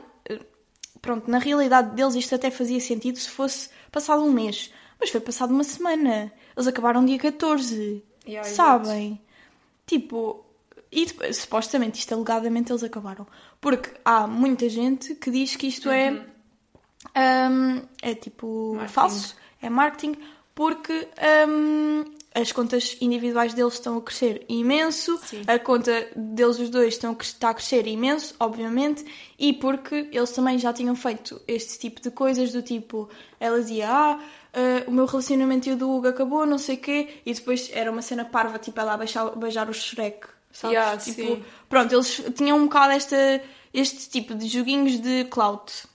pronto, 1.01 1.31
na 1.31 1.39
realidade 1.39 1.95
deles 1.95 2.15
isto 2.15 2.35
até 2.35 2.51
fazia 2.51 2.81
sentido 2.81 3.19
se 3.19 3.29
fosse 3.29 3.71
passado 3.91 4.23
um 4.23 4.33
mês, 4.33 4.73
mas 5.01 5.11
foi 5.11 5.21
passado 5.21 5.51
uma 5.53 5.65
semana. 5.65 6.33
Eles 6.57 6.67
acabaram 6.67 7.05
dia 7.05 7.19
14, 7.19 8.03
Yeah, 8.27 8.49
sabem? 8.49 9.21
Tipo, 9.87 10.45
e 10.93 11.07
supostamente, 11.33 11.99
isto 11.99 12.13
alegadamente 12.15 12.71
eles 12.71 12.83
acabaram. 12.83 13.27
Porque 13.61 13.91
há 14.05 14.27
muita 14.27 14.69
gente 14.69 15.15
que 15.15 15.31
diz 15.31 15.57
que 15.57 15.67
isto 15.67 15.91
é, 15.91 16.11
hum, 17.51 17.83
é 18.03 18.15
tipo 18.15 18.73
Marketing. 18.75 18.93
falso, 18.93 19.37
é 19.63 19.71
marketing, 19.71 20.17
porque 20.55 21.09
hum, 21.49 22.05
as 22.35 22.53
contas 22.53 22.97
individuais 23.01 23.55
deles 23.55 23.75
estão 23.75 23.97
a 23.97 24.03
crescer 24.03 24.45
imenso, 24.49 25.19
Sim. 25.19 25.43
a 25.47 25.59
conta 25.59 26.09
deles 26.15 26.59
os 26.59 26.71
dois 26.71 26.95
estão 26.95 27.17
está 27.19 27.51
a 27.51 27.55
crescer 27.55 27.87
imenso, 27.87 28.35
obviamente, 28.39 29.05
e 29.39 29.53
porque 29.53 30.09
eles 30.13 30.31
também 30.31 30.59
já 30.59 30.73
tinham 30.73 30.95
feito 30.95 31.41
este 31.49 31.79
tipo 31.79 32.01
de 32.01 32.11
coisas, 32.11 32.53
do 32.53 32.63
tipo, 32.63 33.09
ela 33.41 33.61
dizia, 33.61 33.89
ah, 33.91 34.21
ah, 34.53 34.85
o 34.87 34.93
meu 34.93 35.07
relacionamento 35.07 35.69
e 35.69 35.73
o 35.73 35.77
do 35.77 35.91
Hugo 35.91 36.09
acabou, 36.09 36.45
não 36.47 36.59
sei 36.59 36.77
o 36.77 36.79
quê, 36.79 37.21
e 37.25 37.33
depois 37.33 37.71
era 37.73 37.91
uma 37.91 38.03
cena 38.03 38.25
parva, 38.25 38.59
tipo, 38.59 38.79
ela 38.79 38.95
a 38.95 38.97
beijar, 38.97 39.37
beijar 39.37 39.69
o 39.69 39.75
Shrek, 39.75 40.27
sabes? 40.53 40.77
Yeah, 40.77 40.97
tipo, 40.99 41.23
sim. 41.23 41.45
pronto, 41.69 41.95
eles 41.95 42.23
tinham 42.37 42.59
um 42.59 42.65
bocado 42.65 42.93
esta, 42.93 43.43
este 43.73 44.09
tipo 44.11 44.35
de 44.35 44.47
joguinhos 44.47 45.01
de 45.01 45.25
clout. 45.25 45.87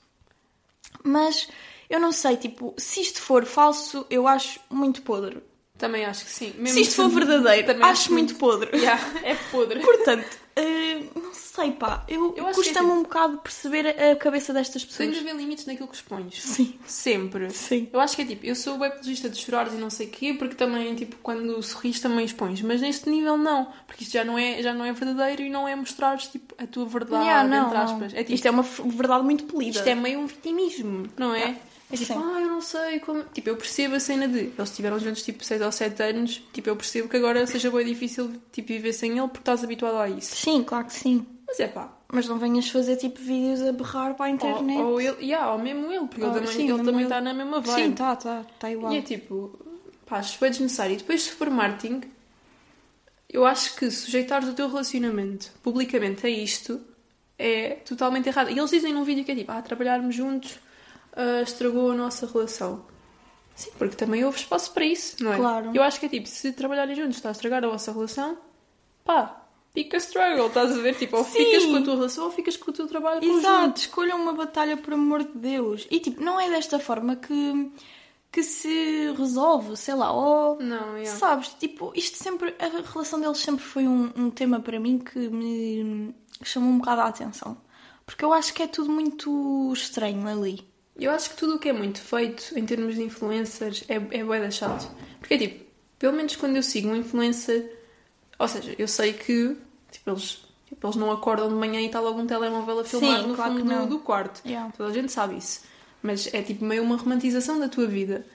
Mas 1.03 1.47
eu 1.89 1.99
não 1.99 2.11
sei, 2.11 2.37
tipo, 2.37 2.73
se 2.77 3.01
isto 3.01 3.21
for 3.21 3.45
falso, 3.45 4.05
eu 4.09 4.27
acho 4.27 4.59
muito 4.69 5.01
podre. 5.03 5.41
Também 5.77 6.05
acho 6.05 6.23
que 6.25 6.31
sim. 6.31 6.53
Se 6.67 6.81
isto 6.81 6.95
for 6.95 7.09
verdadeiro, 7.09 7.65
Também 7.67 7.83
acho 7.83 8.13
muito 8.13 8.35
podre. 8.35 8.69
Yeah, 8.77 9.01
é 9.23 9.35
podre. 9.51 9.79
Portanto, 9.81 10.25
eh, 10.55 11.01
não 11.15 11.33
sei, 11.33 11.71
pá. 11.71 12.05
Eu, 12.07 12.33
Eu 12.37 12.45
acho 12.47 12.61
é 12.61 12.63
custa-me 12.63 12.87
tipo- 12.87 12.99
um 12.99 13.03
bocado 13.03 13.37
perceber 13.39 13.87
a 13.87 14.15
cabeça 14.15 14.53
destas 14.53 14.83
Tem 14.83 15.07
de 15.09 15.13
pessoas. 15.15 15.27
haver 15.29 15.41
limites 15.41 15.65
naquilo 15.65 15.87
que 15.87 15.95
expões. 15.95 16.41
Sim. 16.41 16.79
Sempre. 16.85 17.49
Sim. 17.49 17.89
Eu 17.91 17.99
acho 17.99 18.15
que 18.15 18.21
é 18.21 18.25
tipo, 18.25 18.45
eu 18.45 18.55
sou 18.55 18.77
webologista 18.77 19.27
de 19.27 19.37
chorares 19.37 19.73
e 19.73 19.77
não 19.77 19.89
sei 19.89 20.07
o 20.07 20.09
quê, 20.11 20.33
porque 20.35 20.53
também, 20.55 20.93
tipo, 20.93 21.15
quando 21.23 21.61
sorris 21.63 21.99
também 21.99 22.23
expões. 22.23 22.61
Mas 22.61 22.79
neste 22.79 23.09
nível 23.09 23.35
não. 23.35 23.65
Porque 23.87 24.03
isto 24.03 24.13
já 24.13 24.23
não 24.23 24.37
é, 24.37 24.61
já 24.61 24.73
não 24.75 24.85
é 24.85 24.93
verdadeiro 24.93 25.41
e 25.41 25.49
não 25.49 25.67
é 25.67 25.75
mostrares, 25.75 26.27
tipo, 26.27 26.53
a 26.63 26.67
tua 26.67 26.85
verdade, 26.85 27.25
Yeah, 27.25 27.49
não, 27.49 27.65
entre 27.65 27.77
aspas. 27.77 28.13
É 28.13 28.17
tipo, 28.19 28.33
Isto 28.33 28.45
é 28.47 28.51
uma 28.51 28.63
verdade 28.63 29.23
muito 29.23 29.45
polida. 29.45 29.77
Isto 29.79 29.87
é 29.89 29.95
meio 29.95 30.19
um 30.19 30.27
vitimismo, 30.27 31.07
não 31.17 31.33
é? 31.33 31.39
Yeah. 31.39 31.59
É 31.93 31.97
tipo, 31.97 32.13
Sim. 32.13 32.19
ah, 32.19 32.41
eu 32.41 32.47
não 32.47 32.61
sei 32.61 32.99
como. 32.99 33.23
Tipo, 33.25 33.49
eu 33.49 33.55
percebo 33.57 33.95
a 33.95 33.99
cena 33.99 34.27
de. 34.27 34.39
Eles 34.39 34.69
estiveram 34.69 34.97
juntos 34.99 35.21
tipo 35.21 35.43
6 35.43 35.61
ou 35.61 35.71
7 35.71 36.01
anos. 36.03 36.41
Tipo, 36.51 36.69
eu 36.69 36.75
percebo 36.75 37.07
que 37.07 37.17
agora 37.17 37.45
seja 37.45 37.69
bem 37.69 37.85
difícil 37.85 38.31
tipo, 38.51 38.67
viver 38.69 38.93
sem 38.93 39.11
ele 39.11 39.21
porque 39.27 39.39
estás 39.39 39.63
habituado 39.63 39.97
a 39.97 40.09
isso. 40.09 40.35
Sim, 40.35 40.63
claro 40.63 40.85
que 40.85 40.93
sim. 40.93 41.25
Mas 41.47 41.59
é 41.59 41.67
pá. 41.67 41.91
Mas 42.11 42.27
não 42.27 42.37
venhas 42.39 42.67
fazer 42.69 42.95
tipo 42.97 43.19
vídeos 43.19 43.61
a 43.61 43.71
berrar 43.71 44.15
para 44.15 44.25
a 44.25 44.29
internet. 44.29 44.77
Ou, 44.79 44.93
ou 44.93 45.01
ele. 45.01 45.17
Yeah, 45.25 45.51
ou 45.51 45.59
mesmo 45.59 45.91
ele, 45.91 46.07
porque 46.07 46.21
Ou- 46.23 46.29
ele 46.31 46.39
também, 46.39 46.55
sim, 46.55 46.69
ele 46.69 46.77
também 46.79 46.95
ele. 46.95 47.03
está 47.03 47.21
na 47.21 47.33
mesma 47.33 47.59
vibe. 47.61 47.83
Sim, 47.83 47.91
tá, 47.93 48.15
tá, 48.15 48.45
tá 48.59 48.71
igual. 48.71 48.91
E 48.91 48.97
é 48.97 49.01
tipo, 49.01 49.59
pá, 50.05 50.17
acho 50.17 50.37
que 50.39 50.45
é 50.45 50.49
desnecessário. 50.49 50.93
E 50.93 50.97
depois, 50.97 51.21
se 51.23 51.29
for 51.31 51.49
marketing, 51.49 52.01
eu 53.29 53.45
acho 53.45 53.75
que 53.75 53.89
sujeitares 53.91 54.47
o 54.47 54.53
teu 54.53 54.67
relacionamento 54.67 55.51
publicamente 55.63 56.25
a 56.25 56.29
isto 56.29 56.79
é 57.37 57.71
totalmente 57.85 58.27
errado. 58.29 58.49
E 58.51 58.57
eles 58.57 58.69
dizem 58.69 58.93
num 58.93 59.03
vídeo 59.03 59.23
que 59.25 59.31
é 59.31 59.35
tipo, 59.35 59.51
ah, 59.51 59.61
trabalharmos 59.61 60.15
juntos 60.15 60.59
ah, 61.15 61.41
estragou 61.41 61.91
a 61.91 61.95
nossa 61.95 62.25
relação. 62.25 62.85
Sim, 63.55 63.69
porque 63.77 63.95
também 63.95 64.25
houve 64.25 64.37
espaço 64.39 64.71
para 64.73 64.83
isso, 64.83 65.23
não 65.23 65.31
é? 65.31 65.37
Claro. 65.37 65.71
Eu 65.73 65.83
acho 65.83 65.99
que 65.99 66.07
é 66.07 66.09
tipo, 66.09 66.27
se 66.27 66.51
trabalharem 66.53 66.95
juntos 66.95 67.17
está 67.17 67.29
a 67.29 67.33
estragar 67.33 67.63
a 67.63 67.67
vossa 67.67 67.91
relação, 67.91 68.37
pá, 69.05 69.45
fica 69.73 69.97
struggle, 69.97 70.47
estás 70.47 70.71
a 70.71 70.81
ver? 70.81 70.95
Tipo, 70.95 71.17
ou 71.17 71.23
Sim. 71.23 71.45
ficas 71.45 71.65
com 71.65 71.75
a 71.75 71.81
tua 71.81 71.95
relação 71.95 72.25
ou 72.25 72.31
ficas 72.31 72.57
com 72.57 72.71
o 72.71 72.73
teu 72.73 72.87
trabalho 72.87 73.21
conjunto. 73.21 73.37
Exato, 73.37 73.79
escolham 73.79 74.19
uma 74.19 74.33
batalha 74.33 74.75
por 74.75 74.93
amor 74.93 75.23
de 75.23 75.37
Deus. 75.37 75.87
E 75.91 75.99
tipo, 75.99 76.23
não 76.23 76.39
é 76.39 76.49
desta 76.49 76.79
forma 76.79 77.15
que, 77.15 77.71
que 78.31 78.41
se 78.41 79.13
resolve, 79.15 79.77
sei 79.77 79.93
lá, 79.93 80.11
ou 80.11 80.57
Não, 80.59 80.97
yeah. 80.97 81.05
sabes, 81.19 81.49
tipo, 81.49 81.91
isto 81.95 82.17
sempre, 82.17 82.55
a 82.57 82.89
relação 82.91 83.19
deles 83.19 83.37
sempre 83.37 83.63
foi 83.63 83.87
um, 83.87 84.11
um 84.15 84.29
tema 84.31 84.59
para 84.59 84.79
mim 84.79 84.97
que 84.97 85.29
me 85.29 86.11
chamou 86.41 86.71
um 86.71 86.79
bocado 86.79 87.01
a 87.01 87.05
atenção. 87.05 87.55
Porque 88.03 88.25
eu 88.25 88.33
acho 88.33 88.51
que 88.51 88.63
é 88.63 88.67
tudo 88.67 88.91
muito 88.91 89.71
estranho 89.73 90.27
ali. 90.27 90.72
Eu 90.99 91.11
acho 91.11 91.31
que 91.31 91.35
tudo 91.35 91.55
o 91.55 91.59
que 91.59 91.69
é 91.69 91.73
muito 91.73 91.99
feito 91.99 92.57
em 92.57 92.65
termos 92.65 92.95
de 92.95 93.01
influencers 93.03 93.83
é, 93.89 93.95
é 93.95 94.23
bué 94.23 94.39
da 94.39 94.51
chato. 94.51 94.89
Porque, 95.19 95.37
tipo, 95.37 95.65
pelo 95.97 96.13
menos 96.13 96.35
quando 96.35 96.55
eu 96.55 96.63
sigo 96.63 96.89
um 96.89 96.95
influencer... 96.95 97.79
Ou 98.37 98.47
seja, 98.47 98.75
eu 98.77 98.87
sei 98.87 99.13
que, 99.13 99.55
tipo, 99.91 100.09
eles, 100.09 100.43
tipo, 100.67 100.85
eles 100.85 100.95
não 100.95 101.11
acordam 101.11 101.47
de 101.49 101.55
manhã 101.55 101.79
e 101.79 101.85
está 101.85 101.99
logo 101.99 102.19
um 102.19 102.27
telemóvel 102.27 102.79
a 102.79 102.83
filmar 102.83 103.21
Sim, 103.21 103.27
no 103.27 103.35
claro 103.35 103.51
fundo 103.53 103.63
que 103.63 103.69
não. 103.69 103.83
do, 103.87 103.97
do 103.97 103.99
quarto. 103.99 104.41
Yeah. 104.45 104.71
Toda 104.75 104.89
a 104.89 104.93
gente 104.93 105.11
sabe 105.11 105.37
isso. 105.37 105.61
Mas 106.01 106.31
é, 106.33 106.41
tipo, 106.41 106.65
meio 106.65 106.83
uma 106.83 106.97
romantização 106.97 107.59
da 107.59 107.69
tua 107.69 107.87
vida. 107.87 108.25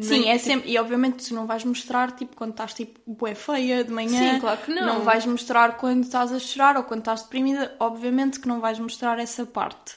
Sim, 0.00 0.20
Nem- 0.20 0.30
é 0.30 0.38
sempre. 0.38 0.70
E 0.70 0.78
obviamente 0.78 1.26
tu 1.28 1.34
não 1.34 1.46
vais 1.46 1.64
mostrar 1.64 2.12
tipo 2.12 2.36
quando 2.36 2.52
estás 2.52 2.74
tipo 2.74 3.00
bué 3.06 3.34
feia 3.34 3.82
de 3.82 3.90
manhã. 3.90 4.34
Sim, 4.34 4.40
claro 4.40 4.58
que 4.58 4.72
não. 4.72 4.86
Não 4.86 5.00
vais 5.00 5.26
mostrar 5.26 5.76
quando 5.78 6.04
estás 6.04 6.30
a 6.32 6.38
chorar 6.38 6.76
ou 6.76 6.84
quando 6.84 7.00
estás 7.00 7.22
deprimida. 7.22 7.74
Obviamente 7.80 8.38
que 8.38 8.46
não 8.46 8.60
vais 8.60 8.78
mostrar 8.78 9.18
essa 9.18 9.44
parte. 9.44 9.94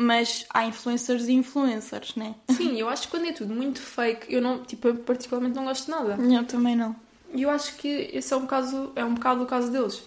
Mas 0.00 0.46
há 0.54 0.64
influencers 0.64 1.26
e 1.26 1.32
influencers, 1.32 2.14
né? 2.14 2.36
Sim, 2.50 2.78
eu 2.78 2.88
acho 2.88 3.02
que 3.02 3.08
quando 3.08 3.26
é 3.26 3.32
tudo 3.32 3.52
muito 3.52 3.80
fake, 3.82 4.32
eu 4.32 4.40
não, 4.40 4.62
tipo, 4.62 4.86
eu 4.86 4.94
particularmente 4.94 5.56
não 5.56 5.64
gosto 5.64 5.86
de 5.86 5.90
nada. 5.90 6.16
Eu 6.22 6.44
também 6.46 6.76
não. 6.76 6.94
E 7.34 7.42
eu 7.42 7.50
acho 7.50 7.74
que 7.76 8.08
esse 8.12 8.32
é 8.32 8.36
um 8.36 8.46
caso, 8.46 8.92
é 8.94 9.04
um 9.04 9.14
bocado 9.14 9.42
o 9.42 9.46
caso 9.46 9.72
deles. 9.72 10.02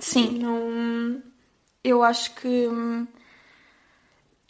Sim, 0.00 0.40
Não... 0.40 1.22
eu 1.84 2.02
acho 2.02 2.34
que. 2.34 2.66
hum, 2.66 3.06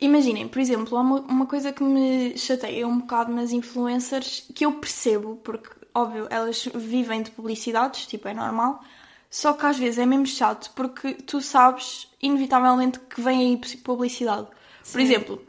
Imaginem, 0.01 0.49
por 0.49 0.59
exemplo, 0.59 0.97
há 0.97 1.03
uma, 1.03 1.21
uma 1.21 1.47
coisa 1.47 1.73
que 1.73 1.83
me 1.83 2.37
chateia 2.39 2.89
um 2.89 3.01
bocado 3.01 3.31
nas 3.33 3.53
influencers 3.53 4.49
que 4.55 4.65
eu 4.65 4.73
percebo, 4.73 5.37
porque, 5.45 5.69
óbvio, 5.95 6.27
elas 6.31 6.67
vivem 6.75 7.23
de 7.23 7.31
publicidades, 7.31 8.07
tipo, 8.07 8.27
é 8.27 8.33
normal, 8.33 8.83
só 9.31 9.53
que 9.53 9.65
às 9.65 9.79
vezes 9.79 9.99
é 9.99 10.05
mesmo 10.05 10.27
chato 10.27 10.73
porque 10.75 11.15
tu 11.15 11.41
sabes, 11.41 12.09
inevitavelmente, 12.21 12.99
que 12.99 13.21
vem 13.21 13.41
aí 13.41 13.61
publicidade. 13.85 14.49
Por 14.81 15.01
Sim. 15.01 15.03
exemplo, 15.03 15.47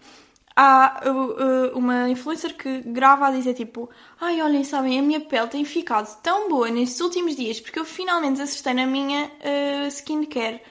há 0.55 1.01
uh, 1.05 1.77
uma 1.77 2.09
influencer 2.09 2.55
que 2.55 2.81
grava 2.81 3.27
a 3.27 3.31
dizer 3.31 3.55
tipo: 3.55 3.89
Ai, 4.19 4.41
olhem, 4.41 4.63
sabem, 4.63 4.99
a 4.99 5.01
minha 5.01 5.19
pele 5.19 5.47
tem 5.47 5.65
ficado 5.65 6.21
tão 6.21 6.47
boa 6.47 6.69
nestes 6.69 7.01
últimos 7.01 7.35
dias 7.35 7.59
porque 7.59 7.79
eu 7.79 7.85
finalmente 7.85 8.41
acertei 8.41 8.73
na 8.73 8.85
minha 8.85 9.25
uh, 9.25 9.87
skincare 9.87 10.61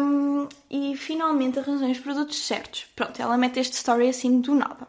um, 0.00 0.48
e 0.70 0.94
finalmente 0.96 1.58
arranjei 1.58 1.90
os 1.90 1.98
produtos 1.98 2.38
certos. 2.46 2.86
Pronto, 2.94 3.20
ela 3.20 3.38
mete 3.38 3.58
este 3.58 3.74
story 3.76 4.08
assim 4.08 4.40
do 4.40 4.54
nada. 4.54 4.86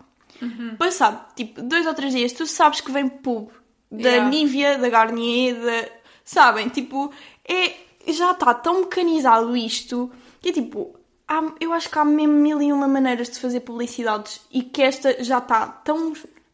Passado 0.78 1.34
tipo 1.36 1.62
dois 1.64 1.88
ou 1.88 1.94
três 1.94 2.14
dias, 2.14 2.32
tu 2.32 2.46
sabes 2.46 2.82
que 2.82 2.92
vem 2.92 3.08
pub 3.08 3.50
da 3.90 4.10
Yeah. 4.10 4.30
Nivea, 4.30 4.78
da 4.78 4.90
Garnier, 4.90 5.56
da. 5.56 5.98
Sabem? 6.24 6.68
Tipo, 6.68 7.10
é, 7.48 7.74
já 8.12 8.32
está 8.32 8.54
tão 8.54 8.82
mecanizado 8.82 9.56
isto 9.56 10.12
que 10.42 10.50
é 10.50 10.52
tipo. 10.54 10.96
há- 11.28 11.54
eu 11.60 11.74
acho 11.74 11.90
que 11.90 12.00
há 12.00 12.06
mesmo 12.06 12.34
mil 12.34 12.62
e 12.62 12.72
uma 12.72 12.88
maneiras 12.88 13.30
de 13.30 13.40
fazer 13.40 13.60
publicidades 13.62 14.40
e 14.52 14.62
que 14.64 14.82
esta 14.82 15.22
já 15.24 15.40
está 15.40 15.68
tão 15.68 16.14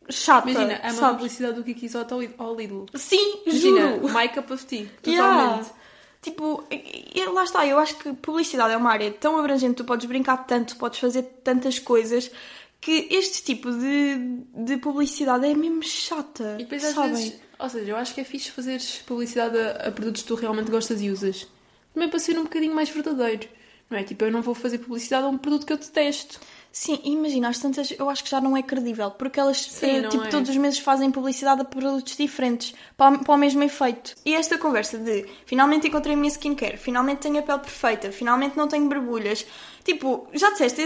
chata. 0.09 0.49
Imagina, 0.49 0.73
é 0.73 0.91
uma 0.91 1.13
publicidade 1.13 1.55
do 1.55 1.63
Kiki 1.63 1.85
Isoto 1.85 2.15
ao- 2.37 2.55
Lidl. 2.55 2.85
Sim, 2.95 3.41
Imagina, 3.45 3.95
juro. 3.95 4.09
my 4.13 4.27
cup 4.29 4.49
of 4.51 4.65
tea, 4.65 4.87
Yeah. 5.05 5.33
totalmente. 5.33 5.71
Tipo, 6.21 6.63
e- 6.71 7.11
e 7.19 7.25
lá 7.25 7.43
está, 7.43 7.67
eu 7.67 7.77
acho 7.77 7.95
que 7.97 8.13
publicidade 8.13 8.73
é 8.73 8.77
uma 8.77 8.89
área 8.91 9.11
tão 9.11 9.37
abrangente, 9.37 9.75
tu 9.75 9.83
podes 9.83 10.05
brincar 10.05 10.37
tanto, 10.47 10.75
podes 10.77 10.97
fazer 10.99 11.21
tantas 11.43 11.77
coisas, 11.79 12.31
que 12.83 13.07
este 13.11 13.43
tipo 13.43 13.71
de, 13.71 14.17
de 14.65 14.77
publicidade 14.77 15.45
é 15.45 15.53
mesmo 15.53 15.81
chata. 15.83 16.55
E 16.59 16.63
depois 16.63 16.83
às 16.83 16.93
sabem? 16.93 17.11
vezes, 17.13 17.39
ou 17.59 17.69
seja, 17.69 17.91
eu 17.91 17.95
acho 17.95 18.13
que 18.13 18.21
é 18.21 18.23
fixe 18.23 18.51
fazeres 18.51 18.97
publicidade 19.05 19.57
a, 19.57 19.87
a 19.87 19.91
produtos 19.91 20.21
que 20.23 20.27
tu 20.27 20.35
realmente 20.35 20.69
gostas 20.71 21.01
e 21.01 21.09
usas. 21.09 21.47
Também 21.93 22.09
para 22.09 22.19
ser 22.19 22.37
um 22.37 22.43
bocadinho 22.43 22.73
mais 22.75 22.89
verdadeiro. 22.89 23.47
Não 23.89 23.99
é? 23.99 24.03
Tipo, 24.03 24.25
eu 24.25 24.31
não 24.31 24.41
vou 24.41 24.55
fazer 24.55 24.79
publicidade 24.79 25.25
a 25.25 25.29
um 25.29 25.37
produto 25.37 25.65
que 25.67 25.73
eu 25.73 25.77
detesto. 25.77 26.39
Sim, 26.71 26.99
e 27.03 27.11
imagina, 27.11 27.49
às 27.49 27.59
tantas 27.59 27.91
eu 27.91 28.09
acho 28.09 28.23
que 28.23 28.31
já 28.31 28.41
não 28.41 28.57
é 28.57 28.63
credível, 28.63 29.11
porque 29.11 29.39
elas 29.39 29.61
Sim, 29.61 29.97
eh, 29.97 30.07
tipo, 30.07 30.23
é. 30.23 30.29
todos 30.29 30.49
os 30.49 30.57
meses 30.57 30.79
fazem 30.79 31.11
publicidade 31.11 31.61
a 31.61 31.65
produtos 31.65 32.17
diferentes 32.17 32.73
para, 32.97 33.15
o- 33.15 33.23
para 33.23 33.35
o 33.35 33.37
mesmo 33.37 33.61
efeito. 33.61 34.15
E 34.25 34.33
esta 34.33 34.57
conversa 34.57 34.97
de 34.97 35.27
finalmente 35.45 35.87
encontrei 35.87 36.15
a 36.15 36.17
minha 36.17 36.31
skincare, 36.31 36.77
finalmente 36.77 37.19
tenho 37.19 37.37
a 37.37 37.43
pele 37.43 37.59
perfeita, 37.59 38.11
finalmente 38.11 38.57
não 38.57 38.67
tenho 38.67 38.89
borbulhas. 38.89 39.45
Tipo, 39.83 40.27
já 40.33 40.49
disseste 40.51 40.81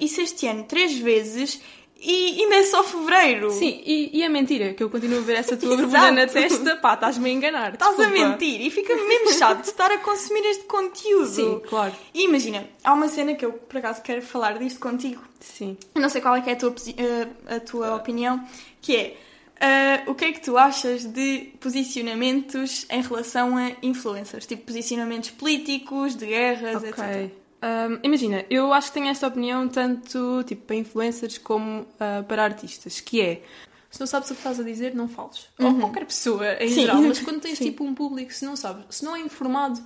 isso 0.00 0.20
este 0.20 0.46
ano 0.46 0.64
três 0.64 0.98
vezes 0.98 1.60
e 2.02 2.42
ainda 2.42 2.56
é 2.56 2.62
só 2.62 2.82
fevereiro. 2.82 3.50
Sim, 3.50 3.82
e, 3.84 4.18
e 4.18 4.24
a 4.24 4.30
mentira, 4.30 4.72
que 4.72 4.82
eu 4.82 4.88
continuo 4.88 5.18
a 5.18 5.22
ver 5.22 5.36
essa 5.36 5.56
tua 5.56 5.76
borbulha 5.76 6.10
na 6.10 6.26
testa, 6.26 6.76
pá, 6.76 6.94
estás-me 6.94 7.28
a 7.28 7.32
enganar. 7.32 7.74
Estás 7.74 8.00
a 8.00 8.08
mentir 8.08 8.60
e 8.60 8.70
fica 8.70 8.94
mesmo 8.96 9.32
chato 9.34 9.60
de 9.60 9.68
estar 9.68 9.92
a 9.92 9.98
consumir 9.98 10.40
este 10.46 10.64
conteúdo. 10.64 11.28
Sim, 11.28 11.60
claro. 11.68 11.94
E 12.14 12.24
imagina, 12.24 12.66
há 12.82 12.94
uma 12.94 13.06
cena 13.08 13.34
que 13.34 13.44
eu 13.44 13.52
por 13.52 13.76
acaso 13.76 14.00
quero 14.02 14.22
falar 14.22 14.58
disto 14.58 14.80
contigo. 14.80 15.22
Sim. 15.40 15.76
Eu 15.94 16.00
não 16.00 16.08
sei 16.08 16.22
qual 16.22 16.34
é 16.34 16.40
que 16.40 16.48
é 16.48 16.54
a 16.54 16.56
tua, 16.56 16.74
eh, 16.96 17.54
a 17.54 17.60
tua 17.60 17.94
opinião, 17.94 18.42
que 18.80 18.96
é 18.96 19.16
eh, 19.60 20.02
o 20.06 20.14
que 20.14 20.24
é 20.24 20.32
que 20.32 20.40
tu 20.40 20.56
achas 20.56 21.04
de 21.04 21.52
posicionamentos 21.60 22.86
em 22.88 23.02
relação 23.02 23.58
a 23.58 23.72
influencers? 23.82 24.46
Tipo, 24.46 24.64
posicionamentos 24.64 25.30
políticos, 25.30 26.16
de 26.16 26.24
guerras, 26.24 26.82
etc. 26.82 27.30
Ahm, 27.62 27.98
imagina, 28.02 28.44
eu 28.48 28.72
acho 28.72 28.88
que 28.88 28.94
tenho 28.94 29.08
esta 29.08 29.26
opinião 29.26 29.68
tanto 29.68 30.42
tipo, 30.46 30.62
para 30.66 30.76
influencers 30.76 31.36
como 31.38 31.86
ah, 31.98 32.24
para 32.26 32.44
artistas, 32.44 33.00
que 33.00 33.20
é 33.20 33.42
se 33.90 33.98
não 33.98 34.06
sabes 34.06 34.30
o 34.30 34.34
que 34.34 34.40
estás 34.40 34.60
a 34.60 34.62
dizer, 34.62 34.94
não 34.94 35.08
fales. 35.08 35.48
Ou 35.58 35.74
qualquer 35.80 36.06
pessoa 36.06 36.54
em 36.62 36.68
Sim. 36.68 36.82
geral, 36.82 37.02
mas 37.02 37.20
quando 37.20 37.40
tens 37.40 37.58
Sim. 37.58 37.64
tipo 37.64 37.82
um 37.84 37.92
público, 37.94 38.32
se 38.32 38.44
não 38.44 38.54
sabes, 38.56 38.84
se 38.90 39.04
não 39.04 39.16
é 39.16 39.20
informado, 39.20 39.80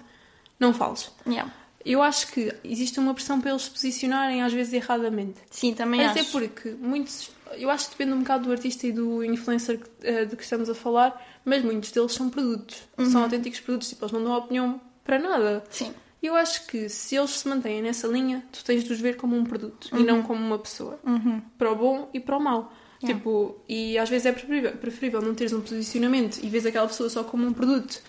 não 0.60 0.74
fales. 0.74 1.10
Yeah. 1.26 1.50
Eu 1.84 2.02
acho 2.02 2.28
que 2.32 2.54
existe 2.62 2.98
uma 3.00 3.12
pressão 3.14 3.40
para 3.40 3.50
eles 3.50 3.62
se 3.62 3.70
posicionarem, 3.70 4.42
às 4.42 4.52
vezes 4.52 4.72
erradamente. 4.72 5.38
Sim, 5.50 5.74
também 5.74 6.04
Até 6.04 6.20
acho. 6.20 6.30
porque 6.32 6.70
muitos. 6.70 7.30
Eu 7.56 7.70
acho 7.70 7.84
que 7.86 7.90
depende 7.92 8.12
um 8.16 8.20
bocado 8.20 8.44
do 8.44 8.52
artista 8.52 8.86
e 8.86 8.92
do 8.92 9.22
influencer 9.24 9.78
que- 9.78 9.90
eh, 10.06 10.24
de 10.24 10.34
que 10.36 10.42
estamos 10.42 10.68
a 10.70 10.74
falar, 10.74 11.40
mas 11.44 11.62
muitos 11.62 11.90
deles 11.90 12.12
são 12.12 12.28
produtos. 12.30 12.82
Uhum. 12.98 13.10
São 13.10 13.22
autênticos 13.22 13.60
produtos, 13.60 13.88
tipo, 13.88 14.02
eles 14.04 14.12
não 14.12 14.22
dão 14.24 14.32
opinião 14.36 14.80
para 15.04 15.18
nada. 15.18 15.62
Sim. 15.70 15.92
E 16.24 16.26
eu 16.26 16.36
acho 16.36 16.66
que 16.66 16.88
se 16.88 17.14
eles 17.16 17.32
se 17.32 17.46
mantêm 17.46 17.82
nessa 17.82 18.08
linha, 18.08 18.42
tu 18.50 18.64
tens 18.64 18.82
de 18.82 18.90
os 18.90 18.98
ver 18.98 19.14
como 19.18 19.36
um 19.36 19.44
produto 19.44 19.90
e 19.92 20.02
não 20.02 20.22
como 20.22 20.42
uma 20.42 20.58
pessoa. 20.58 20.98
Uhum. 21.04 21.42
Para 21.58 21.70
o 21.70 21.76
bom 21.76 22.08
e 22.14 22.18
para 22.18 22.38
o 22.38 22.40
mau. 22.40 22.72
Yeah. 23.02 23.18
Tipo, 23.18 23.58
e 23.68 23.98
às 23.98 24.08
vezes 24.08 24.24
é 24.24 24.32
preferível, 24.32 24.72
preferível 24.72 25.20
não 25.20 25.34
teres 25.34 25.52
um 25.52 25.60
posicionamento 25.60 26.38
e 26.42 26.48
vês 26.48 26.64
aquela 26.64 26.86
pessoa 26.86 27.10
só 27.10 27.24
como 27.24 27.46
um 27.46 27.52
produto 27.52 28.00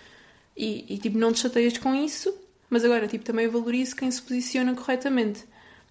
e, 0.56 0.86
e, 0.88 0.98
tipo, 0.98 1.18
não 1.18 1.34
te 1.34 1.40
chateias 1.40 1.78
com 1.78 1.94
isso, 1.94 2.34
mas 2.70 2.86
agora 2.86 3.06
tipo, 3.06 3.26
também 3.26 3.50
valorizo 3.50 3.98
quem 3.98 4.10
se 4.10 4.22
posiciona 4.22 4.74
corretamente. 4.74 5.44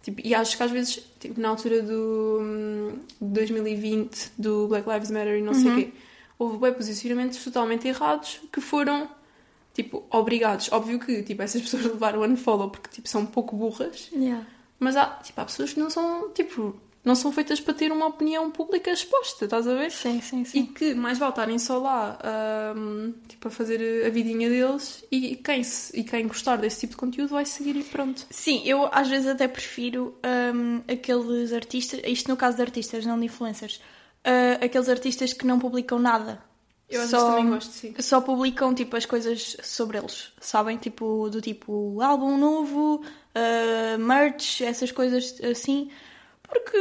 Tipo, 0.02 0.22
e 0.24 0.34
acho 0.34 0.56
que 0.56 0.62
às 0.62 0.70
vezes, 0.70 1.06
tipo, 1.20 1.38
na 1.38 1.50
altura 1.50 1.82
do 1.82 2.38
hum, 2.40 2.98
de 3.20 3.28
2020, 3.34 4.32
do 4.38 4.66
Black 4.68 4.88
Lives 4.88 5.10
Matter 5.10 5.36
e 5.36 5.42
não 5.42 5.52
sei 5.52 5.70
o 5.70 5.74
quê, 5.76 5.92
houve 6.38 6.56
bem 6.56 6.72
posicionamentos 6.72 7.44
totalmente 7.44 7.86
errados 7.86 8.40
que 8.50 8.62
foram 8.62 9.10
tipo, 9.74 10.04
obrigados. 10.10 10.70
Óbvio 10.72 10.98
que 10.98 11.22
tipo, 11.22 11.42
essas 11.42 11.60
pessoas 11.60 11.84
levaram 11.92 12.20
o 12.20 12.24
unfollow 12.24 12.70
porque 12.70 12.88
tipo, 12.88 13.08
são 13.08 13.22
um 13.22 13.26
pouco 13.26 13.54
burras, 13.56 14.08
Yeah. 14.14 14.46
mas 14.78 14.96
há, 14.96 15.06
tipo, 15.22 15.40
há 15.40 15.44
pessoas 15.44 15.74
que 15.74 15.80
não 15.80 15.90
são, 15.90 16.30
tipo, 16.30 16.80
não 17.04 17.14
são 17.14 17.30
feitas 17.30 17.60
para 17.60 17.74
ter 17.74 17.92
uma 17.92 18.06
opinião 18.06 18.50
pública 18.50 18.90
exposta, 18.90 19.44
estás 19.44 19.66
a 19.68 19.74
ver? 19.74 19.90
Sim, 19.90 20.22
sim, 20.22 20.40
E 20.40 20.46
sim. 20.46 20.66
que 20.66 20.94
mais 20.94 21.18
vale 21.18 21.32
estarem 21.32 21.58
só 21.58 21.76
lá 21.78 22.18
hum, 22.74 23.12
tipo, 23.28 23.48
a 23.48 23.50
fazer 23.50 24.06
a 24.06 24.08
vidinha 24.08 24.48
deles 24.48 25.04
e 25.12 25.36
quem, 25.36 25.62
se, 25.62 25.98
e 26.00 26.02
quem 26.02 26.26
gostar 26.26 26.56
desse 26.56 26.80
tipo 26.80 26.92
de 26.92 26.96
conteúdo 26.96 27.28
vai 27.30 27.44
seguir 27.44 27.76
e 27.76 27.84
pronto. 27.84 28.24
Sim, 28.30 28.62
eu 28.64 28.88
às 28.90 29.06
vezes 29.08 29.26
até 29.28 29.46
prefiro 29.46 30.16
hum, 30.54 30.80
aqueles 30.88 31.52
artistas, 31.52 32.00
isto 32.06 32.30
no 32.30 32.36
caso 32.38 32.56
de 32.56 32.62
artistas, 32.62 33.04
não 33.04 33.18
de 33.18 33.26
influencers, 33.26 33.82
ah, 34.24 34.64
aqueles 34.64 34.88
artistas 34.88 35.34
que 35.34 35.46
não 35.46 35.58
publicam 35.58 35.98
nada. 35.98 36.42
Eu 36.88 37.00
às 37.02 37.10
Só- 37.10 37.30
também 37.30 37.48
gosto, 37.48 37.70
sim. 37.72 37.94
Só 37.98 38.20
publicam 38.20 38.74
tipo 38.74 38.94
as 38.96 39.06
coisas 39.06 39.56
sobre 39.62 39.98
eles, 39.98 40.32
sabem? 40.40 40.76
Tipo, 40.76 41.28
do 41.30 41.40
tipo 41.40 42.00
álbum 42.00 42.36
novo, 42.36 43.02
ah, 43.34 43.96
merch, 43.98 44.60
essas 44.62 44.92
coisas 44.92 45.34
assim. 45.42 45.90
Porque 46.46 46.76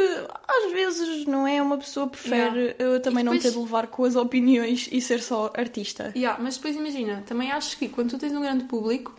às 0.47 0.71
vezes 0.73 1.25
não 1.25 1.47
é 1.47 1.61
uma 1.61 1.77
pessoa 1.77 2.05
prefere 2.07 2.75
eu 2.77 3.01
também 3.01 3.21
E 3.21 3.23
não 3.23 3.31
depois- 3.33 3.43
ter 3.53 3.57
de 3.57 3.63
levar 3.63 3.87
com 3.87 4.03
as 4.03 4.15
opiniões 4.15 4.89
e 4.91 4.99
ser 5.01 5.21
só 5.21 5.51
artista. 5.55 6.11
Yeah, 6.15 6.39
mas 6.43 6.57
depois 6.57 6.75
imagina, 6.75 7.23
também 7.25 7.49
acho 7.51 7.77
que 7.77 7.87
quando 7.87 8.09
tu 8.11 8.17
tens 8.19 8.33
um 8.33 8.41
grande 8.41 8.65
público, 8.65 9.15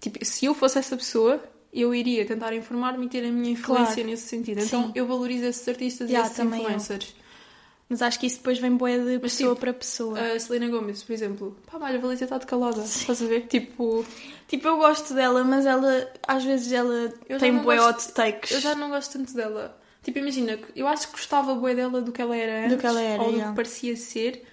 tipo, 0.00 0.22
se 0.24 0.44
eu 0.44 0.54
fosse 0.54 0.78
essa 0.78 0.96
pessoa, 0.96 1.42
eu 1.72 1.92
iria 1.94 2.24
tentar 2.26 2.54
informar-me 2.54 3.06
e 3.06 3.08
ter 3.08 3.24
a 3.26 3.32
minha 3.32 3.50
influência 3.50 3.94
Claro. 3.94 4.10
nesse 4.10 4.28
sentido. 4.28 4.60
Então 4.60 4.84
Sim. 4.84 4.92
eu 4.94 5.06
valorizo 5.06 5.46
esses 5.46 5.66
artistas 5.66 6.08
Yeah, 6.08 6.28
e 6.28 6.30
esses 6.30 6.36
também 6.36 6.62
eu. 6.62 6.68
Mas 7.88 8.00
acho 8.00 8.18
que 8.18 8.26
isso 8.26 8.38
depois 8.38 8.58
vem 8.58 8.76
boa 8.76 8.90
de 8.98 9.18
pessoa 9.18 9.50
tipo, 9.50 9.60
para 9.60 9.72
pessoa. 9.74 10.18
A 10.18 10.40
Selena 10.40 10.68
Gomez, 10.68 11.02
por 11.02 11.12
exemplo, 11.12 11.56
pá, 11.70 11.78
mas 11.78 11.94
a 11.94 11.98
Valência 11.98 12.24
está 12.24 12.38
de 12.38 12.46
calada. 12.46 12.80
Estás 12.82 13.22
a 13.22 13.26
ver? 13.26 13.46
Tipo, 13.46 14.04
Tipo, 14.48 14.68
eu 14.68 14.76
gosto 14.78 15.12
dela, 15.14 15.42
mas 15.44 15.66
ela 15.66 16.10
às 16.26 16.44
vezes 16.44 16.70
ela 16.72 17.12
Eu 17.28 17.38
tem 17.38 17.56
bué 17.58 17.76
gosto- 17.76 18.08
hot 18.08 18.12
takes. 18.14 18.50
eu 18.52 18.60
já 18.60 18.74
não 18.74 18.88
gosto 18.90 19.18
tanto 19.18 19.34
dela. 19.34 19.78
Tipo, 20.02 20.18
imagina, 20.18 20.58
eu 20.76 20.86
acho 20.88 21.06
que 21.08 21.12
gostava 21.12 21.54
bué 21.54 21.74
dela 21.74 22.00
do 22.00 22.10
que 22.12 22.20
ela 22.22 22.36
era 22.36 22.60
antes, 22.66 22.76
Do 22.76 22.80
que 22.80 22.86
ela 22.86 23.00
era, 23.02 23.22
ou 23.22 23.32
do 23.32 23.38
que 23.42 23.52
parecia 23.54 23.96
ser. 23.96 24.44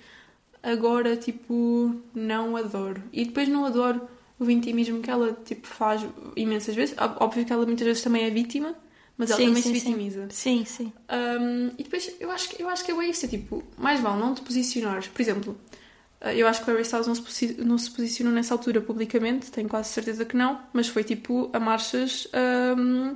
Agora, 0.63 1.15
tipo, 1.17 1.95
não 2.13 2.55
adoro. 2.55 3.01
E 3.11 3.25
depois 3.25 3.47
não 3.47 3.65
adoro 3.65 4.01
o 4.39 4.45
vitimismo 4.45 5.01
que 5.01 5.09
ela, 5.09 5.35
tipo, 5.43 5.67
faz 5.67 6.05
imensas 6.35 6.75
vezes. 6.75 6.95
Óbvio 7.19 7.45
que 7.45 7.51
ela 7.51 7.65
muitas 7.65 7.85
vezes 7.87 8.03
também 8.03 8.23
é 8.25 8.29
vítima, 8.29 8.75
mas 9.21 9.29
ela 9.29 9.37
Sim, 9.39 9.45
também 9.49 9.61
sim, 9.61 9.73
se 9.73 9.79
sim. 9.79 9.85
vitimiza. 9.93 10.27
Sim, 10.31 10.65
sim. 10.65 10.93
Um, 11.11 11.67
e 11.77 11.83
depois 11.83 12.11
eu 12.19 12.31
acho, 12.31 12.49
que- 12.49 12.63
eu 12.63 12.67
acho 12.67 12.83
que 12.83 12.91
é 12.91 13.07
isso, 13.07 13.23
é 13.27 13.29
tipo, 13.29 13.63
mais 13.77 13.99
vale 13.99 14.19
não 14.19 14.33
te 14.33 14.41
posicionares. 14.41 15.07
Por 15.09 15.21
exemplo, 15.21 15.55
uh, 16.21 16.29
eu 16.29 16.47
acho 16.47 16.63
que 16.63 16.71
o 16.71 16.73
Harry 16.73 16.81
Styles 16.81 17.05
não 17.05 17.13
se, 17.13 17.53
não 17.63 17.77
se 17.77 17.91
posicionou 17.91 18.33
nessa 18.33 18.55
altura 18.55 18.81
publicamente, 18.81 19.51
tenho 19.51 19.69
quase 19.69 19.89
certeza 19.89 20.25
que 20.25 20.35
não, 20.35 20.59
mas 20.73 20.87
foi 20.87 21.03
tipo 21.03 21.51
a 21.53 21.59
marchas 21.59 22.27
um, 22.75 23.15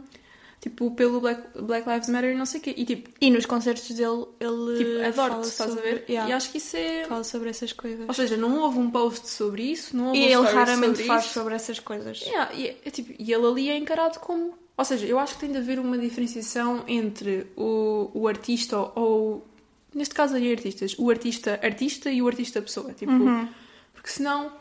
tipo 0.62 0.92
pelo 0.92 1.20
Black, 1.20 1.42
Black 1.60 1.90
Lives 1.90 2.10
Matter 2.10 2.34
e 2.34 2.38
não 2.38 2.46
sei 2.46 2.60
o 2.60 2.64
quê. 2.64 2.74
E 2.78 2.86
tipo, 2.86 3.10
E 3.20 3.30
nos 3.32 3.46
concertos 3.48 3.88
dele 3.90 4.26
ele 4.40 4.78
tipo 4.78 5.08
adoro-te, 5.08 5.48
estás 5.48 5.72
sobre, 5.72 5.90
a 5.90 5.94
ver? 5.94 6.06
Yeah, 6.08 6.30
E 6.30 6.34
acho 6.34 6.52
que 6.52 6.58
isso 6.60 6.78
é. 6.78 7.06
fala 7.06 7.24
sobre 7.24 7.50
essas 7.50 7.74
coisas. 7.74 8.08
Ou 8.08 8.14
seja, 8.14 8.38
não 8.38 8.60
houve 8.62 8.78
um 8.80 8.92
post 8.92 9.28
sobre 9.28 9.64
isso, 9.64 9.98
não 9.98 10.08
houve 10.10 10.20
E 10.20 10.38
um 10.38 10.44
ele 10.44 10.54
raramente 10.54 10.98
sobre 10.98 11.04
faz 11.08 11.26
isso. 11.26 11.34
sobre 11.34 11.56
essas 11.56 11.80
coisas. 11.80 12.22
Yeah, 12.22 12.54
e, 12.54 12.68
é, 12.84 12.90
tipo, 12.92 13.12
e 13.18 13.32
ele 13.34 13.46
ali 13.46 13.70
é 13.70 13.78
encarado 13.78 14.20
como. 14.20 14.54
Ou 14.78 14.84
seja, 14.86 15.06
eu 15.06 15.18
acho 15.20 15.36
que 15.36 15.40
tem 15.42 15.52
de 15.52 15.58
haver 15.58 15.80
uma 15.80 15.98
diferenciação 15.98 16.84
entre 16.88 17.48
o, 17.56 18.10
o 18.14 18.28
artista 18.28 18.78
ou. 19.00 19.48
Neste 19.94 20.14
caso, 20.14 20.36
aí 20.36 20.52
artistas. 20.52 20.96
O 21.00 21.10
artista 21.10 21.60
artista 21.64 22.12
e 22.12 22.22
o 22.22 22.28
artista 22.28 22.62
pessoa. 22.62 22.94
Tipo, 22.94 23.12
Uhum. 23.14 23.48
Porque 23.94 24.10
senão. 24.10 24.52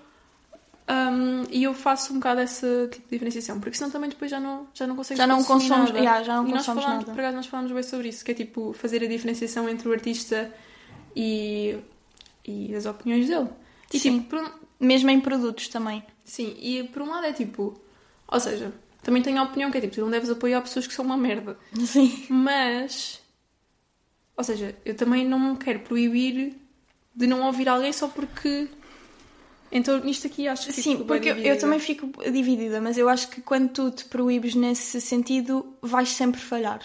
hum, 0.88 1.42
e 1.50 1.64
eu 1.64 1.74
faço 1.74 2.12
um 2.12 2.16
bocado 2.16 2.40
essa 2.40 2.88
tipo 2.92 3.06
de 3.08 3.10
diferenciação. 3.12 3.58
Porque 3.58 3.76
senão 3.76 3.90
também 3.90 4.08
depois 4.10 4.30
já 4.30 4.38
não, 4.38 4.68
já 4.72 4.86
não 4.86 4.94
consigo 4.94 5.16
Já 5.16 5.26
não 5.26 5.38
consumir 5.42 5.62
consomes, 5.68 5.90
nada. 5.90 5.98
yeah, 5.98 6.22
já 6.22 6.36
não 6.36 6.48
e 6.48 6.52
nós 6.52 6.64
falámos, 6.66 7.06
nada. 7.06 7.12
acaso, 7.12 7.36
nós 7.36 7.46
falámos 7.46 7.72
bem 7.72 7.82
sobre 7.82 8.08
isso. 8.10 8.24
Que 8.24 8.30
é 8.30 8.34
tipo 8.34 8.72
fazer 8.72 9.02
a 9.02 9.06
diferenciação 9.08 9.68
entre 9.68 9.88
o 9.88 9.92
artista 9.92 10.54
e, 11.16 11.76
e 12.46 12.74
as 12.74 12.86
opiniões 12.86 13.26
dele. 13.26 13.48
E 13.92 13.98
Sim. 13.98 14.18
tipo, 14.20 14.30
por 14.30 14.38
um- 14.40 14.64
Mesmo 14.80 15.08
em 15.10 15.20
produtos 15.20 15.68
também. 15.68 16.02
Sim, 16.24 16.54
e 16.60 16.82
por 16.84 17.00
um 17.02 17.08
lado 17.10 17.26
é 17.26 17.32
tipo. 17.32 17.80
Ou 18.28 18.40
seja, 18.40 18.72
também 19.04 19.22
tenho 19.22 19.38
a 19.38 19.44
opinião 19.44 19.70
que 19.70 19.78
é 19.78 19.80
tipo, 19.80 19.94
tu 19.94 20.00
não 20.00 20.10
deves 20.10 20.30
apoiar 20.30 20.60
pessoas 20.62 20.86
que 20.86 20.94
são 20.94 21.04
uma 21.04 21.16
merda. 21.16 21.56
Sim. 21.86 22.26
Mas. 22.28 23.20
Ou 24.36 24.42
seja, 24.42 24.74
eu 24.84 24.96
também 24.96 25.24
não 25.24 25.38
me 25.38 25.56
quero 25.56 25.80
proibir 25.80 26.54
de 27.14 27.26
não 27.26 27.44
ouvir 27.44 27.68
alguém 27.68 27.92
só 27.92 28.08
porque. 28.08 28.68
Então 29.70 29.98
nisto 29.98 30.26
aqui 30.26 30.46
acho 30.46 30.66
que 30.66 30.72
Sim, 30.72 31.04
porque 31.04 31.30
eu, 31.30 31.36
eu 31.36 31.58
também 31.58 31.78
fico 31.80 32.08
dividida, 32.30 32.80
mas 32.80 32.96
eu 32.96 33.08
acho 33.08 33.28
que 33.28 33.40
quando 33.40 33.70
tu 33.70 33.90
te 33.90 34.04
proíbes 34.04 34.54
nesse 34.54 35.00
sentido, 35.00 35.66
vais 35.82 36.10
sempre 36.10 36.40
falhar. 36.40 36.80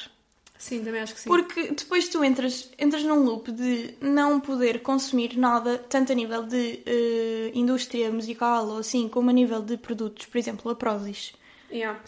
Sim, 0.57 0.83
também 0.83 1.01
acho 1.01 1.13
que 1.13 1.21
sim. 1.21 1.29
Porque 1.29 1.71
depois 1.71 2.09
tu 2.09 2.21
entras, 2.21 2.69
entras 2.77 3.03
num 3.03 3.23
loop 3.23 3.49
de 3.49 3.93
não 4.01 4.41
poder 4.41 4.81
consumir 4.81 5.37
nada, 5.37 5.77
tanto 5.77 6.11
a 6.11 6.15
nível 6.15 6.43
de 6.43 6.81
eh, 6.85 7.51
indústria 7.53 8.11
musical 8.11 8.67
ou 8.67 8.79
assim, 8.79 9.07
como 9.07 9.29
a 9.29 9.33
nível 9.33 9.61
de 9.61 9.77
produtos, 9.77 10.25
por 10.25 10.37
exemplo, 10.37 10.69
a 10.69 10.75
Prozis. 10.75 11.33
Yeah. 11.71 11.99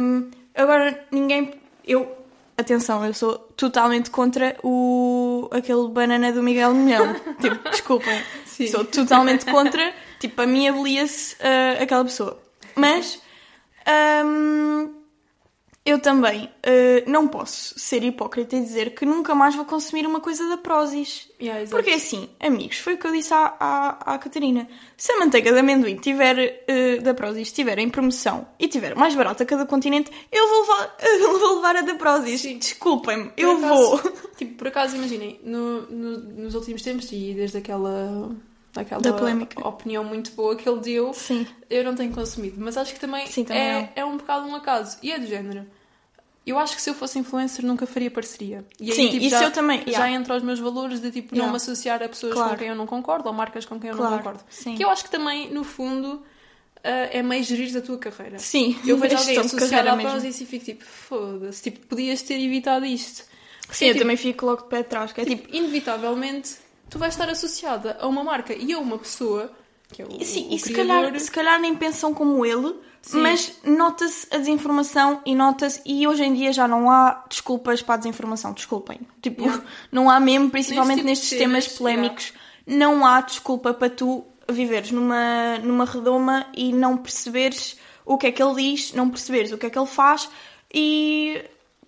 Um, 0.00 0.30
agora, 0.54 1.06
ninguém. 1.10 1.54
Eu. 1.86 2.20
Atenção, 2.56 3.04
eu 3.04 3.14
sou 3.14 3.38
totalmente 3.56 4.10
contra 4.10 4.56
o. 4.62 5.48
aquele 5.52 5.88
banana 5.88 6.32
do 6.32 6.42
Miguel 6.42 6.74
Milhão. 6.74 7.14
tipo, 7.40 7.68
desculpem. 7.70 8.22
Sim. 8.44 8.66
Sou 8.68 8.84
totalmente 8.84 9.44
contra. 9.46 9.92
Tipo, 10.20 10.42
a 10.42 10.46
mim 10.46 10.68
abolia-se 10.68 11.34
uh, 11.36 11.82
aquela 11.82 12.04
pessoa. 12.04 12.40
Mas. 12.76 13.20
um, 14.24 15.01
Eu 15.84 15.98
também 15.98 16.44
uh, 16.44 17.10
não 17.10 17.26
posso 17.26 17.76
ser 17.76 18.04
hipócrita 18.04 18.54
e 18.54 18.60
dizer 18.60 18.94
que 18.94 19.04
nunca 19.04 19.34
mais 19.34 19.56
vou 19.56 19.64
consumir 19.64 20.06
uma 20.06 20.20
coisa 20.20 20.48
da 20.48 20.56
Prozis. 20.56 21.28
Yeah. 21.40 21.68
Porque 21.68 21.90
assim, 21.90 22.28
amigos, 22.38 22.78
foi 22.78 22.94
o 22.94 22.98
que 22.98 23.04
eu 23.04 23.10
disse 23.10 23.34
à, 23.34 23.52
à, 23.58 24.14
à 24.14 24.18
Catarina. 24.18 24.68
Se 24.96 25.10
a 25.10 25.18
manteiga 25.18 25.52
de 25.52 25.58
amendoim 25.58 25.96
tiver, 25.96 26.64
uh, 26.68 27.02
da 27.02 27.12
Prozis 27.14 27.48
estiver 27.48 27.80
em 27.80 27.90
promoção 27.90 28.46
e 28.60 28.68
tiver 28.68 28.94
mais 28.94 29.16
barata 29.16 29.44
que 29.44 29.54
a 29.54 29.56
do 29.56 29.66
continente, 29.66 30.08
eu 30.30 30.48
vou 30.48 30.60
levar, 30.60 30.96
eu 31.02 31.38
vou 31.40 31.54
levar 31.56 31.76
a 31.76 31.80
da 31.80 31.94
Prozis. 31.96 32.42
Desculpem-me, 32.42 33.32
eu 33.36 33.50
acaso- 33.58 33.74
vou. 33.74 34.12
Tipo, 34.36 34.54
por 34.58 34.68
acaso, 34.68 34.94
imaginem, 34.94 35.40
no, 35.42 35.82
no- 35.90 36.18
nos 36.18 36.54
últimos 36.54 36.82
tempos 36.82 37.10
e 37.10 37.34
desde 37.34 37.58
aquela, 37.58 38.30
daquela 38.72 39.00
Da 39.00 39.12
polémica. 39.12 39.66
opinião 39.66 40.02
muito 40.04 40.32
boa 40.32 40.56
que 40.56 40.68
ele 40.68 40.80
deu, 40.80 41.12
Sim. 41.12 41.46
eu 41.68 41.84
não 41.84 41.94
tenho 41.94 42.12
consumido. 42.12 42.56
Mas 42.58 42.76
acho 42.76 42.92
que 42.94 43.00
também, 43.00 43.26
Sim, 43.26 43.44
também 43.44 43.62
é, 43.62 43.80
não. 43.80 43.88
é 43.96 44.04
um 44.04 44.16
bocado 44.16 44.46
um 44.46 44.54
acaso. 44.54 44.98
E 45.02 45.12
é 45.12 45.18
do 45.18 45.26
género. 45.26 45.66
Eu 46.44 46.58
acho 46.58 46.74
que 46.74 46.82
se 46.82 46.90
eu 46.90 46.94
fosse 46.94 47.18
influencer 47.20 47.64
nunca 47.64 47.86
faria 47.86 48.10
parceria. 48.10 48.64
E 48.80 48.90
aí, 48.90 48.96
Sim, 48.96 49.08
tipo, 49.10 49.22
isso 49.26 49.30
já, 49.38 49.44
eu 49.44 49.52
também, 49.52 49.78
Já 49.86 49.90
yeah. 50.04 50.10
entra 50.10 50.34
aos 50.34 50.42
meus 50.42 50.58
valores 50.58 51.00
de 51.00 51.12
tipo 51.12 51.34
Yeah. 51.34 51.46
não 51.46 51.52
me 51.52 51.56
associar 51.56 52.02
a 52.02 52.08
pessoas 52.08 52.32
Claro. 52.34 52.50
com 52.50 52.56
quem 52.56 52.68
eu 52.68 52.74
não 52.74 52.84
concordo 52.86 53.28
ou 53.28 53.34
marcas 53.34 53.64
com 53.64 53.78
quem 53.78 53.90
eu 53.90 53.96
não 53.96 54.02
Claro, 54.06 54.16
concordo. 54.18 54.40
sim. 54.50 54.74
Que 54.74 54.84
eu 54.84 54.90
acho 54.90 55.04
que 55.04 55.10
também, 55.10 55.52
no 55.52 55.62
fundo, 55.62 56.20
ah, 56.82 56.88
é 57.12 57.22
meio 57.22 57.44
gerir 57.44 57.76
a 57.76 57.80
tua 57.80 57.96
carreira. 57.96 58.40
Sim, 58.40 58.76
Eu 58.84 58.96
vejo 58.98 59.14
é 59.14 59.18
alguém 59.18 59.38
associado 59.38 59.88
à 59.88 59.94
mesmo. 59.94 60.10
Prozis 60.10 60.40
e 60.40 60.44
fico 60.46 60.64
tipo, 60.64 60.84
foda-se, 60.84 61.62
tipo, 61.62 61.86
podias 61.86 62.20
ter 62.22 62.40
evitado 62.40 62.84
isto. 62.86 63.24
Sim, 63.70 63.84
eu 63.86 63.92
tipo, 63.92 64.02
também 64.02 64.16
fico 64.16 64.44
logo 64.44 64.62
de 64.62 64.68
pé 64.68 64.78
atrás, 64.78 65.12
que 65.12 65.20
é 65.20 65.24
tipo, 65.24 65.42
Tipo, 65.42 65.56
inevitavelmente, 65.56 66.56
tu 66.92 66.98
vais 66.98 67.14
estar 67.14 67.28
associada 67.30 67.96
a 67.98 68.06
uma 68.06 68.22
marca 68.22 68.52
e 68.52 68.70
a 68.74 68.78
uma 68.78 68.98
pessoa, 68.98 69.50
que 69.90 70.02
é 70.02 70.04
o, 70.04 70.10
Sim, 70.22 70.50
o 70.50 70.54
e 70.54 70.58
se 70.58 70.74
calhar, 70.74 71.18
se 71.18 71.30
calhar 71.30 71.58
nem 71.58 71.74
pensam 71.74 72.12
como 72.12 72.44
ele, 72.44 72.74
Sim. 73.00 73.22
mas 73.22 73.60
nota-se 73.64 74.26
a 74.30 74.36
desinformação 74.36 75.22
e 75.24 75.34
nota-se, 75.34 75.80
e 75.86 76.06
hoje 76.06 76.22
em 76.22 76.34
dia 76.34 76.52
já 76.52 76.68
não 76.68 76.90
há 76.90 77.24
desculpas 77.30 77.80
para 77.80 77.94
a 77.94 77.96
desinformação, 77.96 78.52
desculpem. 78.52 79.00
Tipo, 79.22 79.42
Yeah. 79.42 79.64
não 79.90 80.10
há 80.10 80.20
mesmo, 80.20 80.50
principalmente 80.50 80.96
tipo 80.96 81.08
nestes 81.08 81.30
de 81.30 81.38
temas 81.38 81.64
cenas, 81.64 81.78
polémicos, 81.78 82.34
não 82.66 83.06
há 83.06 83.22
desculpa 83.22 83.72
para 83.72 83.88
tu 83.88 84.26
viveres 84.50 84.90
numa, 84.90 85.58
numa 85.62 85.86
redoma 85.86 86.46
e 86.54 86.74
não 86.74 86.98
perceberes 86.98 87.78
o 88.04 88.18
que 88.18 88.26
é 88.26 88.32
que 88.32 88.42
ele 88.42 88.54
diz, 88.54 88.92
não 88.92 89.08
perceberes 89.08 89.50
o 89.50 89.56
que 89.56 89.64
é 89.64 89.70
que 89.70 89.78
ele 89.78 89.86
faz 89.86 90.28
e 90.74 91.42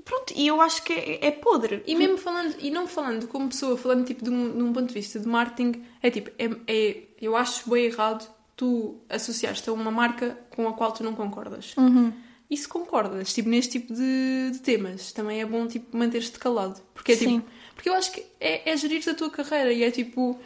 pronto, 0.04 0.32
e 0.36 0.46
eu 0.46 0.60
acho 0.60 0.82
que 0.82 0.92
é, 0.92 1.26
é 1.26 1.30
podre. 1.30 1.82
E 1.86 1.94
mesmo 1.94 2.18
falando, 2.18 2.54
e 2.60 2.70
não 2.70 2.86
falando 2.86 3.26
como 3.28 3.48
pessoa, 3.48 3.76
falando 3.76 4.04
tipo 4.04 4.22
de 4.24 4.30
um, 4.30 4.56
de 4.56 4.62
um 4.62 4.72
ponto 4.72 4.88
de 4.88 4.94
vista 4.94 5.18
de 5.18 5.26
marketing, 5.26 5.82
é 6.02 6.10
tipo, 6.10 6.30
é, 6.38 6.50
é- 6.66 7.02
eu 7.20 7.34
acho 7.36 7.68
bem 7.70 7.84
errado 7.86 8.28
tu 8.56 9.00
associaste 9.08 9.68
a 9.68 9.72
uma 9.72 9.90
marca 9.90 10.38
com 10.50 10.68
a 10.68 10.72
qual 10.74 10.92
tu 10.92 11.02
não 11.02 11.14
concordas. 11.14 11.74
Uhum. 11.76 12.12
E 12.50 12.56
se 12.56 12.68
concordas, 12.68 13.32
tipo, 13.32 13.48
neste 13.48 13.80
tipo 13.80 13.94
de, 13.94 14.50
de 14.52 14.58
temas, 14.60 15.10
também 15.12 15.40
é 15.40 15.46
bom 15.46 15.66
tipo, 15.66 15.96
manter-te 15.96 16.38
calado. 16.38 16.80
Porque 16.92 17.12
é 17.12 17.16
Sim. 17.16 17.38
tipo, 17.40 17.50
porque 17.74 17.88
eu 17.88 17.94
acho 17.94 18.12
que 18.12 18.24
é, 18.38 18.70
é 18.70 18.76
gerir 18.76 19.02
a 19.08 19.14
tua 19.14 19.30
carreira 19.30 19.72
e 19.72 19.82
é 19.82 19.90
tipo, 19.90 20.38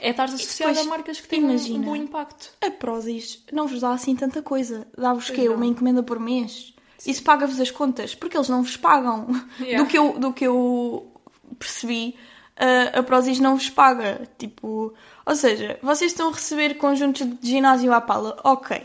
é 0.00 0.10
estar 0.10 0.24
associado 0.24 0.72
depois, 0.72 0.86
a 0.86 0.90
marcas 0.90 1.20
que 1.20 1.28
têm 1.28 1.42
um- 1.42 1.46
um, 1.46 1.50
imagina. 1.50 1.84
bom 1.86 1.96
impacto. 1.96 2.50
A 2.60 2.70
Prozis 2.70 3.42
não 3.52 3.66
vos 3.68 3.80
dá 3.80 3.92
assim 3.92 4.14
tanta 4.16 4.42
coisa. 4.42 4.86
Dá-vos 4.98 5.30
quê? 5.30 5.48
Uma 5.48 5.64
encomenda 5.64 6.02
por 6.02 6.18
mês? 6.18 6.73
Isso 7.06 7.22
paga-vos 7.22 7.60
as 7.60 7.70
contas, 7.70 8.14
porque 8.14 8.36
eles 8.36 8.48
não 8.48 8.62
vos 8.62 8.76
pagam. 8.76 9.26
Yeah. 9.60 9.82
Do, 9.82 9.88
que 9.88 9.98
eu, 9.98 10.18
do 10.18 10.32
que 10.32 10.44
eu 10.46 11.12
percebi, 11.58 12.16
a, 12.56 12.98
a 12.98 13.02
Prozis 13.02 13.38
não 13.38 13.56
vos 13.56 13.70
paga. 13.70 14.28
Tipo, 14.38 14.94
ou 15.24 15.34
seja, 15.34 15.78
vocês 15.82 16.12
estão 16.12 16.28
a 16.28 16.32
receber 16.32 16.74
conjuntos 16.74 17.26
de 17.40 17.48
ginásio 17.48 17.92
à 17.92 18.00
pala, 18.00 18.38
ok. 18.44 18.82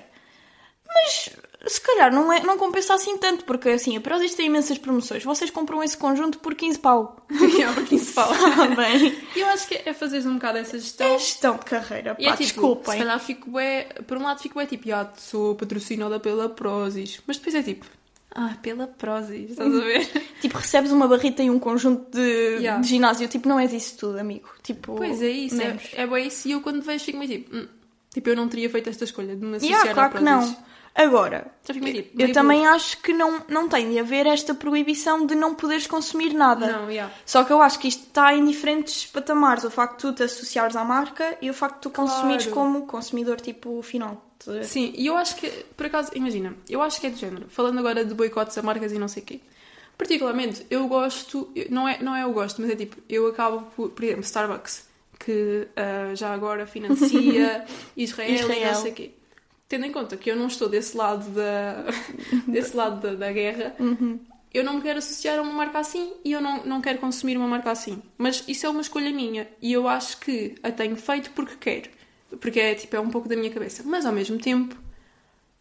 Mas 0.87 1.29
se 1.67 1.81
calhar 1.81 2.11
não, 2.11 2.31
é, 2.31 2.41
não 2.41 2.57
compensa 2.57 2.93
assim 2.93 3.17
tanto, 3.17 3.43
porque 3.43 3.69
assim, 3.69 3.97
a 3.97 4.01
Prozis 4.01 4.33
tem 4.33 4.47
imensas 4.47 4.77
promoções. 4.77 5.23
Vocês 5.23 5.51
compram 5.51 5.83
esse 5.83 5.97
conjunto 5.97 6.39
por 6.39 6.55
15 6.55 6.79
pau. 6.79 7.17
é 7.29 7.73
por 7.73 7.85
15 7.85 8.13
pau. 8.13 8.29
Bem? 8.75 9.17
E 9.35 9.39
eu 9.39 9.47
acho 9.47 9.67
que 9.67 9.81
é 9.85 9.93
fazeres 9.93 10.25
um 10.25 10.35
bocado 10.35 10.57
essa 10.57 10.79
gestão. 10.79 11.07
É 11.07 11.19
gestão 11.19 11.57
de 11.57 11.65
carreira, 11.65 12.15
pá, 12.15 12.21
E 12.21 12.25
é 12.25 12.31
tipo, 12.31 12.43
desculpem. 12.43 12.93
se 12.93 12.99
calhar 12.99 13.19
fico 13.19 13.49
bué, 13.49 13.83
por 14.07 14.17
um 14.17 14.23
lado 14.23 14.41
fico 14.41 14.55
bué 14.55 14.65
tipo, 14.65 14.91
ah, 14.93 15.11
sou 15.17 15.55
patrocinada 15.55 16.19
pela 16.19 16.49
Prozis, 16.49 17.21
mas 17.27 17.37
depois 17.37 17.55
é 17.55 17.61
tipo, 17.61 17.85
ah, 18.35 18.55
pela 18.61 18.87
Prozis, 18.87 19.51
estás 19.51 19.73
a 19.73 19.79
ver? 19.79 20.07
Tipo, 20.41 20.57
recebes 20.57 20.91
uma 20.91 21.07
barrita 21.07 21.41
e 21.43 21.49
um 21.49 21.59
conjunto 21.59 22.11
de, 22.11 22.59
Yeah. 22.59 22.81
de 22.81 22.87
ginásio. 22.87 23.27
Tipo, 23.27 23.49
não 23.49 23.59
és 23.59 23.73
isso 23.73 23.97
tudo, 23.97 24.19
amigo. 24.19 24.49
Tipo, 24.63 24.95
pois 24.95 25.21
é 25.21 25.29
isso, 25.29 25.61
é, 25.61 25.67
menos. 25.67 25.83
é 25.93 26.05
bué 26.07 26.21
isso, 26.21 26.47
e 26.47 26.51
eu 26.51 26.61
quando 26.61 26.81
vejo 26.81 27.03
fico 27.05 27.17
meio 27.17 27.31
tipo, 27.31 27.55
hum, 27.55 27.67
tipo, 28.13 28.29
eu 28.29 28.35
não 28.35 28.47
teria 28.47 28.69
feito 28.69 28.89
esta 28.89 29.03
escolha 29.03 29.35
de 29.35 29.43
me 29.45 29.57
associar 29.57 29.79
Yeah, 29.81 29.93
claro 29.93 30.15
à 30.15 30.17
que 30.17 30.23
não. 30.23 30.57
Agora, 31.01 31.47
meio 31.75 31.95
tipo, 32.03 32.09
eu 32.13 32.25
meio 32.25 32.33
também 32.33 32.67
acho 32.67 32.97
que 33.01 33.13
não, 33.13 33.41
não 33.47 33.69
tem 33.69 33.89
de 33.89 33.99
haver 33.99 34.25
esta 34.27 34.53
proibição 34.53 35.25
de 35.25 35.33
não 35.33 35.55
poderes 35.55 35.87
consumir 35.87 36.33
nada. 36.33 36.67
burro. 36.67 36.79
Não, 36.81 36.91
yeah. 36.91 37.13
Só 37.25 37.43
que 37.45 37.53
eu 37.53 37.61
acho 37.61 37.79
que 37.79 37.87
isto 37.87 38.03
está 38.07 38.33
em 38.33 38.43
diferentes 38.43 39.05
patamares. 39.05 39.63
O 39.63 39.71
facto 39.71 39.95
de 39.95 40.01
tu 40.01 40.13
te 40.13 40.23
associares 40.23 40.75
à 40.75 40.83
marca 40.83 41.37
e 41.41 41.49
o 41.49 41.53
facto 41.53 41.75
de 41.75 41.81
tu 41.83 41.89
consumires 41.91 42.45
Claro. 42.47 42.55
como 42.73 42.85
consumidor, 42.85 43.39
tipo, 43.39 43.81
final. 43.81 44.25
Sim, 44.63 44.93
e 44.95 45.07
eu 45.07 45.15
acho 45.17 45.35
que, 45.37 45.49
por 45.77 45.85
acaso, 45.85 46.11
imagina, 46.15 46.53
eu 46.69 46.81
acho 46.81 46.99
que 46.99 47.07
é 47.07 47.09
do 47.09 47.17
género, 47.17 47.45
falando 47.49 47.77
agora 47.79 48.03
de 48.03 48.13
boicotes 48.13 48.57
a 48.57 48.61
marcas 48.61 48.91
e 48.91 48.97
não 48.99 49.07
sei 49.07 49.23
o 49.23 49.25
quê. 49.25 49.39
Particularmente, 49.97 50.65
eu 50.69 50.87
gosto, 50.87 51.51
não 51.69 51.87
é, 51.87 52.01
não 52.01 52.15
é 52.15 52.23
eu 52.23 52.31
gosto, 52.31 52.61
mas 52.61 52.71
é 52.71 52.75
tipo, 52.75 52.97
eu 53.09 53.27
acabo 53.27 53.63
por, 53.75 53.89
por 53.89 54.03
exemplo, 54.03 54.23
Starbucks, 54.23 54.87
que 55.19 55.67
ah, 55.75 56.15
já 56.15 56.33
agora 56.33 56.65
financia 56.65 57.65
Israel, 57.97 58.31
e 58.31 58.35
Israel. 58.35 58.73
não 58.73 58.81
sei 58.81 58.91
o 58.91 58.95
quê. 58.95 59.11
Tendo 59.69 59.85
em 59.85 59.91
conta 59.91 60.17
que 60.17 60.29
eu 60.31 60.35
não 60.35 60.47
estou 60.47 60.67
desse 60.67 60.97
lado 60.97 61.29
da, 61.29 61.85
desse 62.47 62.75
lado 62.75 62.99
da, 62.99 63.13
da 63.15 63.31
guerra, 63.31 63.75
Uhum. 63.79 64.19
eu 64.53 64.63
não 64.63 64.73
me 64.73 64.81
quero 64.81 64.97
associar 64.99 65.37
a 65.39 65.41
uma 65.43 65.53
marca 65.53 65.79
assim 65.79 66.11
e 66.25 66.31
eu 66.31 66.41
não, 66.41 66.65
não 66.65 66.81
quero 66.81 66.97
consumir 66.99 67.37
uma 67.37 67.47
marca 67.47 67.69
assim. 67.71 68.01
Mas 68.17 68.43
isso 68.47 68.65
é 68.65 68.69
uma 68.69 68.81
escolha 68.81 69.11
minha 69.11 69.47
e 69.61 69.71
eu 69.71 69.87
acho 69.87 70.19
que 70.19 70.55
a 70.63 70.71
tenho 70.71 70.95
feito 70.97 71.31
porque 71.31 71.55
quero. 71.55 71.89
Porque 72.41 72.59
é, 72.59 72.75
tipo, 72.75 72.95
é 72.95 72.99
um 72.99 73.09
pouco 73.09 73.29
da 73.29 73.35
minha 73.35 73.51
cabeça. 73.51 73.83
Mas 73.85 74.05
ao 74.05 74.11
mesmo 74.13 74.37
tempo, 74.39 74.75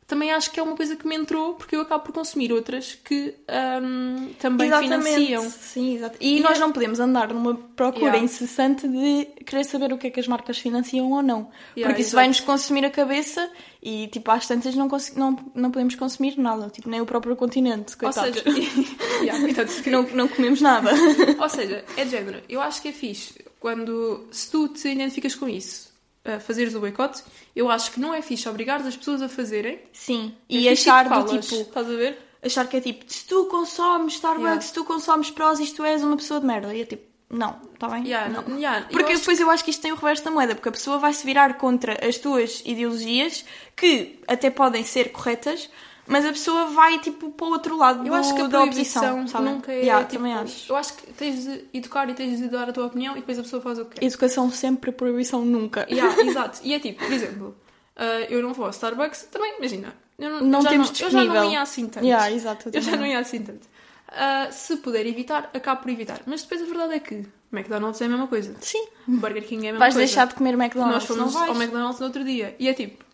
também 0.08 0.32
acho 0.32 0.50
que 0.50 0.58
é 0.58 0.62
uma 0.62 0.74
coisa 0.74 0.96
que 0.96 1.06
me 1.06 1.14
entrou 1.14 1.54
porque 1.54 1.76
eu 1.76 1.82
acabo 1.82 2.02
por 2.04 2.12
consumir 2.12 2.50
outras 2.52 2.94
que 3.04 3.34
hum, 3.82 4.30
também 4.40 4.72
financiam. 4.72 5.48
Sim, 5.50 5.96
exato. 5.96 6.16
E, 6.18 6.38
E 6.38 6.40
nós 6.40 6.56
é- 6.56 6.60
não 6.60 6.72
podemos 6.72 6.98
andar 6.98 7.28
numa 7.32 7.54
procura 7.76 8.06
Yeah. 8.06 8.24
incessante 8.24 8.88
de 8.88 9.26
querer 9.44 9.64
saber 9.64 9.92
o 9.92 9.98
que 9.98 10.06
é 10.06 10.10
que 10.10 10.18
as 10.18 10.26
marcas 10.26 10.58
financiam 10.58 11.12
ou 11.12 11.22
não. 11.22 11.50
Yeah, 11.76 11.88
Porque 11.92 12.00
isso 12.02 12.16
vai-nos 12.16 12.40
consumir 12.40 12.84
a 12.86 12.90
cabeça 12.90 13.48
e, 13.82 14.08
tipo, 14.08 14.30
às 14.30 14.46
tantas 14.48 14.74
não, 14.74 14.88
não, 15.14 15.38
não 15.54 15.70
podemos 15.70 15.94
consumir 15.94 16.38
nada. 16.38 16.70
Tipo, 16.70 16.88
nem 16.88 17.00
o 17.02 17.06
próprio 17.06 17.36
continente, 17.36 17.92
Ou 17.92 17.98
coitados. 18.10 18.40
seja, 18.40 18.60
Yeah, 19.22 19.38
não, 19.90 20.02
não 20.14 20.26
comemos 20.28 20.60
nada. 20.62 20.90
Ou 21.38 21.48
seja, 21.50 21.84
é 21.98 22.04
de 22.04 22.10
género. 22.10 22.40
Eu 22.48 22.60
acho 22.62 22.80
que 22.80 22.88
é 22.88 22.92
fixe 22.92 23.44
quando, 23.60 24.26
se 24.30 24.50
tu 24.50 24.68
te 24.68 24.88
identificas 24.88 25.34
com 25.34 25.48
isso, 25.48 25.87
a 26.36 26.40
fazeres 26.40 26.74
o 26.74 26.80
boicote, 26.80 27.22
eu 27.54 27.70
acho 27.70 27.92
que 27.92 28.00
não 28.00 28.14
é 28.14 28.22
fixe 28.22 28.48
obrigar 28.48 28.80
as 28.80 28.96
pessoas 28.96 29.22
a 29.22 29.28
fazerem. 29.28 29.80
Sim. 29.92 30.34
É 30.48 30.54
E 30.54 30.68
fixe 30.68 30.88
achar 30.90 31.08
do 31.08 31.38
tipo... 31.38 31.54
Estás 31.54 31.86
a 31.86 31.94
ver? 31.96 32.18
Achar 32.42 32.68
que 32.68 32.76
é 32.76 32.80
tipo, 32.80 33.04
se 33.08 33.24
tu 33.26 33.46
consomes 33.46 34.14
Starbucks, 34.14 34.44
Yeah. 34.44 34.60
se 34.62 34.72
tu 34.72 34.84
consomes 34.84 35.30
Prozis, 35.30 35.72
tu 35.72 35.84
és 35.84 36.02
uma 36.02 36.16
pessoa 36.16 36.38
de 36.40 36.46
merda. 36.46 36.72
E 36.72 36.82
é 36.82 36.84
tipo, 36.84 37.02
não, 37.30 37.56
está 37.74 37.88
bem? 37.88 38.04
Yeah, 38.04 38.28
não. 38.28 38.56
yeah, 38.56 38.86
eu 38.86 38.92
Porque 38.92 39.12
acho 39.12 39.20
depois 39.22 39.40
eu 39.40 39.50
acho 39.50 39.64
que 39.64 39.70
isto 39.70 39.82
tem 39.82 39.90
o 39.92 39.96
reverso 39.96 40.24
da 40.24 40.30
moeda, 40.30 40.54
porque 40.54 40.68
a 40.68 40.72
pessoa 40.72 40.98
vai 40.98 41.12
se 41.12 41.26
virar 41.26 41.54
contra 41.54 41.98
as 42.06 42.16
tuas 42.16 42.62
ideologias, 42.64 43.44
que 43.76 44.20
até 44.26 44.50
podem 44.50 44.84
ser 44.84 45.10
corretas, 45.10 45.68
mas 46.08 46.24
a 46.24 46.30
pessoa 46.30 46.66
vai 46.70 46.98
tipo 46.98 47.30
para 47.30 47.46
o 47.46 47.50
outro 47.50 47.76
lado 47.76 47.98
Eu 48.00 48.04
do- 48.06 48.14
acho 48.14 48.34
que 48.34 48.40
a 48.40 48.44
da 48.48 48.58
proibição 48.58 49.02
oposição, 49.20 49.28
sabe? 49.28 49.44
nunca 49.54 49.72
é. 49.72 49.80
Yeah, 49.80 50.04
tipo, 50.06 50.18
também 50.22 50.34
acho. 50.34 50.72
Eu 50.72 50.76
acho 50.76 50.94
que 50.94 51.12
tens 51.12 51.44
de 51.44 51.64
educar 51.72 52.08
e 52.10 52.14
tens 52.14 52.38
de 52.38 52.48
dar 52.48 52.68
a 52.68 52.72
tua 52.72 52.86
opinião 52.86 53.16
e 53.16 53.20
depois 53.20 53.38
a 53.38 53.42
pessoa 53.42 53.62
faz 53.62 53.78
o 53.78 53.84
que 53.84 54.00
quer. 54.00 54.06
Educação 54.06 54.50
sempre, 54.50 54.90
proibição 54.90 55.44
nunca. 55.44 55.86
Yeah, 55.90 56.18
exato. 56.24 56.60
E 56.64 56.74
é 56.74 56.80
tipo, 56.80 57.04
por 57.04 57.12
exemplo, 57.12 57.56
ah, 57.94 58.20
eu 58.28 58.42
não 58.42 58.52
vou 58.52 58.64
ao 58.64 58.70
Starbucks, 58.70 59.28
também 59.30 59.56
imagina. 59.58 59.94
Eu 60.18 60.30
não, 60.30 60.40
Não 60.40 60.58
eu 60.58 60.62
já 60.64 60.70
temos 60.70 60.90
não, 61.00 61.06
Eu 61.06 61.10
já 61.12 61.24
não 61.24 61.50
ia 61.52 61.62
assim 61.62 61.86
tanto. 61.88 62.04
Yeah, 62.04 62.30
exato, 62.32 62.68
eu 62.68 62.72
eu 62.74 62.80
já 62.82 62.96
não 62.96 63.06
ia 63.06 63.18
assim 63.20 63.42
tanto. 63.42 63.68
Ah, 64.08 64.48
se 64.50 64.76
puder 64.78 65.06
evitar, 65.06 65.50
acabo 65.52 65.82
por 65.82 65.90
evitar. 65.90 66.20
Mas 66.26 66.42
depois 66.42 66.62
a 66.62 66.64
verdade 66.64 66.94
é 66.94 66.98
que 66.98 67.24
McDonald's 67.52 68.00
é 68.00 68.06
a 68.06 68.08
mesma 68.08 68.26
coisa. 68.26 68.54
Sim. 68.60 68.86
Burger 69.06 69.46
King 69.46 69.66
é 69.66 69.68
a 69.68 69.72
mesma 69.72 69.78
Vais 69.78 69.94
coisa. 69.94 70.06
deixar 70.06 70.26
de 70.26 70.34
comer 70.34 70.56
Nós 70.56 70.64
McDonald's, 70.64 71.04
fomos 71.06 71.22
não 71.24 71.30
vais? 71.40 71.50
ao 71.50 71.56
McDonald's 71.56 72.00
no 72.00 72.06
outro 72.06 72.24
dia. 72.24 72.56
E 72.58 72.66
é 72.68 72.72
tipo, 72.74 73.04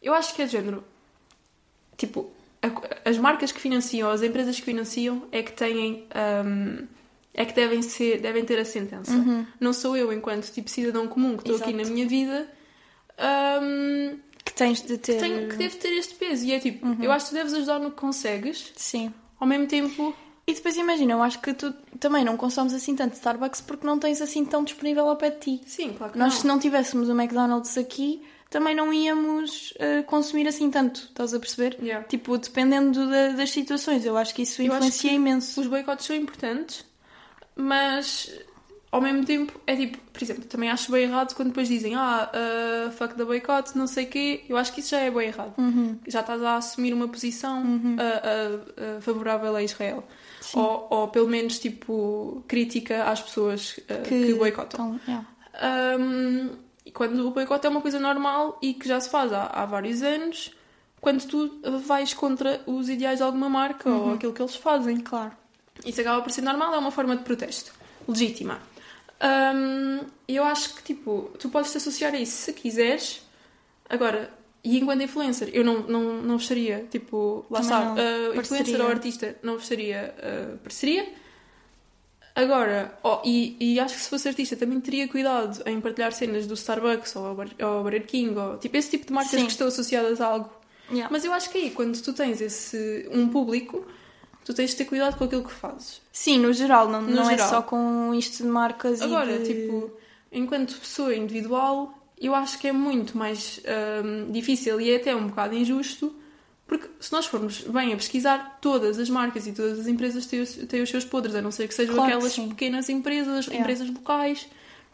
eu 0.00 0.14
acho 0.14 0.32
que 0.34 0.42
é 0.42 0.46
de 0.46 0.52
género. 0.52 0.84
Tipo, 1.96 2.30
a- 2.66 3.08
as 3.10 3.18
marcas 3.18 3.52
que 3.52 3.60
financiam, 3.60 4.10
as 4.10 4.22
empresas 4.22 4.56
que 4.56 4.62
financiam 4.62 5.22
é 5.32 5.42
que 5.42 5.52
têm. 5.52 6.06
hum, 6.46 6.86
é 7.36 7.44
que 7.44 7.52
devem, 7.52 7.82
ser, 7.82 8.20
devem 8.20 8.44
ter 8.44 8.58
a 8.60 8.64
sentença. 8.64 9.12
Não 9.58 9.72
sou 9.72 9.96
eu, 9.96 10.12
enquanto 10.12 10.52
tipo 10.52 10.70
cidadão 10.70 11.08
comum 11.08 11.36
que 11.36 11.42
estou 11.42 11.56
aqui 11.56 11.72
Uhum. 11.74 11.82
Na 11.82 11.90
minha 11.90 12.06
vida, 12.06 12.48
hum, 13.18 14.18
Que 14.44 14.52
tens 14.52 14.82
de 14.82 14.98
ter... 14.98 15.14
que, 15.14 15.20
tenho, 15.20 15.48
que 15.48 15.56
devo 15.56 15.76
ter 15.78 15.92
este 15.98 16.14
peso. 16.14 16.44
E 16.44 16.52
é 16.52 16.60
tipo, 16.60 16.86
Uhum. 16.86 16.98
eu 17.02 17.10
acho 17.10 17.26
que 17.26 17.30
tu 17.32 17.34
deves 17.34 17.54
ajudar 17.54 17.78
no 17.78 17.90
que 17.90 17.96
consegues, 17.96 18.72
Sim. 18.76 19.12
ao 19.40 19.46
mesmo 19.46 19.66
tempo. 19.66 20.14
E 20.46 20.52
depois 20.52 20.76
imagina, 20.76 21.14
eu 21.14 21.22
acho 21.22 21.40
que 21.40 21.54
tu 21.54 21.72
também 21.98 22.22
não 22.24 22.36
consomes 22.36 22.74
assim 22.74 22.94
tanto 22.94 23.14
Starbucks 23.14 23.62
porque 23.62 23.86
não 23.86 23.98
tens 23.98 24.20
assim 24.20 24.44
tão 24.44 24.62
disponível 24.62 25.08
ao 25.08 25.16
pé 25.16 25.30
de 25.30 25.38
ti. 25.40 25.60
Sim, 25.66 25.94
claro 25.94 26.12
que 26.12 26.18
Nós, 26.18 26.34
não. 26.34 26.40
se 26.42 26.46
não 26.46 26.58
tivéssemos 26.58 27.08
o 27.08 27.12
McDonald's 27.18 27.78
aqui, 27.78 28.22
também 28.54 28.72
não 28.74 28.92
íamos 28.92 29.72
uh, 29.72 30.04
consumir 30.04 30.46
assim 30.46 30.70
tanto, 30.70 31.00
estás 31.08 31.34
a 31.34 31.40
perceber? 31.40 31.76
Yeah. 31.82 32.06
Tipo, 32.06 32.38
dependendo 32.38 33.10
da- 33.10 33.30
das 33.30 33.50
situações, 33.50 34.04
eu 34.06 34.16
acho 34.16 34.32
que 34.32 34.42
isso 34.42 34.62
influencia 34.62 35.10
que 35.10 35.16
imenso. 35.16 35.60
Os 35.60 35.66
boicotes 35.66 36.06
são 36.06 36.14
importantes, 36.14 36.84
mas 37.56 38.30
ao 38.92 39.00
mesmo 39.00 39.24
tempo 39.24 39.60
é 39.66 39.74
tipo, 39.74 39.98
por 40.12 40.22
exemplo, 40.22 40.44
também 40.44 40.70
acho 40.70 40.92
bem 40.92 41.02
errado 41.02 41.34
quando 41.34 41.48
depois 41.48 41.66
dizem 41.66 41.96
ah, 41.96 42.30
uh, 42.32 42.92
fuck 42.92 43.16
the 43.16 43.24
boycott, 43.24 43.76
não 43.76 43.88
sei 43.88 44.04
o 44.04 44.08
quê. 44.08 44.44
Eu 44.48 44.56
acho 44.56 44.72
que 44.72 44.78
isso 44.78 44.90
já 44.90 45.00
é 45.00 45.10
bem 45.10 45.26
errado. 45.26 45.52
Uhum. 45.58 45.98
Já 46.06 46.20
estás 46.20 46.40
a 46.40 46.56
assumir 46.56 46.94
uma 46.94 47.08
posição 47.08 47.60
uh, 47.64 48.98
uh, 48.98 49.00
favorável 49.00 49.56
a 49.56 49.64
Israel. 49.64 50.06
Ou, 50.54 50.86
ou 50.90 51.08
pelo 51.08 51.26
menos 51.28 51.58
tipo 51.58 52.44
crítica 52.46 53.02
às 53.02 53.20
pessoas 53.20 53.78
uh, 53.90 54.02
que, 54.06 54.32
boicotam. 54.34 54.94
Então, 54.94 55.00
yeah. 55.08 55.98
Um, 55.98 56.50
quando 56.94 57.26
o 57.26 57.30
boicote 57.32 57.66
é 57.66 57.70
uma 57.70 57.80
coisa 57.80 57.98
normal 57.98 58.58
e 58.62 58.72
que 58.72 58.88
já 58.88 59.00
se 59.00 59.10
faz 59.10 59.32
há, 59.32 59.46
há 59.46 59.66
vários 59.66 60.00
anos, 60.02 60.52
quando 61.00 61.26
tu 61.26 61.60
vais 61.84 62.14
contra 62.14 62.62
os 62.66 62.88
ideais 62.88 63.18
de 63.18 63.24
alguma 63.24 63.50
marca 63.50 63.90
ou 63.90 64.14
aquilo 64.14 64.32
que 64.32 64.40
eles 64.40 64.54
fazem. 64.54 65.00
Claro. 65.00 65.32
Isso 65.84 66.00
acaba 66.00 66.22
por 66.22 66.30
ser 66.30 66.42
normal, 66.42 66.72
é 66.74 66.78
uma 66.78 66.90
forma 66.92 67.16
de 67.16 67.24
protesto. 67.24 67.72
Legítima. 68.08 68.58
Hum, 69.20 70.00
eu 70.28 70.44
acho 70.44 70.76
que, 70.76 70.82
tipo, 70.82 71.30
tu 71.38 71.48
podes 71.48 71.72
te 71.72 71.78
associar 71.78 72.14
a 72.14 72.18
isso 72.18 72.32
se 72.32 72.52
quiseres. 72.52 73.22
Agora, 73.88 74.30
e 74.62 74.78
enquanto 74.78 75.02
influencer, 75.02 75.50
eu 75.52 75.64
não, 75.64 75.80
não, 75.80 76.22
não 76.22 76.38
vestaria, 76.38 76.86
tipo, 76.90 77.44
lá 77.50 77.60
está, 77.60 77.92
uh, 77.92 78.38
influencer 78.38 78.80
ou 78.80 78.88
artista, 78.88 79.36
não 79.42 79.58
vestaria 79.58 80.14
uh, 80.18 80.58
parceria. 80.58 81.06
Agora, 82.34 82.98
oh, 83.02 83.20
e, 83.24 83.56
e 83.60 83.78
acho 83.78 83.94
que 83.94 84.00
se 84.00 84.08
fosse 84.08 84.26
artista 84.26 84.56
também 84.56 84.80
teria 84.80 85.06
cuidado 85.06 85.62
em 85.66 85.80
partilhar 85.80 86.12
cenas 86.12 86.46
do 86.46 86.54
Starbucks 86.54 87.14
ou, 87.14 87.26
ou 87.26 87.82
Burger 87.82 88.04
King, 88.06 88.36
ou 88.36 88.58
tipo 88.58 88.76
esse 88.76 88.90
tipo 88.90 89.06
de 89.06 89.12
marcas 89.12 89.38
Sim. 89.38 89.46
que 89.46 89.52
estão 89.52 89.68
associadas 89.68 90.20
a 90.20 90.26
algo. 90.26 90.50
Yeah. 90.90 91.08
Mas 91.12 91.24
eu 91.24 91.32
acho 91.32 91.48
que 91.50 91.58
aí, 91.58 91.70
quando 91.70 92.00
tu 92.02 92.12
tens 92.12 92.40
esse 92.40 93.08
um 93.12 93.28
público, 93.28 93.86
tu 94.44 94.52
tens 94.52 94.70
de 94.70 94.76
ter 94.76 94.84
cuidado 94.84 95.16
com 95.16 95.24
aquilo 95.24 95.44
que 95.44 95.52
fazes. 95.52 96.02
Sim, 96.12 96.38
no 96.38 96.52
geral, 96.52 96.88
não, 96.88 97.00
No 97.00 97.10
não 97.14 97.24
geral. 97.24 97.46
é 97.46 97.48
só 97.48 97.62
com 97.62 98.12
isto 98.14 98.42
de 98.42 98.48
marcas 98.48 99.00
Agora, 99.00 99.36
e 99.36 99.38
de... 99.38 99.54
tipo, 99.54 99.92
enquanto 100.32 100.78
pessoa 100.78 101.14
individual, 101.14 101.94
eu 102.20 102.34
acho 102.34 102.58
que 102.58 102.66
é 102.68 102.72
muito 102.72 103.16
mais 103.16 103.60
hum, 104.04 104.30
difícil 104.32 104.80
e 104.80 104.90
é 104.90 104.96
até 104.96 105.14
um 105.14 105.28
bocado 105.28 105.54
injusto, 105.54 106.14
porque 106.66 106.88
se 107.00 107.12
nós 107.12 107.26
formos 107.26 107.60
bem 107.62 107.92
a 107.92 107.96
pesquisar, 107.96 108.58
todas 108.60 108.98
as 108.98 109.10
marcas 109.10 109.46
e 109.46 109.52
todas 109.52 109.78
as 109.80 109.86
empresas 109.86 110.26
têm 110.26 110.40
os, 110.40 110.54
têm 110.54 110.82
os 110.82 110.88
seus 110.90 111.04
podres, 111.04 111.34
a 111.34 111.42
não 111.42 111.50
ser 111.50 111.68
que 111.68 111.74
sejam 111.74 111.94
Claro 111.94 112.10
que 112.10 112.16
aquelas 112.16 112.32
sim. 112.32 112.48
pequenas 112.48 112.88
empresas, 112.88 113.48
É. 113.48 113.56
empresas 113.56 113.88
locais, 113.90 114.46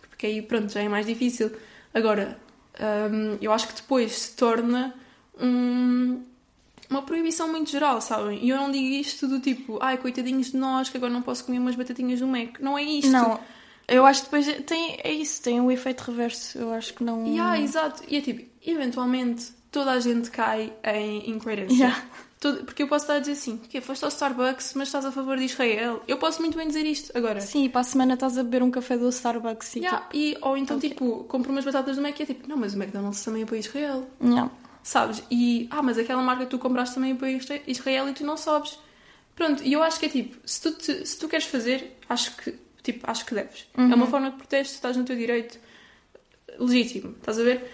porque 0.09 0.27
aí, 0.27 0.43
pronto, 0.43 0.73
já 0.73 0.81
é 0.81 0.89
mais 0.89 1.07
difícil. 1.07 1.51
Agora, 1.95 2.39
hum, 3.13 3.39
eu 3.41 3.53
acho 3.53 3.69
que 3.69 3.75
depois 3.75 4.13
se 4.13 4.37
torna 4.37 4.95
um- 5.41 6.23
uma 6.89 7.03
proibição 7.03 7.49
muito 7.49 7.71
geral, 7.71 8.01
sabem? 8.01 8.45
E 8.45 8.49
eu 8.51 8.57
não 8.57 8.71
digo 8.71 8.87
isto 8.87 9.29
do 9.29 9.39
tipo, 9.41 9.79
ai, 9.81 9.97
coitadinhos 9.97 10.51
de 10.51 10.57
nós, 10.57 10.89
que 10.89 10.97
agora 10.97 11.13
não 11.13 11.23
posso 11.23 11.45
comer 11.45 11.59
umas 11.59 11.77
batatinhas 11.77 12.19
do 12.21 12.27
Mac. 12.27 12.59
Não 12.61 12.77
é 12.77 12.83
isto. 12.83 13.11
Não, 13.13 13.39
eu 13.87 14.05
acho 14.05 14.23
que 14.25 14.27
depois 14.27 14.65
tem, 14.67 14.99
é 15.03 15.13
isso, 15.13 15.41
tem 15.43 15.61
um 15.61 15.71
efeito 15.71 16.01
reverso. 16.01 16.59
Eu 16.59 16.73
acho 16.73 16.93
que 16.95 17.05
não. 17.05 17.25
Yeah, 17.27 17.61
exato. 17.61 18.03
E 18.09 18.17
é 18.17 18.21
tipo, 18.21 18.43
eventualmente 18.67 19.53
toda 19.71 19.93
a 19.93 20.01
gente 20.01 20.31
cai 20.31 20.73
em 20.85 21.31
incoerência. 21.31 21.75
Yeah. 21.77 22.05
Todo- 22.41 22.65
porque 22.65 22.83
eu 22.83 22.89
posso 22.89 23.05
estar 23.05 23.17
a 23.17 23.19
dizer 23.19 23.33
assim, 23.33 23.59
que 23.59 23.81
foste 23.83 24.03
ao 24.03 24.09
Starbucks, 24.09 24.73
mas 24.75 24.89
estás 24.89 25.05
a 25.05 25.13
favor 25.13 25.37
de 25.37 25.45
Israel. 25.45 26.03
Eu 26.09 26.17
posso 26.17 26.41
muito 26.41 26.57
bem 26.57 26.67
dizer 26.67 26.87
isto 26.87 27.17
agora. 27.17 27.39
Sim, 27.43 27.69
para 27.69 27.83
a 27.83 27.85
semana 27.85 28.15
estás 28.15 28.39
a 28.39 28.43
beber 28.43 28.63
um 28.63 28.71
café 28.71 28.97
do 28.97 29.09
Starbucks 29.11 29.77
e 29.77 29.81
Yeah, 29.81 30.09
e, 30.15 30.39
ou 30.41 30.57
então, 30.57 30.79
Ok. 30.79 30.89
tipo, 30.89 31.25
compro 31.25 31.53
umas 31.53 31.65
batatas 31.67 31.97
do 31.97 32.03
Mac 32.03 32.19
e 32.19 32.23
é 32.23 32.27
tipo, 32.27 32.49
não, 32.49 32.57
mas 32.57 32.73
o 32.75 32.79
McDonald's 32.79 33.23
também 33.23 33.43
apoia 33.43 33.59
Israel. 33.61 34.09
tipo, 34.19 34.27
yeah. 34.33 34.51
Sabes? 34.83 35.23
E, 35.31 35.69
ah, 35.71 35.83
mas 35.83 35.99
aquela 35.99 36.23
marca 36.23 36.45
que 36.45 36.51
tu 36.51 36.59
compraste 36.59 36.95
também 36.95 37.13
apoia 37.13 37.37
Isra- 37.37 37.61
Israel 37.67 38.09
e 38.09 38.15
tu 38.15 38.25
não 38.25 38.39
sabes. 38.39 38.79
Pronto, 39.37 39.63
e 39.63 39.75
eu 39.75 39.83
acho 39.83 40.01
que 40.01 40.07
é 40.07 40.09
tipo, 40.09 40.39
se 40.47 40.63
tu, 40.63 40.73
te- 40.73 41.07
se 41.07 41.19
tu 41.19 41.29
queres 41.29 41.45
fazer, 41.45 41.99
acho 42.09 42.35
que, 42.39 42.55
tipo, 42.83 43.09
acho 43.11 43.27
que 43.27 43.35
deves. 43.35 43.67
É 43.77 43.95
uma 43.95 44.07
forma 44.07 44.31
de 44.31 44.37
protesto, 44.39 44.75
estás 44.77 44.97
no 44.97 45.05
teu 45.05 45.15
direito 45.17 45.59
legítimo, 46.59 47.15
estás 47.19 47.39
a 47.39 47.43
ver? 47.43 47.71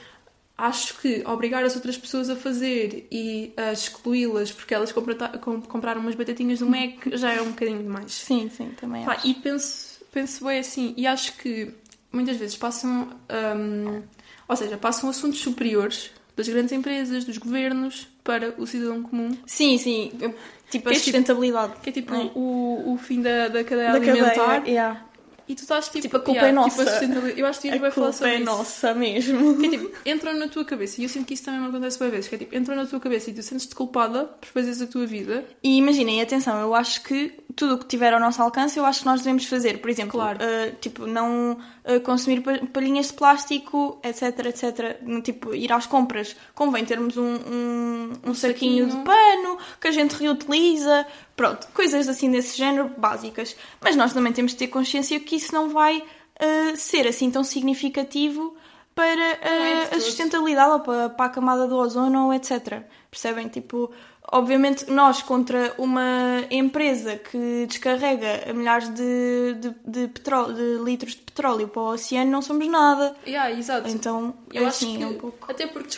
Acho 0.58 0.98
que 1.00 1.22
obrigar 1.26 1.62
as 1.64 1.74
outras 1.76 1.98
pessoas 1.98 2.30
a 2.30 2.36
fazer 2.36 3.06
e 3.12 3.52
a 3.58 3.72
excluí-las 3.72 4.50
porque 4.50 4.72
elas 4.72 4.90
compraram 5.68 6.00
umas 6.00 6.14
batatinhas 6.14 6.60
do 6.60 6.66
Mac 6.66 6.94
já 7.12 7.32
é 7.34 7.42
um 7.42 7.50
bocadinho 7.50 7.82
demais. 7.82 8.12
Sim, 8.12 8.48
sim, 8.48 8.70
também 8.80 9.04
Pá, 9.04 9.12
acho. 9.12 9.26
e 9.28 9.34
penso, 9.34 10.00
penso 10.10 10.44
bem 10.46 10.58
assim, 10.58 10.94
e 10.96 11.06
acho 11.06 11.36
que 11.36 11.70
muitas 12.10 12.38
vezes 12.38 12.56
passam, 12.56 13.08
hum, 13.54 14.02
ou 14.48 14.56
seja, 14.56 14.78
passam 14.78 15.10
assuntos 15.10 15.40
superiores 15.40 16.10
das 16.34 16.48
grandes 16.48 16.72
empresas, 16.72 17.24
dos 17.24 17.36
governos, 17.38 18.08
para 18.24 18.54
o 18.58 18.66
cidadão 18.66 19.02
comum, 19.02 19.36
Sim, 19.46 19.76
sim. 19.78 20.10
Tipo, 20.70 20.88
a 20.88 20.92
é 20.92 20.94
tipo- 20.94 20.94
sustentabilidade. 20.94 21.74
que 21.82 21.90
é 21.90 21.92
tipo 21.92 22.14
É. 22.14 22.30
o, 22.34 22.94
o 22.94 22.98
fim 22.98 23.20
da, 23.22 23.48
da 23.48 23.62
cadeia 23.62 23.90
da 23.92 23.98
alimentar. 23.98 24.34
cadeia. 24.34 24.70
Yeah. 24.72 25.06
E 25.48 25.54
tu 25.54 25.60
estás 25.62 25.86
tipo, 25.88 26.00
Tipo, 26.02 26.16
a 26.16 26.20
culpa 26.20 26.40
yeah, 26.40 26.60
é 26.60 26.68
tipo, 26.68 26.80
a 26.80 26.84
nossa. 26.84 26.90
sustentabilidade. 26.98 27.40
eu 27.40 27.46
acho 27.46 27.60
que 27.60 27.68
A 27.68 27.78
vai 27.78 27.90
falar 27.90 28.06
culpa 28.08 28.12
sobre 28.12 28.32
é 28.32 28.36
isso. 28.36 28.44
nossa 28.44 28.94
mesmo. 28.94 29.58
Que 29.58 29.66
é 29.66 29.70
tipo, 29.70 29.90
entram 30.04 30.34
na 30.34 30.48
tua 30.48 30.64
cabeça, 30.64 31.00
e 31.00 31.04
eu 31.04 31.08
sinto 31.08 31.26
que 31.26 31.34
isso 31.34 31.44
também 31.44 31.60
me 31.60 31.68
acontece 31.68 31.98
várias 31.98 32.14
vezes, 32.14 32.28
que 32.28 32.34
é 32.34 32.38
tipo, 32.38 32.56
entram 32.56 32.74
na 32.76 32.86
tua 32.86 32.98
cabeça 33.00 33.30
e 33.30 33.34
tu 33.34 33.42
sentes-te 33.42 33.74
culpada 33.74 34.24
por 34.24 34.48
fazeres 34.48 34.82
a 34.82 34.86
tua 34.86 35.06
vida. 35.06 35.44
E 35.62 35.76
imaginem, 35.78 36.20
atenção, 36.20 36.58
eu 36.60 36.74
acho 36.74 37.02
que 37.02 37.32
tudo 37.54 37.74
o 37.74 37.78
que 37.78 37.86
tiver 37.86 38.12
ao 38.12 38.20
nosso 38.20 38.42
alcance, 38.42 38.78
eu 38.78 38.84
acho 38.84 39.00
que 39.00 39.06
nós 39.06 39.20
devemos 39.20 39.46
fazer. 39.46 39.78
Por 39.80 39.88
exemplo, 39.88 40.12
Claro. 40.12 40.38
eh, 40.42 40.72
tipo, 40.80 41.06
não 41.06 41.56
eh, 41.84 42.00
consumir 42.00 42.40
pa- 42.42 42.58
palhinhas 42.72 43.06
de 43.06 43.12
plástico, 43.14 43.98
etc, 44.04 44.46
etc. 44.46 44.98
Tipo, 45.22 45.54
ir 45.54 45.72
às 45.72 45.86
compras. 45.86 46.36
Convém 46.54 46.84
termos 46.84 47.16
um, 47.16 47.22
um, 47.22 48.12
um 48.26 48.34
saquinho, 48.34 48.86
saquinho. 48.86 48.86
de 48.88 48.96
pano 49.04 49.58
que 49.80 49.88
a 49.88 49.90
gente 49.92 50.12
reutiliza. 50.16 51.06
Pronto, 51.36 51.68
coisas 51.74 52.08
assim 52.08 52.30
desse 52.30 52.56
género, 52.56 52.90
básicas. 52.96 53.54
Mas 53.80 53.94
nós 53.94 54.12
também 54.14 54.32
temos 54.32 54.52
de 54.52 54.58
ter 54.58 54.68
consciência 54.68 55.20
que 55.20 55.36
isso 55.36 55.52
não 55.54 55.68
vai 55.68 56.02
eh, 56.38 56.74
ser 56.76 57.06
assim 57.06 57.30
tão 57.30 57.44
significativo 57.44 58.56
para 58.94 59.10
é 59.10 59.38
eh, 59.42 59.74
de 59.74 59.82
a 59.82 59.88
todo. 59.90 60.00
sustentabilidade 60.00 60.70
ou 60.70 60.80
para, 60.80 61.10
para 61.10 61.26
a 61.26 61.28
camada 61.28 61.66
do 61.66 61.76
ozono, 61.76 62.32
etc. 62.32 62.82
Percebem? 63.10 63.48
Tipo, 63.48 63.92
obviamente 64.32 64.90
nós 64.90 65.22
contra 65.22 65.74
uma 65.78 66.44
empresa 66.50 67.16
que 67.16 67.66
descarrega 67.66 68.52
milhares 68.54 68.88
de, 68.94 69.54
de, 69.60 69.74
de, 69.86 70.08
petróleo, 70.08 70.54
de 70.54 70.82
litros 70.82 71.14
de 71.14 71.20
petróleo 71.20 71.68
para 71.68 71.82
o 71.82 71.92
oceano 71.92 72.30
não 72.30 72.40
somos 72.40 72.66
nada. 72.68 73.14
Yeah, 73.26 73.52
exato. 73.58 73.88
Então, 73.88 74.34
Eu 74.52 74.64
é 74.64 74.66
acho 74.66 74.84
assim, 74.84 74.96
que, 74.96 75.02
é 75.02 75.06
um 75.06 75.14
pouco... 75.14 75.52
até 75.52 75.66
porque 75.66 75.90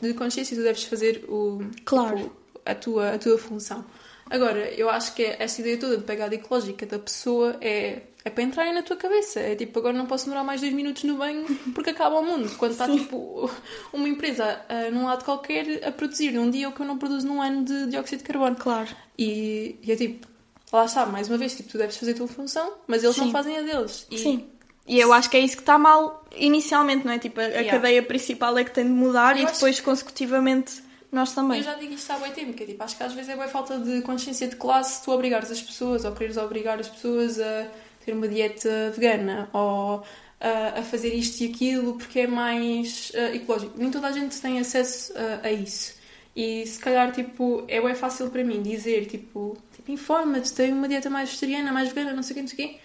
de 0.00 0.14
consciência, 0.14 0.56
tu 0.56 0.62
deves 0.62 0.84
fazer 0.84 1.24
o, 1.28 1.60
Claro. 1.84 2.16
tipo, 2.16 2.32
a, 2.64 2.74
tua, 2.74 3.10
a 3.14 3.18
tua 3.18 3.38
função. 3.38 3.84
Agora, 4.30 4.58
eu 4.74 4.90
acho 4.90 5.14
que 5.14 5.22
essa 5.38 5.60
ideia 5.60 5.78
toda 5.78 5.96
de 5.96 6.04
pegada 6.04 6.34
ecológica 6.34 6.84
da 6.84 6.98
pessoa 6.98 7.56
é, 7.60 8.02
é 8.24 8.30
para 8.30 8.42
entrarem 8.42 8.74
na 8.74 8.82
tua 8.82 8.96
cabeça. 8.96 9.40
É 9.40 9.54
tipo, 9.56 9.78
agora 9.78 9.96
não 9.96 10.06
posso 10.06 10.24
demorar 10.26 10.44
mais 10.44 10.60
dois 10.60 10.72
minutos 10.72 11.04
no 11.04 11.16
banho 11.16 11.44
porque 11.74 11.90
acaba 11.90 12.18
o 12.18 12.22
mundo. 12.24 12.50
Quando 12.58 12.72
está 12.72 12.86
tipo 12.88 13.50
uma 13.92 14.08
empresa 14.08 14.60
ah, 14.68 14.90
num 14.90 15.06
lado 15.06 15.24
qualquer 15.24 15.82
a 15.86 15.90
produzir 15.92 16.32
num 16.32 16.50
dia 16.50 16.68
o 16.68 16.72
que 16.72 16.80
eu 16.80 16.86
não 16.86 16.98
produzo 16.98 17.26
num 17.26 17.40
ano 17.40 17.64
de 17.64 17.86
dióxido 17.86 18.18
de 18.18 18.24
carbono. 18.24 18.56
Claro. 18.56 18.88
E, 19.18 19.76
e 19.82 19.90
é 19.92 19.96
tipo, 19.96 20.26
lá 20.72 20.84
está, 20.84 21.06
mais 21.06 21.28
uma 21.28 21.38
vez, 21.38 21.56
tipo, 21.56 21.70
tu 21.70 21.78
deves 21.78 21.96
fazer 21.96 22.12
a 22.12 22.14
tua 22.16 22.28
função, 22.28 22.74
mas 22.86 23.02
eles 23.02 23.16
não 23.16 23.26
Sim. 23.26 23.32
fazem 23.32 23.56
a 23.58 23.62
deles. 23.62 24.06
E, 24.10 24.18
Sim. 24.18 24.46
E 24.86 24.98
eu 24.98 25.12
acho 25.12 25.28
que 25.28 25.36
é 25.36 25.40
isso 25.40 25.54
que 25.56 25.62
está 25.62 25.76
mal 25.78 26.24
inicialmente, 26.34 27.04
não 27.04 27.12
é? 27.12 27.18
Tipo, 27.18 27.40
a, 27.40 27.44
Yeah. 27.44 27.70
cadeia 27.72 28.02
principal 28.02 28.56
é 28.56 28.64
que 28.64 28.70
tem 28.70 28.84
de 28.84 28.90
mudar 28.90 29.36
Eu 29.36 29.42
e 29.42 29.44
acho- 29.44 29.54
depois, 29.54 29.80
consecutivamente, 29.80 30.82
nós 31.10 31.32
também. 31.32 31.58
Eu 31.58 31.64
já 31.64 31.74
digo 31.74 31.94
isto 31.94 32.10
há 32.12 32.18
bem 32.18 32.32
tempo, 32.32 32.52
que 32.52 32.62
é 32.62 32.66
tipo, 32.66 32.82
acho 32.82 32.96
que 32.96 33.02
às 33.02 33.12
vezes 33.12 33.30
é 33.30 33.36
bem 33.36 33.48
falta 33.48 33.78
de 33.78 34.02
consciência 34.02 34.46
de 34.46 34.56
classe 34.56 35.02
tu 35.04 35.10
obrigares 35.10 35.50
as 35.50 35.62
pessoas 35.62 36.04
ou 36.04 36.12
quereres 36.12 36.36
obrigar 36.36 36.78
as 36.78 36.88
pessoas 36.88 37.40
a 37.40 37.66
ter 38.04 38.12
uma 38.12 38.28
dieta 38.28 38.92
vegana 38.94 39.48
ou 39.52 40.04
a, 40.40 40.80
a 40.80 40.82
fazer 40.82 41.14
isto 41.14 41.40
e 41.42 41.50
aquilo 41.50 41.94
porque 41.94 42.20
é 42.20 42.26
mais 42.26 43.10
ah, 43.14 43.34
ecológico. 43.34 43.72
Nem 43.76 43.90
toda 43.90 44.08
a 44.08 44.12
gente 44.12 44.40
tem 44.40 44.58
acesso 44.58 45.12
ah, 45.16 45.40
a 45.42 45.52
isso. 45.52 45.96
E 46.36 46.64
se 46.66 46.78
calhar, 46.78 47.10
tipo, 47.10 47.64
é 47.66 47.80
bem 47.80 47.94
fácil 47.94 48.30
para 48.30 48.44
mim 48.44 48.62
dizer, 48.62 49.06
tipo, 49.06 49.56
tipo 49.74 49.90
informa-te, 49.90 50.52
tem 50.52 50.72
uma 50.72 50.86
dieta 50.86 51.10
mais 51.10 51.30
vegetariana, 51.30 51.72
mais 51.72 51.88
vegana, 51.88 52.12
não 52.12 52.22
sei 52.22 52.32
o 52.32 52.34
que, 52.36 52.40
não 52.42 52.48
sei 52.48 52.66
o 52.66 52.68
quê. 52.68 52.80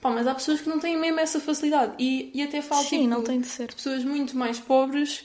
Pá, 0.00 0.10
mas 0.10 0.26
há 0.26 0.34
pessoas 0.34 0.60
que 0.60 0.68
não 0.68 0.78
têm 0.78 0.96
mesmo 0.96 1.18
essa 1.18 1.40
facilidade. 1.40 1.94
E, 1.98 2.30
e 2.34 2.42
até 2.42 2.60
falo, 2.62 2.82
Sim, 2.82 2.98
tipo, 2.98 3.08
não 3.08 3.24
tem 3.24 3.40
de 3.40 3.46
ser. 3.48 3.74
pessoas 3.74 4.04
muito 4.04 4.36
mais 4.36 4.60
pobres 4.60 5.24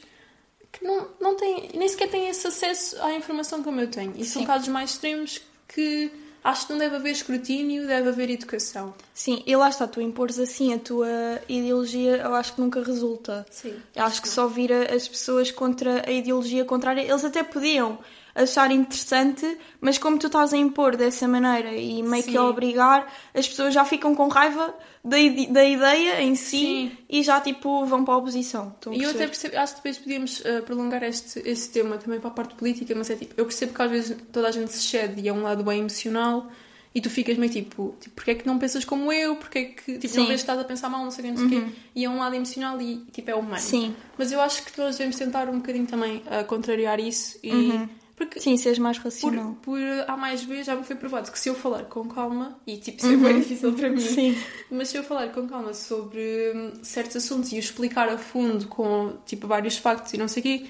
que 0.72 0.84
não, 0.84 1.08
não 1.20 1.36
têm, 1.36 1.70
nem 1.74 1.88
sequer 1.88 2.10
têm 2.10 2.30
esse 2.30 2.48
acesso 2.48 3.02
à 3.02 3.14
informação 3.14 3.64
como 3.64 3.82
eu 3.82 3.90
tenho. 3.90 4.14
E 4.16 4.26
são 4.26 4.42
Sim. 4.42 4.48
casos 4.48 4.68
mais 4.68 4.92
extremos 4.92 5.42
que 5.68 6.12
acho 6.44 6.68
que 6.68 6.74
não 6.74 6.80
deve 6.80 6.96
haver 6.96 7.12
escrutínio, 7.12 7.88
deve 7.88 8.10
haver 8.10 8.30
educação. 8.30 8.94
Sim, 9.14 9.44
e 9.46 9.56
lá 9.56 9.70
está, 9.70 9.88
tu 9.88 10.02
impores 10.02 10.40
assim 10.40 10.74
a 10.74 10.80
tua 10.80 11.08
ideologia, 11.48 12.18
eu 12.18 12.34
acho 12.34 12.54
que 12.54 12.62
nunca 12.62 12.84
resulta. 12.84 13.46
Sim. 13.50 13.76
Eu 13.96 14.04
acho 14.04 14.22
que 14.22 14.30
só 14.30 14.48
vira 14.48 14.94
as 14.94 15.08
pessoas 15.08 15.52
contra 15.52 16.08
a 16.08 16.12
ideologia 16.12 16.64
contrária. 16.66 17.02
Eles 17.02 17.26
até 17.26 17.44
podiam 17.44 17.98
achar 18.42 18.72
interessante, 18.72 19.58
mas 19.82 19.98
como 19.98 20.18
tu 20.18 20.28
estás 20.28 20.54
a 20.54 20.58
impor 20.58 20.96
dessa 20.96 21.28
maneira 21.28 21.74
e 21.74 22.02
meio 22.02 22.24
que 22.24 22.38
a 22.38 22.42
Sim. 22.42 22.48
obrigar, 22.48 23.14
as 23.34 23.48
pessoas 23.48 23.74
já 23.74 23.84
ficam 23.84 24.16
com 24.16 24.28
raiva 24.30 24.74
da, 25.04 25.18
da 25.50 25.66
ideia 25.66 26.22
em 26.22 26.36
si 26.36 26.58
Sim. 26.58 26.98
e 27.10 27.22
já 27.22 27.42
tipo 27.42 27.86
vão 27.86 28.06
para 28.06 28.14
a 28.14 28.18
oposição. 28.18 28.76
E 28.92 29.04
eu 29.04 29.10
até 29.12 29.28
percebo, 29.28 29.58
acho 29.58 29.74
que 29.74 29.80
depois 29.80 29.98
podíamos 29.98 30.40
uh, 30.40 30.64
prolongar 30.66 31.04
este, 31.04 31.70
tema 31.70 31.98
também 31.98 32.20
para 32.20 32.30
a 32.30 32.34
parte 32.34 32.56
política, 32.56 32.94
mas 32.96 33.10
é 33.10 33.16
tipo, 33.16 33.34
eu 33.36 33.46
percebo 33.46 33.74
que 33.74 33.82
às 33.82 33.92
vezes 33.92 34.18
toda 34.32 34.48
a 34.48 34.52
gente 34.52 34.72
se 34.72 34.80
cede 34.80 35.22
e 35.22 35.28
é 35.28 35.34
um 35.34 35.42
lado 35.42 35.64
bem 35.64 35.80
emocional 35.80 36.50
e 36.96 37.02
tu 37.02 37.10
ficas 37.10 37.38
meio 37.38 37.52
tipo, 37.52 37.96
tipo 38.00 38.16
porque 38.16 38.32
é 38.32 38.36
que 38.36 38.48
não 38.48 38.58
pensas 38.58 38.84
como 38.84 39.12
eu? 39.12 39.36
Porque 39.36 39.60
é 39.60 39.64
que 39.66 39.98
tipo, 40.00 40.14
Sim. 40.14 40.20
não 40.22 40.28
vês 40.28 40.42
que 40.42 40.44
estás 40.44 40.60
a 40.60 40.64
pensar 40.64 40.90
mal, 40.90 41.04
não 41.04 41.12
sei 41.12 41.26
o 41.26 41.28
quê, 41.28 41.40
não 41.40 41.50
sei 41.50 41.60
o 41.60 41.66
quê. 41.66 41.72
E 41.94 42.06
é 42.06 42.10
um 42.10 42.18
lado 42.18 42.36
emocional 42.36 42.82
e 42.82 42.98
tipo, 43.12 43.30
é 43.30 43.36
humano. 43.36 43.60
Sim. 43.60 43.96
Mas 44.18 44.32
eu 44.32 44.42
acho 44.42 44.64
que 44.64 44.78
nós 44.80 44.98
devemos 44.98 45.18
tentar 45.18 45.50
um 45.50 45.58
bocadinho 45.58 45.86
também 45.86 46.24
a 46.30 46.44
contrariar 46.44 47.00
isso 47.00 47.38
e. 47.44 47.99
Porque 48.20 48.38
Sim, 48.42 48.58
seres 48.58 48.78
mais 48.78 48.98
por, 48.98 49.06
racional. 49.06 49.56
por 49.62 49.80
A 50.06 50.18
mais 50.18 50.44
B 50.44 50.62
já 50.62 50.76
me 50.76 50.84
foi 50.84 50.98
provado 50.98 51.32
que 51.32 51.40
se 51.40 51.48
eu 51.48 51.56
falar 51.56 51.86
com 51.86 52.06
calma, 52.10 52.60
e 52.68 52.76
tipo, 52.76 52.98
isso 52.98 53.14
é 53.14 53.16
bem 53.16 53.40
difícil 53.40 53.72
para 53.72 53.90
mim, 53.90 54.02
Sim. 54.02 54.38
mas 54.70 54.90
se 54.90 54.98
eu 54.98 55.04
falar 55.04 55.30
com 55.30 55.48
calma 55.48 55.74
sobre 55.74 56.52
hum, 56.54 56.74
certos 56.84 57.16
assuntos 57.16 57.50
e 57.54 57.56
o 57.56 57.60
explicar 57.60 58.10
a 58.10 58.18
fundo 58.18 58.68
com 58.68 59.14
tipo 59.26 59.48
vários 59.48 59.78
factos 59.78 60.14
e 60.14 60.18
não 60.18 60.28
sei 60.28 60.42
o 60.42 60.44
quê, 60.44 60.66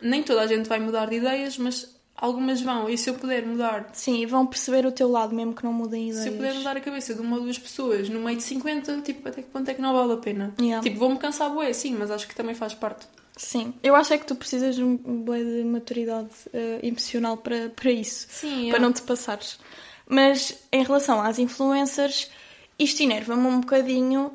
nem 0.00 0.24
toda 0.24 0.40
a 0.42 0.46
gente 0.48 0.68
vai 0.68 0.80
mudar 0.80 1.06
de 1.06 1.14
ideias, 1.16 1.56
mas 1.56 1.96
algumas 2.16 2.60
vão. 2.60 2.88
E 2.90 2.98
se 2.98 3.08
eu 3.08 3.14
puder 3.14 3.46
mudar, 3.46 3.90
Sim, 3.92 4.26
vão 4.26 4.44
perceber 4.44 4.84
o 4.84 4.90
teu 4.90 5.08
lado, 5.08 5.32
mesmo 5.36 5.54
que 5.54 5.62
não 5.62 5.72
mudem 5.72 6.08
ideias. 6.08 6.24
se 6.24 6.30
eu 6.30 6.34
puder 6.34 6.54
mudar 6.54 6.76
a 6.76 6.80
cabeça 6.80 7.14
de 7.14 7.20
uma 7.20 7.36
ou 7.36 7.42
duas 7.42 7.58
pessoas 7.60 8.08
no 8.08 8.18
meio 8.18 8.36
de 8.36 8.42
50, 8.42 9.02
tipo, 9.02 9.28
até 9.28 9.40
que 9.42 9.50
ponto 9.50 9.70
é 9.70 9.74
que 9.74 9.80
não 9.80 9.92
vale 9.94 10.14
a 10.14 10.16
pena? 10.16 10.52
Yeah. 10.60 10.82
Tipo, 10.82 10.98
vou-me 10.98 11.16
cansar 11.16 11.48
bué, 11.50 11.72
sim, 11.72 11.94
mas 11.96 12.10
acho 12.10 12.26
que 12.26 12.34
também 12.34 12.56
faz 12.56 12.74
parte. 12.74 13.06
Sim, 13.36 13.74
eu 13.82 13.94
acho 13.94 14.12
é 14.12 14.18
que 14.18 14.26
tu 14.26 14.34
precisas 14.34 14.76
de 14.76 14.82
um 14.84 14.96
bué 14.96 15.38
de 15.42 15.64
maturidade 15.64 16.28
eh, 16.52 16.80
emocional 16.82 17.38
para, 17.38 17.70
para 17.70 17.90
isso, 17.90 18.26
Sim, 18.28 18.68
para 18.70 18.78
não 18.78 18.92
te 18.92 19.02
passares. 19.02 19.58
Mas 20.06 20.58
em 20.70 20.82
relação 20.84 21.20
às 21.20 21.38
influencers, 21.38 22.30
isto 22.78 23.02
enerva-me 23.02 23.46
um 23.46 23.60
bocadinho 23.60 24.32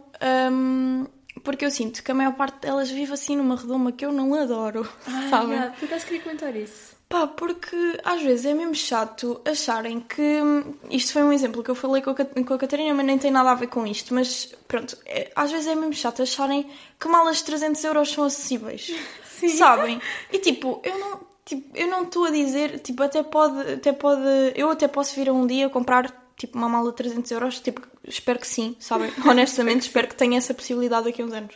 hum, 0.51 1.05
porque 1.43 1.63
eu 1.63 1.71
sinto 1.71 2.03
que 2.03 2.11
a 2.11 2.15
maior 2.15 2.33
parte 2.33 2.61
delas 2.61 2.89
vive 2.89 3.13
assim 3.13 3.37
numa 3.37 3.55
redoma 3.55 3.91
que 3.91 4.05
eu 4.05 4.11
não 4.11 4.33
adoro, 4.33 4.89
sabem? 5.29 5.71
Por 5.79 5.85
acaso 5.85 6.05
queria 6.05 6.23
comentar 6.23 6.55
isso. 6.55 6.96
Pá, 7.09 7.25
porque 7.25 7.75
às 8.03 8.21
vezes 8.21 8.45
é 8.45 8.53
mesmo 8.53 8.75
chato 8.75 9.39
acharem 9.45 10.01
que. 10.01 10.21
hum, 10.21 10.73
Isto 10.89 11.13
foi 11.13 11.23
um 11.23 11.31
exemplo 11.31 11.63
que 11.63 11.71
eu 11.71 11.75
falei 11.75 12.01
com 12.01 12.09
a, 12.09 12.15
Cat- 12.15 12.43
com 12.43 12.53
a 12.53 12.57
Catarina, 12.57 12.93
mas 12.93 13.05
nem 13.05 13.17
tem 13.17 13.31
nada 13.31 13.51
a 13.51 13.55
ver 13.55 13.67
com 13.67 13.87
isto. 13.87 14.13
Mas 14.13 14.53
pronto, 14.67 14.97
é- 15.05 15.31
às 15.35 15.49
vezes 15.49 15.67
é 15.67 15.75
mesmo 15.75 15.93
chato 15.93 16.21
acharem 16.21 16.69
que 16.99 17.07
malas 17.07 17.37
de 17.37 17.45
300 17.45 17.81
euros 17.85 18.11
são 18.11 18.25
acessíveis. 18.25 18.93
Sim. 19.23 19.49
Sabem? 19.49 20.01
E 20.31 20.39
tipo, 20.39 20.81
eu 20.83 20.97
não. 20.99 21.27
Tipo, 21.45 21.77
eu 21.77 21.87
não 21.87 22.03
estou 22.03 22.25
a 22.25 22.29
dizer, 22.29 22.79
tipo, 22.81 23.01
até 23.03 23.23
pode, 23.23 23.71
até 23.71 23.93
pode, 23.93 24.21
eu 24.53 24.69
até 24.69 24.85
posso 24.85 25.15
vir 25.15 25.29
a 25.29 25.33
um 25.33 25.47
dia 25.47 25.69
comprar, 25.69 26.11
tipo, 26.35 26.57
uma 26.57 26.67
mala 26.67 26.89
de 26.89 26.97
300 26.97 27.31
euros, 27.31 27.61
tipo, 27.61 27.81
espero 28.03 28.37
que 28.37 28.45
sim, 28.47 28.75
sabem? 28.81 29.09
Honestamente, 29.25 29.83
espero 29.83 30.09
que 30.09 30.15
tenha 30.15 30.37
essa 30.37 30.53
possibilidade 30.53 31.05
daqui 31.05 31.21
a 31.21 31.25
uns 31.25 31.31
anos. 31.31 31.55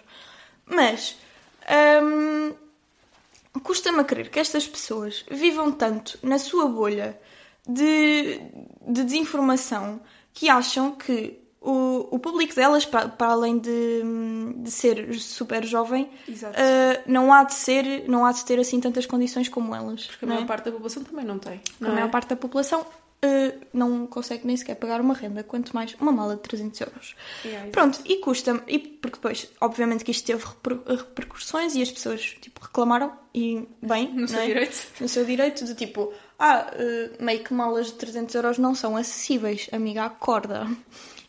Mas, 0.65 1.17
hum, 2.01 2.53
custa-me 3.59 3.99
a 3.99 4.03
crer 4.03 4.29
que 4.29 4.39
estas 4.39 4.67
pessoas 4.67 5.25
vivam 5.29 5.71
tanto 5.71 6.17
na 6.23 6.37
sua 6.37 6.67
bolha 6.67 7.19
de, 7.67 8.39
de 8.87 9.03
desinformação 9.03 10.01
que 10.33 10.49
acham 10.49 10.91
que 10.91 11.39
o, 11.61 12.07
o 12.15 12.19
público 12.19 12.55
delas, 12.55 12.85
para, 12.85 13.07
para 13.07 13.33
além 13.33 13.59
de, 13.59 14.01
de 14.57 14.71
ser 14.71 15.13
super 15.13 15.63
jovem, 15.63 16.09
ah, 16.43 17.01
não, 17.05 17.31
há 17.31 17.43
de 17.43 17.53
ser, 17.53 18.09
não 18.09 18.25
há 18.25 18.31
de 18.31 18.43
ter 18.43 18.59
assim 18.59 18.79
tantas 18.79 19.05
condições 19.05 19.47
como 19.47 19.75
elas. 19.75 20.07
Porque 20.07 20.25
a 20.25 20.27
não 20.27 20.33
é? 20.33 20.37
maior 20.37 20.47
parte 20.47 20.65
da 20.65 20.71
população 20.71 21.03
também 21.03 21.23
não 21.23 21.37
tem. 21.37 21.61
a 21.79 21.83
não 21.83 21.91
é? 21.91 21.93
maior 21.93 22.09
parte 22.09 22.29
da 22.29 22.35
população 22.35 22.85
ah, 23.23 23.53
não 23.73 24.07
consegue 24.07 24.45
nem 24.47 24.55
sequer 24.57 24.75
pagar 24.75 24.99
uma 25.01 25.13
renda, 25.13 25.43
quanto 25.43 25.73
mais 25.73 25.95
uma 25.99 26.11
mala 26.11 26.35
de 26.35 26.41
300 26.41 26.81
euros. 26.81 27.15
Yeah, 27.45 27.67
exato. 27.67 27.71
Pronto, 27.71 27.99
e 28.05 28.17
custa-me, 28.17 28.61
e 28.67 28.79
porque 28.79 29.15
depois, 29.17 29.49
obviamente 29.61 30.03
que 30.03 30.11
isto 30.11 30.25
teve 30.25 30.43
reper- 30.45 30.79
repercussões 30.87 31.75
e 31.75 31.81
as 31.81 31.91
pessoas 31.91 32.21
tipo, 32.41 32.61
reclamaram, 32.61 33.11
e 33.33 33.67
bem, 33.81 34.11
No 34.13 34.27
seu 34.27 34.39
é? 34.39 34.45
direito. 34.47 34.87
no 34.99 35.07
seu 35.09 35.25
direito, 35.25 35.63
de 35.65 35.75
tipo, 35.75 36.11
ah, 36.39 36.71
eh, 36.73 37.11
meio 37.19 37.43
que 37.43 37.53
malas 37.53 37.87
de 37.87 37.93
300 37.93 38.33
euros 38.35 38.57
não 38.57 38.73
são 38.75 38.97
acessíveis, 38.97 39.69
amiga, 39.71 40.03
acorda. 40.05 40.67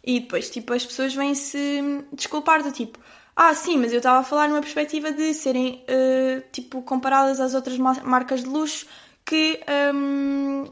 E 0.04 0.18
depois, 0.20 0.50
tipo, 0.50 0.72
as 0.72 0.84
pessoas 0.84 1.14
vêm-se 1.14 1.80
desculpar 2.12 2.62
do 2.62 2.72
tipo, 2.72 2.98
ah, 3.36 3.54
sim, 3.54 3.76
mas 3.78 3.92
eu 3.92 3.98
estava 3.98 4.18
a 4.18 4.22
falar 4.24 4.48
numa 4.48 4.60
perspectiva 4.60 5.12
de 5.12 5.32
serem, 5.32 5.84
eh, 5.86 6.42
tipo, 6.50 6.82
comparadas 6.82 7.38
às 7.38 7.54
outras 7.54 7.78
ma- 7.78 8.02
marcas 8.02 8.42
de 8.42 8.48
luxo 8.48 8.86
que, 9.24 9.60
ehm, 9.66 10.64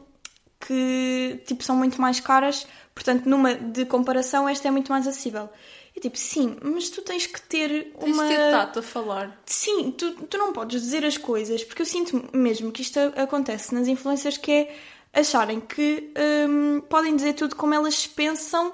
que, 0.65 1.41
tipo, 1.45 1.63
são 1.63 1.75
muito 1.75 2.01
mais 2.01 2.19
caras, 2.19 2.67
portanto, 2.93 3.25
numa 3.25 3.55
de 3.55 3.85
comparação, 3.85 4.47
esta 4.47 4.67
é 4.67 4.71
muito 4.71 4.91
mais 4.91 5.07
acessível. 5.07 5.49
E 5.95 5.99
tipo, 5.99 6.17
sim, 6.17 6.55
mas 6.61 6.89
tu 6.89 7.01
tens 7.01 7.27
que 7.27 7.41
ter 7.41 7.91
Tens 7.99 8.13
uma... 8.13 8.23
de 8.23 8.29
ter 8.33 8.51
tato 8.51 8.79
a 8.79 8.81
falar. 8.81 9.41
Sim, 9.45 9.91
tu, 9.91 10.13
tu 10.25 10.37
não 10.37 10.53
podes 10.53 10.81
dizer 10.81 11.03
as 11.03 11.17
coisas, 11.17 11.63
porque 11.63 11.81
eu 11.81 11.85
sinto 11.85 12.29
mesmo 12.31 12.71
que 12.71 12.81
isto 12.81 12.97
acontece 13.17 13.75
nas 13.75 13.87
influências 13.87 14.37
que 14.37 14.51
é 14.51 14.75
acharem 15.13 15.59
que 15.59 16.13
hum, 16.49 16.81
podem 16.87 17.15
dizer 17.15 17.33
tudo 17.33 17.57
como 17.57 17.73
elas 17.73 18.07
pensam 18.07 18.73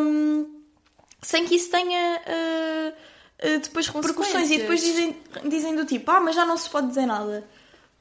hum, 0.00 0.56
sem 1.22 1.44
que 1.44 1.54
isso 1.54 1.70
tenha 1.70 2.20
uh, 2.26 3.46
uh, 3.48 3.60
depois 3.60 3.86
repercussões 3.86 4.50
e 4.50 4.58
depois 4.58 4.80
dizem, 4.80 5.16
dizem 5.44 5.76
do 5.76 5.84
tipo, 5.84 6.10
ah, 6.10 6.20
mas 6.20 6.34
já 6.34 6.44
não 6.44 6.56
se 6.56 6.68
pode 6.68 6.88
dizer 6.88 7.06
nada. 7.06 7.48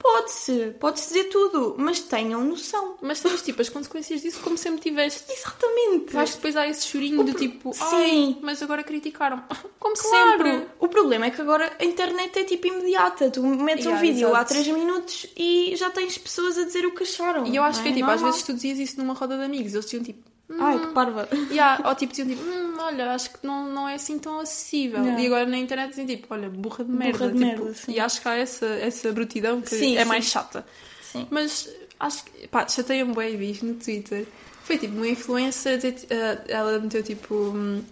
Pode-se, 0.07 0.75
pode-se 0.79 1.07
dizer 1.07 1.23
tudo, 1.25 1.75
mas 1.79 1.99
tenham 1.99 2.43
noção. 2.43 2.95
Mas 3.01 3.19
tens 3.21 3.41
tipo 3.41 3.59
as 3.61 3.69
consequências 3.69 4.21
disso 4.21 4.39
como 4.43 4.55
sempre 4.55 4.81
tiveste. 4.81 5.23
Exatamente. 5.31 6.15
Acho 6.15 6.33
que 6.33 6.37
depois 6.37 6.55
há 6.55 6.67
esse 6.67 6.85
chorinho 6.87 7.23
do 7.23 7.33
tipo, 7.33 7.73
Sim. 7.73 8.37
mas 8.41 8.61
agora 8.61 8.83
criticaram. 8.83 9.43
Como 9.79 9.95
Claro! 9.95 10.43
sempre. 10.43 10.67
O 10.79 10.87
problema 10.87 11.25
é 11.25 11.31
que 11.31 11.41
agora 11.41 11.71
a 11.79 11.83
internet 11.83 12.37
é 12.39 12.43
tipo 12.43 12.67
imediata. 12.67 13.29
Tu 13.31 13.41
metes 13.43 13.85
um 13.87 13.89
Yeah, 13.89 14.01
vídeo 14.01 14.27
exato. 14.29 14.35
há 14.41 14.45
3 14.45 14.67
minutos 14.67 15.27
e 15.35 15.73
já 15.75 15.89
tens 15.89 16.17
pessoas 16.17 16.57
a 16.57 16.63
dizer 16.65 16.85
o 16.85 16.91
que 16.93 17.03
acharam. 17.03 17.45
E 17.47 17.55
eu 17.55 17.63
acho 17.63 17.77
não 17.79 17.83
que 17.83 17.89
é 17.89 17.93
tipo, 17.93 18.05
às 18.05 18.15
normal. 18.21 18.31
vezes 18.31 18.45
tu 18.45 18.53
dizias 18.53 18.77
isso 18.79 18.97
numa 18.99 19.13
roda 19.13 19.37
de 19.37 19.43
amigos, 19.43 19.73
eles 19.73 19.85
diziam 19.85 20.03
tipo, 20.03 20.23
hum, 20.49 20.57
Ai, 20.59 20.79
que 20.79 20.87
parva. 20.93 21.27
yeah, 21.51 21.81
ou 21.87 21.95
tipo 21.95 22.11
diziam 22.13 22.27
tipo, 22.27 22.41
hum, 22.43 22.75
olha, 22.79 23.11
acho 23.11 23.31
que 23.31 23.45
não, 23.45 23.67
não 23.71 23.87
é 23.87 23.95
assim 23.95 24.19
tão 24.19 24.39
acessível. 24.39 25.01
Yeah. 25.01 25.21
E 25.21 25.25
agora 25.27 25.45
na 25.45 25.57
internet 25.57 25.89
dizem 25.89 26.05
tipo, 26.05 26.27
olha, 26.33 26.49
burra 26.49 26.83
de 26.83 26.91
merda. 26.91 27.27
de 27.27 27.33
tipo, 27.33 27.45
merda, 27.45 27.73
sim. 27.73 27.91
E 27.93 27.99
acho 27.99 28.21
que 28.21 28.27
há 28.27 28.35
essa, 28.35 28.65
essa 28.65 29.11
brutidão 29.11 29.61
que 29.61 29.69
Sim, 29.69 29.97
é 29.97 30.03
sim. 30.03 30.07
mais 30.09 30.25
chata. 30.25 30.65
Sim. 31.01 31.27
Mas 31.29 31.69
acho 31.99 32.23
que, 32.25 32.47
pá, 32.47 32.67
chateia-me 32.67 33.13
bem 33.15 33.37
vi 33.37 33.59
no 33.63 33.75
Twitter. 33.75 34.27
Foi 34.63 34.77
tipo 34.77 34.95
uma 34.95 35.07
influencer, 35.07 35.79
eh, 36.09 36.41
ela 36.47 36.79
meteu 36.79 37.03
tipo 37.03 37.35
hum, 37.35 37.83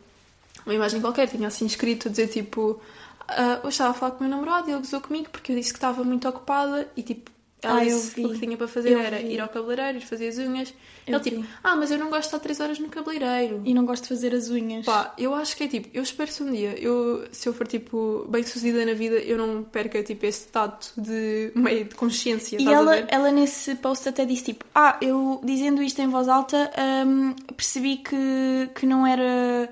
uma 0.65 0.73
imagem 0.73 0.99
qualquer, 1.01 1.27
tinha 1.27 1.47
assim 1.47 1.65
escrito 1.65 2.07
a 2.07 2.11
dizer 2.11 2.27
tipo. 2.29 2.81
ah, 3.27 3.59
hoje 3.63 3.69
estava 3.69 3.91
a 3.91 3.93
falar 3.93 4.11
com 4.13 4.23
o 4.23 4.27
meu 4.27 4.37
namorado 4.37 4.69
e 4.69 4.71
ele 4.71 4.79
gozou 4.79 4.99
comigo 5.01 5.29
porque 5.31 5.51
eu 5.51 5.55
disse 5.55 5.71
que 5.71 5.77
estava 5.77 6.03
muito 6.03 6.27
ocupada 6.27 6.89
e 6.97 7.03
tipo. 7.03 7.31
Ela 7.63 7.81
Ah, 7.81 7.83
o 7.85 8.29
que 8.29 8.39
tinha 8.39 8.57
para 8.57 8.67
fazer 8.67 8.91
Eu 8.91 8.99
era 8.99 9.17
vi. 9.19 9.33
ir 9.33 9.39
ao 9.39 9.47
cabeleireiro, 9.49 9.97
ir 9.97 10.01
fazer 10.01 10.27
as 10.27 10.37
unhas. 10.37 10.73
Eu 11.07 11.15
ele 11.15 11.23
tipo, 11.23 11.41
vi. 11.41 11.47
ah, 11.63 11.75
mas 11.75 11.91
eu 11.91 11.97
não 11.97 12.09
gosto 12.09 12.21
de 12.21 12.27
estar 12.27 12.39
3 12.39 12.59
horas 12.59 12.79
no 12.79 12.89
cabeleireiro. 12.89 13.61
E 13.65 13.73
não 13.73 13.85
gosto 13.85 14.03
de 14.03 14.09
fazer 14.09 14.33
as 14.35 14.49
unhas. 14.49 14.85
Pá, 14.85 15.13
eu 15.17 15.33
acho 15.33 15.55
que 15.55 15.63
é 15.63 15.67
tipo, 15.67 15.89
eu 15.93 16.03
espero 16.03 16.31
se 16.31 16.43
um 16.43 16.51
dia, 16.51 16.75
eu, 16.79 17.25
se 17.31 17.47
eu 17.47 17.53
for 17.53 17.65
tipo 17.67 18.25
bem 18.29 18.43
sucedida 18.43 18.85
na 18.85 18.93
vida, 18.93 19.15
eu 19.15 19.37
não 19.37 19.63
perca 19.63 20.03
tipo 20.03 20.25
esse 20.25 20.47
tato 20.47 20.91
de 20.97 21.51
meio 21.55 21.85
de 21.85 21.95
consciência. 21.95 22.57
E 22.61 22.67
ela, 22.67 22.95
ela 23.07 23.31
nesse 23.31 23.75
post 23.75 24.07
até 24.09 24.25
disse 24.25 24.43
tipo, 24.45 24.65
ah, 24.75 24.97
eu 25.01 25.39
dizendo 25.43 25.81
isto 25.81 26.01
em 26.01 26.07
voz 26.07 26.27
alta 26.27 26.71
hum, 27.07 27.33
percebi 27.55 27.97
que, 27.97 28.69
que 28.75 28.85
não 28.85 29.05
era 29.07 29.69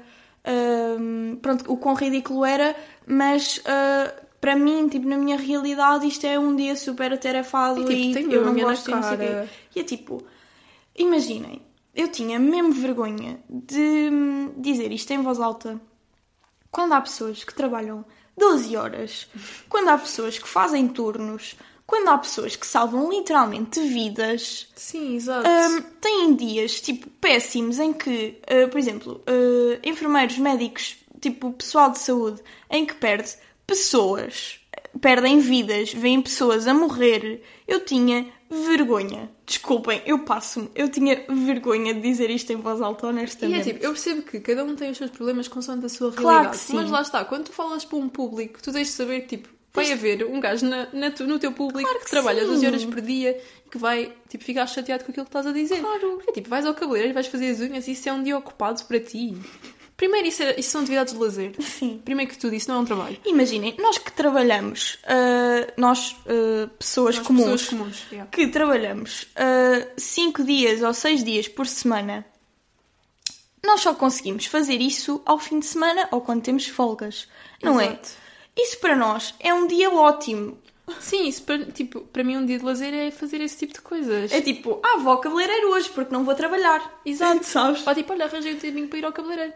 hum, 0.99 1.37
pronto, 1.41 1.71
o 1.71 1.77
quão 1.77 1.95
ridículo 1.95 2.45
era, 2.45 2.75
mas 3.05 3.61
ah, 3.65 4.13
para 4.41 4.55
mim, 4.55 4.87
tipo, 4.89 5.07
na 5.07 5.17
minha 5.17 5.37
realidade 5.37 6.07
isto 6.07 6.25
é 6.25 6.37
um 6.37 6.55
dia 6.55 6.75
super 6.75 7.13
atarefado 7.13 7.89
E, 7.91 8.11
tipo, 8.11 8.31
e, 8.31 8.33
eu 8.33 8.43
não 8.43 8.55
gosto 8.55 8.89
e 8.89 8.95
não 8.95 9.03
sei 9.03 9.13
o 9.13 9.17
quê. 9.19 9.49
E 9.75 9.79
é 9.79 9.83
tipo, 9.83 10.23
imaginem, 10.97 11.61
eu 11.95 12.07
tinha 12.07 12.39
mesmo 12.39 12.71
vergonha 12.71 13.39
de 13.47 14.09
hum, 14.11 14.53
dizer 14.57 14.91
isto 14.91 15.11
em 15.11 15.21
voz 15.21 15.39
alta 15.39 15.79
quando 16.71 16.93
há 16.93 17.01
pessoas 17.01 17.43
que 17.43 17.53
trabalham 17.53 18.03
12 18.37 18.75
horas, 18.77 19.27
quando 19.69 19.89
há 19.89 19.97
pessoas 19.97 20.39
que 20.39 20.47
fazem 20.47 20.87
turnos, 20.87 21.55
quando 21.85 22.07
há 22.07 22.17
pessoas 22.17 22.55
que 22.55 22.65
salvam 22.65 23.11
literalmente 23.11 23.81
vidas, 23.81 24.69
Sim, 24.75 25.15
exato. 25.17 25.47
hum, 25.47 25.81
têm 25.99 26.33
dias 26.33 26.79
tipo 26.79 27.09
péssimos 27.09 27.77
em 27.77 27.91
que, 27.91 28.41
uh, 28.49 28.69
por 28.69 28.79
exemplo, 28.79 29.21
uh, 29.27 29.79
enfermeiros, 29.83 30.37
médicos, 30.37 30.95
tipo 31.19 31.51
pessoal 31.51 31.91
de 31.91 31.99
saúde, 31.99 32.41
em 32.69 32.85
que 32.85 32.95
perde 32.95 33.35
pessoas, 33.71 34.59
perdem 34.99 35.39
vidas, 35.39 35.93
veem 35.93 36.21
pessoas 36.21 36.67
a 36.67 36.73
morrer. 36.73 37.41
Eu 37.67 37.85
tinha 37.85 38.27
vergonha. 38.49 39.29
Desculpem, 39.45 40.01
eu 40.05 40.19
passo-me. 40.19 40.69
Eu 40.75 40.89
tinha 40.89 41.25
vergonha 41.29 41.93
de 41.93 42.01
dizer 42.01 42.29
isto 42.29 42.51
em 42.51 42.57
voz 42.57 42.81
alta, 42.81 43.05
E 43.05 43.09
é 43.09 43.11
honestamente. 43.11 43.63
tipo, 43.63 43.83
eu 43.85 43.91
percebo 43.91 44.21
que 44.23 44.39
cada 44.41 44.63
um 44.65 44.75
tem 44.75 44.91
os 44.91 44.97
seus 44.97 45.09
problemas 45.09 45.47
consoante 45.47 45.85
a 45.85 45.89
sua 45.89 46.11
Claro 46.11 46.27
realidade. 46.29 46.57
que 46.57 46.63
sim. 46.65 46.75
Mas 46.75 46.89
lá 46.91 47.01
está, 47.01 47.23
quando 47.23 47.45
tu 47.45 47.53
falas 47.53 47.85
para 47.85 47.97
um 47.97 48.09
público, 48.09 48.61
tu 48.61 48.71
tens 48.73 48.87
de 48.87 48.93
saber 48.93 49.21
que 49.21 49.37
tipo, 49.37 49.49
vai 49.73 49.89
haver 49.91 50.25
um 50.25 50.39
gajo 50.41 50.65
na, 50.65 50.87
na 50.91 51.09
no 51.09 51.39
teu 51.39 51.53
público 51.53 51.81
Claro 51.87 51.99
que, 51.99 52.05
que 52.05 52.11
trabalha 52.11 52.41
sim. 52.41 52.47
12 52.47 52.67
horas 52.67 52.85
por 52.85 52.99
dia 52.99 53.41
e 53.65 53.69
que 53.69 53.77
vai 53.77 54.11
tipo, 54.27 54.43
ficar 54.43 54.67
chateado 54.67 55.05
com 55.05 55.11
aquilo 55.11 55.25
que 55.25 55.29
estás 55.29 55.47
a 55.47 55.53
dizer. 55.53 55.79
Claro. 55.79 56.17
Porque, 56.17 56.33
tipo, 56.33 56.49
vais 56.49 56.65
ao 56.65 56.73
cabeleireiro 56.73 57.11
e 57.11 57.13
vais 57.13 57.27
fazer 57.27 57.51
as 57.51 57.59
unhas 57.61 57.87
e 57.87 57.91
isso 57.93 58.09
é 58.09 58.11
um 58.13 58.21
dia 58.23 58.37
ocupado 58.37 58.83
para 58.83 58.99
ti. 58.99 59.37
Primeiro, 60.01 60.27
isso, 60.27 60.41
é- 60.41 60.59
isso 60.59 60.71
são 60.71 60.81
atividades 60.81 61.13
de 61.13 61.19
lazer. 61.19 61.53
Sim. 61.61 62.01
Primeiro 62.03 62.31
que 62.31 62.37
tudo, 62.39 62.55
isso 62.55 62.67
não 62.71 62.77
é 62.77 62.79
um 62.79 62.85
trabalho. 62.85 63.17
Imaginem, 63.23 63.75
nós 63.77 63.99
que 63.99 64.11
trabalhamos, 64.11 64.97
ah, 65.05 65.71
nós, 65.77 66.15
ah, 66.25 66.67
pessoas 66.79 67.17
Nós, 67.17 67.27
comuns, 67.27 67.45
Pessoas 67.61 67.69
comuns. 67.69 68.05
yeah. 68.11 68.27
que 68.31 68.47
trabalhamos 68.47 69.27
5 69.97 70.43
dias 70.43 70.81
ou 70.81 70.91
6 70.91 71.23
dias 71.23 71.47
por 71.47 71.67
semana, 71.67 72.25
nós 73.63 73.81
só 73.81 73.93
conseguimos 73.93 74.47
fazer 74.47 74.81
isso 74.81 75.21
ao 75.23 75.37
fim 75.37 75.59
de 75.59 75.67
semana 75.67 76.07
ou 76.11 76.19
quando 76.21 76.41
temos 76.41 76.65
folgas, 76.65 77.27
não 77.61 77.79
Exato. 77.79 78.09
é? 78.57 78.61
Isso 78.63 78.79
para 78.79 78.95
nós 78.95 79.35
é 79.39 79.53
um 79.53 79.67
dia 79.67 79.91
ótimo. 79.91 80.57
Sim, 80.99 81.27
isso 81.27 81.43
para, 81.43 81.63
tipo, 81.67 82.01
para 82.01 82.23
mim 82.23 82.37
um 82.37 82.45
dia 82.45 82.57
de 82.57 82.65
lazer 82.65 82.91
é 82.93 83.11
fazer 83.11 83.39
esse 83.39 83.55
tipo 83.59 83.73
de 83.75 83.81
coisas. 83.81 84.31
É 84.31 84.41
tipo, 84.41 84.81
ah, 84.83 84.97
vou 84.97 85.13
ao 85.13 85.19
cabeleireiro 85.19 85.69
hoje 85.69 85.89
porque 85.91 86.11
não 86.11 86.25
vou 86.25 86.33
trabalhar. 86.33 86.99
Exato. 87.05 87.45
Sabes? 87.45 87.85
Ou 87.85 87.93
tipo, 87.93 88.11
olha, 88.11 88.25
arranjei 88.25 88.55
um 88.55 88.57
tempinho 88.57 88.87
para 88.89 88.97
ir 88.97 89.05
ao 89.05 89.13
cabeleireiro. 89.13 89.53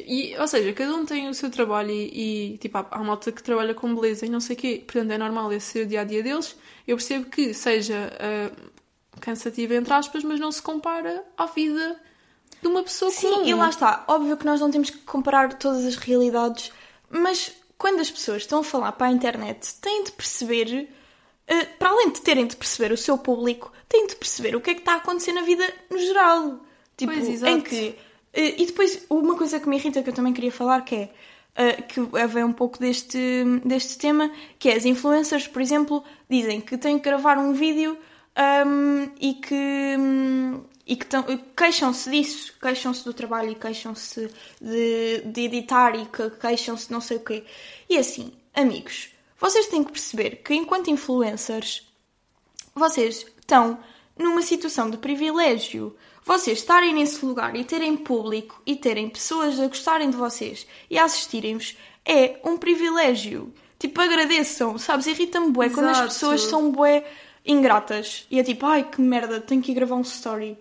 E, 0.00 0.36
ou 0.38 0.48
seja, 0.48 0.72
cada 0.72 0.94
um 0.94 1.04
tem 1.04 1.28
o 1.28 1.34
seu 1.34 1.50
trabalho 1.50 1.90
e, 1.90 2.54
e, 2.54 2.58
tipo, 2.58 2.78
há, 2.78 2.86
há 2.90 2.98
malta 2.98 3.30
que 3.30 3.42
trabalha 3.42 3.74
com 3.74 3.94
beleza 3.94 4.26
e 4.26 4.28
não 4.28 4.40
sei 4.40 4.56
o 4.56 4.58
quê. 4.58 4.82
Portanto, 4.84 5.10
é 5.10 5.18
normal 5.18 5.52
esse 5.52 5.66
ser 5.66 5.84
o 5.84 5.86
dia-a-dia 5.86 6.22
deles. 6.22 6.56
Eu 6.86 6.96
percebo 6.96 7.26
que 7.26 7.54
seja 7.54 8.12
ah, 8.18 8.50
cansativo, 9.20 9.74
entre 9.74 9.92
aspas, 9.92 10.22
mas 10.24 10.40
não 10.40 10.52
se 10.52 10.60
compara 10.60 11.24
à 11.36 11.46
vida 11.46 12.00
de 12.60 12.68
uma 12.68 12.82
pessoa 12.82 13.12
comum. 13.12 13.44
Sim, 13.44 13.50
e 13.50 13.54
lá 13.54 13.68
está. 13.68 14.04
Óbvio 14.08 14.36
que 14.36 14.46
nós 14.46 14.60
não 14.60 14.70
temos 14.70 14.90
que 14.90 14.98
comparar 14.98 15.52
todas 15.54 15.84
as 15.84 15.96
realidades, 15.96 16.72
mas 17.10 17.52
quando 17.76 18.00
as 18.00 18.10
pessoas 18.10 18.42
estão 18.42 18.60
a 18.60 18.64
falar 18.64 18.92
para 18.92 19.08
a 19.08 19.10
internet, 19.10 19.74
têm 19.80 20.04
de 20.04 20.12
perceber, 20.12 20.88
eh, 21.46 21.64
para 21.64 21.90
além 21.90 22.10
de 22.10 22.20
terem 22.20 22.46
de 22.46 22.56
perceber 22.56 22.92
o 22.92 22.96
seu 22.96 23.18
público, 23.18 23.72
têm 23.88 24.06
de 24.06 24.16
perceber 24.16 24.56
o 24.56 24.60
que 24.60 24.70
é 24.70 24.74
que 24.74 24.80
está 24.80 24.94
a 24.94 24.96
acontecer 24.96 25.32
na 25.32 25.42
vida 25.42 25.64
no 25.90 25.98
geral. 25.98 26.60
Tipo, 26.96 27.12
Pois, 27.12 27.28
exato. 27.28 27.52
em 27.52 27.60
que. 27.60 27.96
Eh, 28.34 28.62
e 28.62 28.66
depois, 28.66 29.06
uma 29.10 29.36
coisa 29.36 29.60
que 29.60 29.68
me 29.68 29.76
irrita 29.76 30.02
que 30.02 30.10
eu 30.10 30.14
também 30.14 30.32
queria 30.32 30.52
falar 30.52 30.82
que 30.84 30.94
é. 30.96 31.12
eh, 31.56 31.82
que 31.82 32.00
vem 32.28 32.44
um 32.44 32.52
pouco 32.52 32.78
deste, 32.78 33.18
deste 33.64 33.96
tema, 33.98 34.30
que 34.58 34.68
é 34.70 34.76
as 34.76 34.84
influencers, 34.84 35.46
por 35.48 35.62
exemplo, 35.62 36.02
dizem 36.28 36.60
que 36.60 36.76
têm 36.78 36.98
que 36.98 37.04
gravar 37.04 37.38
um 37.38 37.52
vídeo 37.52 37.96
ahm, 38.36 39.08
e 39.20 39.34
que, 39.34 39.54
hum, 39.98 40.64
e 40.86 40.96
que 40.96 41.06
queixam-se 41.56 42.10
disso, 42.10 42.54
queixam-se 42.60 43.04
do 43.04 43.14
trabalho 43.14 43.50
e 43.52 43.54
queixam-se 43.54 44.28
de, 44.60 45.22
de 45.26 45.40
editar 45.42 45.94
e 45.96 46.06
que- 46.06 46.30
queixam-se 46.30 46.88
de 46.88 46.92
não 46.92 47.00
sei 47.00 47.16
o 47.18 47.20
quê. 47.20 47.44
E 47.88 47.96
assim, 47.98 48.32
amigos, 48.54 49.10
vocês 49.38 49.66
têm 49.68 49.82
que 49.84 49.92
perceber 49.92 50.42
que 50.44 50.54
enquanto 50.54 50.90
influencers, 50.90 51.88
vocês 52.74 53.24
estão 53.40 53.78
numa 54.18 54.42
situação 54.42 54.90
de 54.90 54.96
privilégio. 54.96 55.94
Vocês 56.24 56.58
estarem 56.58 56.94
nesse 56.94 57.24
lugar 57.24 57.54
e 57.54 57.64
terem 57.64 57.96
público 57.96 58.60
e 58.64 58.76
terem 58.76 59.08
pessoas 59.08 59.60
a 59.60 59.66
gostarem 59.66 60.10
de 60.10 60.16
vocês 60.16 60.66
e 60.88 60.98
a 60.98 61.04
assistirem-vos 61.04 61.76
é 62.04 62.38
um 62.44 62.56
privilégio. 62.56 63.52
Tipo, 63.78 64.00
agradeçam, 64.00 64.78
sabes? 64.78 65.06
Irrita-me 65.06 65.50
bué 65.50 65.68
quando 65.68 65.86
as 65.88 65.98
Exato. 65.98 66.08
pessoas 66.14 66.42
são 66.42 66.70
bué 66.70 67.04
ingratas. 67.44 68.26
E 68.30 68.38
é 68.38 68.42
tipo, 68.42 68.64
ai 68.64 68.84
que 68.88 69.00
merda, 69.00 69.40
tenho 69.40 69.60
que 69.60 69.72
ir 69.72 69.74
gravar 69.74 69.96
um 69.96 70.00
story. 70.00 70.56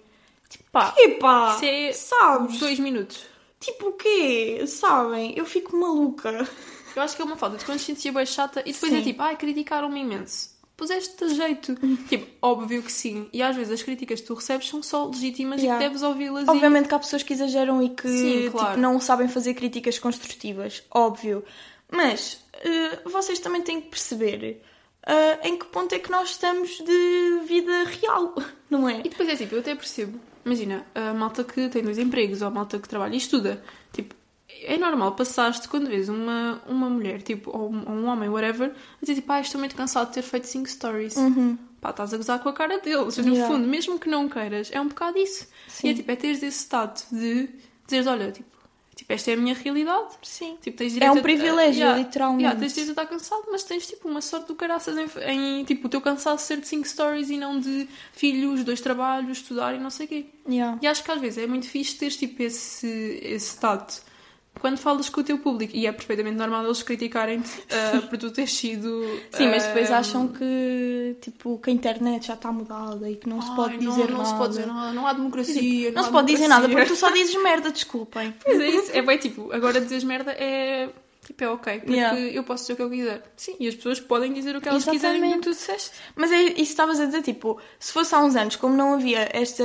Tipo, 0.49 0.65
Pá, 0.71 0.93
epá, 0.97 1.57
é 1.63 1.93
sabes? 1.93 2.59
dois 2.59 2.79
minutos. 2.79 3.25
Tipo 3.59 3.89
o 3.89 3.93
quê? 3.93 4.65
Sabem? 4.67 5.33
Eu 5.37 5.45
fico 5.45 5.75
maluca. 5.77 6.47
Eu 6.95 7.01
acho 7.01 7.15
que 7.15 7.21
é 7.21 7.25
uma 7.25 7.37
falta 7.37 7.57
de 7.57 7.65
consciência 7.65 8.11
bem 8.11 8.25
chata 8.25 8.59
e 8.65 8.73
depois 8.73 8.91
Sim. 8.91 8.99
é 8.99 9.01
tipo, 9.01 9.21
ai, 9.21 9.35
criticaram-me 9.37 10.01
imenso. 10.01 10.52
Puseste 10.75 11.29
jeito. 11.35 11.75
tipo, 12.09 12.25
óbvio 12.41 12.81
que 12.81 12.91
sim. 12.91 13.29
E 13.31 13.41
às 13.43 13.55
vezes 13.55 13.71
as 13.73 13.83
críticas 13.83 14.21
que 14.21 14.27
tu 14.27 14.33
recebes 14.33 14.67
são 14.67 14.81
só 14.81 15.05
legítimas 15.05 15.61
e 15.61 15.65
Yeah. 15.65 15.81
que 15.83 15.89
deves 15.89 16.03
ouvi-las. 16.03 16.47
e- 16.47 16.49
Obviamente 16.49 16.87
que 16.87 16.95
há 16.95 16.99
pessoas 16.99 17.23
que 17.23 17.33
exageram 17.33 17.81
e 17.81 17.89
que 17.89 18.07
Sim, 18.07 18.49
claro. 18.51 18.69
tipo, 18.69 18.79
não 18.81 18.99
sabem 18.99 19.27
fazer 19.27 19.53
críticas 19.53 19.99
construtivas, 19.99 20.83
óbvio. 20.91 21.43
Mas 21.91 22.39
eh, 22.63 22.99
vocês 23.05 23.37
também 23.39 23.61
têm 23.61 23.79
que 23.81 23.89
perceber 23.89 24.61
eh, 25.05 25.47
em 25.47 25.57
que 25.57 25.65
ponto 25.67 25.93
é 25.93 25.99
que 25.99 26.09
nós 26.09 26.29
estamos 26.31 26.69
de 26.79 27.39
vida 27.47 27.83
real, 27.83 28.33
não 28.69 28.89
é? 28.89 28.99
E 29.01 29.09
depois 29.09 29.29
é 29.29 29.35
tipo, 29.35 29.53
eu 29.55 29.59
até 29.59 29.75
percebo. 29.75 30.19
Imagina, 30.45 30.85
a 30.95 31.13
malta 31.13 31.43
que 31.43 31.69
tem 31.69 31.83
dois 31.83 31.97
empregos 31.97 32.41
ou 32.41 32.47
a 32.47 32.51
malta 32.51 32.77
que 32.79 32.89
trabalha 32.89 33.13
e 33.13 33.17
estuda. 33.17 33.63
Tipo, 33.93 34.15
é 34.65 34.77
normal 34.77 35.13
passaste 35.15 35.67
quando 35.67 35.87
vês 35.87 36.09
uma, 36.09 36.61
uma 36.67 36.89
mulher, 36.89 37.21
tipo, 37.21 37.49
ou 37.55 37.71
um, 37.71 37.83
ou 37.87 37.91
um 37.95 38.05
homem, 38.05 38.29
whatever, 38.29 38.69
a 38.71 38.99
dizer 39.01 39.15
tipo, 39.15 39.31
ah, 39.31 39.39
estou 39.41 39.59
muito 39.59 39.75
cansado 39.75 40.07
de 40.09 40.13
ter 40.15 40.21
feito 40.21 40.47
5 40.47 40.67
stories. 40.69 41.15
Pá, 41.81 41.89
estás 41.89 42.13
a 42.13 42.17
gozar 42.17 42.39
com 42.39 42.47
a 42.49 42.53
cara 42.53 42.79
deles. 42.79 43.17
No 43.17 43.25
Uhum. 43.25 43.33
Yeah. 43.33 43.53
fundo, 43.53 43.67
mesmo 43.67 43.99
que 43.99 44.07
não 44.09 44.29
queiras, 44.29 44.69
é 44.71 44.79
um 44.79 44.87
bocado 44.87 45.17
isso. 45.17 45.47
Sim. 45.67 45.87
E 45.87 45.91
é 45.91 45.93
tipo, 45.93 46.11
é 46.11 46.15
teres 46.15 46.41
esse 46.41 46.67
tato 46.69 47.03
de 47.11 47.49
dizeres, 47.85 48.07
olha, 48.07 48.31
tipo, 48.31 48.47
tipo, 48.95 49.11
esta 49.11 49.31
é 49.31 49.33
a 49.33 49.37
minha 49.37 49.53
realidade. 49.53 50.13
Sim. 50.21 50.55
Tipo, 50.61 50.77
tens 50.77 50.91
É 50.91 50.93
direito 50.93 51.15
um 51.15 51.19
a- 51.19 51.21
privilégio, 51.21 51.81
yeah, 51.81 51.97
literalmente. 51.99 52.43
yeah, 52.43 52.57
tens 52.57 52.73
direito 52.73 52.89
a 52.97 53.03
estar 53.03 53.05
cansado, 53.13 53.43
mas 53.51 53.63
tens 53.63 53.85
tipo 53.85 54.07
uma 54.07 54.21
sorte 54.21 54.47
do 54.47 54.55
caraças 54.55 54.95
em, 54.97 55.59
em, 55.59 55.63
tipo, 55.65 55.87
o 55.87 55.89
teu 55.89 55.99
cansaço 55.99 56.45
ser 56.45 56.61
de 56.61 56.67
5 56.69 56.87
stories 56.87 57.29
e 57.29 57.37
não 57.37 57.59
de 57.59 57.85
filhos, 58.13 58.63
dois 58.63 58.79
trabalhos, 58.79 59.39
estudar 59.39 59.73
e 59.75 59.79
não 59.79 59.89
sei 59.89 60.05
o 60.05 60.09
quê. 60.09 60.25
Yeah. 60.47 60.77
E 60.81 60.87
acho 60.87 61.03
que 61.03 61.11
às 61.11 61.19
vezes 61.19 61.43
é 61.43 61.47
muito 61.47 61.67
fixe 61.67 61.95
teres 61.97 62.15
tipo 62.15 62.41
esse, 62.43 63.19
esse 63.21 63.59
tato 63.59 64.01
quando 64.59 64.77
falas 64.77 65.09
com 65.09 65.21
o 65.21 65.23
teu 65.23 65.37
público. 65.37 65.75
E 65.75 65.85
é 65.87 65.91
perfeitamente 65.91 66.37
normal 66.37 66.63
eles 66.65 66.81
criticarem-te 66.83 67.49
ah, 67.71 68.01
por 68.07 68.17
tu 68.17 68.31
teres 68.31 68.53
sido. 68.53 69.03
Sim, 69.31 69.47
mas 69.49 69.63
depois 69.65 69.91
ah, 69.91 69.97
acham 69.99 70.27
que, 70.27 71.17
tipo, 71.21 71.57
que 71.59 71.69
a 71.69 71.73
internet 71.73 72.27
já 72.27 72.33
está 72.35 72.51
mudada 72.51 73.09
e 73.09 73.15
que 73.15 73.27
não 73.27 73.41
se 73.41 73.49
"Ai, 73.49 73.55
pode 73.55 73.83
não, 73.83 73.91
dizer 73.91 74.09
não 74.09 74.17
nada. 74.19 74.29
se 74.29 74.35
pode 74.35 74.49
dizer 74.49 74.65
nada, 74.67 74.93
não 74.93 75.07
há 75.07 75.13
democracia. 75.13 75.91
Não 75.91 76.03
se 76.03 76.11
pode 76.11 76.27
dizer 76.33 76.47
nada 76.47 76.61
porque 76.61 76.75
democracia." 76.75 76.95
tu 76.95 76.99
só 76.99 77.11
dizes 77.11 77.41
merda, 77.43 77.71
desculpem. 77.71 78.33
Pois 78.43 78.59
é 78.59 78.67
isso, 78.69 78.91
é 78.93 79.01
bem 79.01 79.17
tipo, 79.17 79.51
agora 79.51 79.79
dizes 79.81 80.03
merda 80.03 80.31
é. 80.31 80.89
Tipo, 81.25 81.41
é 81.45 81.49
ok, 81.51 81.79
porque 81.79 81.93
Yeah. 81.93 82.19
eu 82.19 82.43
posso 82.43 82.63
dizer 82.63 82.73
o 82.73 82.75
que 82.75 82.81
eu 82.81 82.89
quiser. 82.89 83.23
Sim, 83.37 83.55
e 83.57 83.65
as 83.69 83.75
pessoas 83.75 83.97
podem 83.97 84.33
dizer 84.33 84.57
o 84.57 84.59
que 84.61 84.67
elas 84.67 84.83
quiserem 84.83 85.21
como 85.21 85.33
Exatamente. 85.33 85.43
tu 85.43 85.49
disseste. 85.51 85.91
Mas 86.17 86.29
é 86.33 86.41
isso 86.41 86.53
que 86.55 86.61
estavas 86.63 86.99
a 86.99 87.05
dizer, 87.05 87.21
tipo, 87.21 87.61
se 87.79 87.93
fosse 87.93 88.13
há 88.13 88.19
uns 88.19 88.35
anos, 88.35 88.57
como 88.57 88.75
não 88.75 88.93
havia 88.95 89.29
esta 89.31 89.63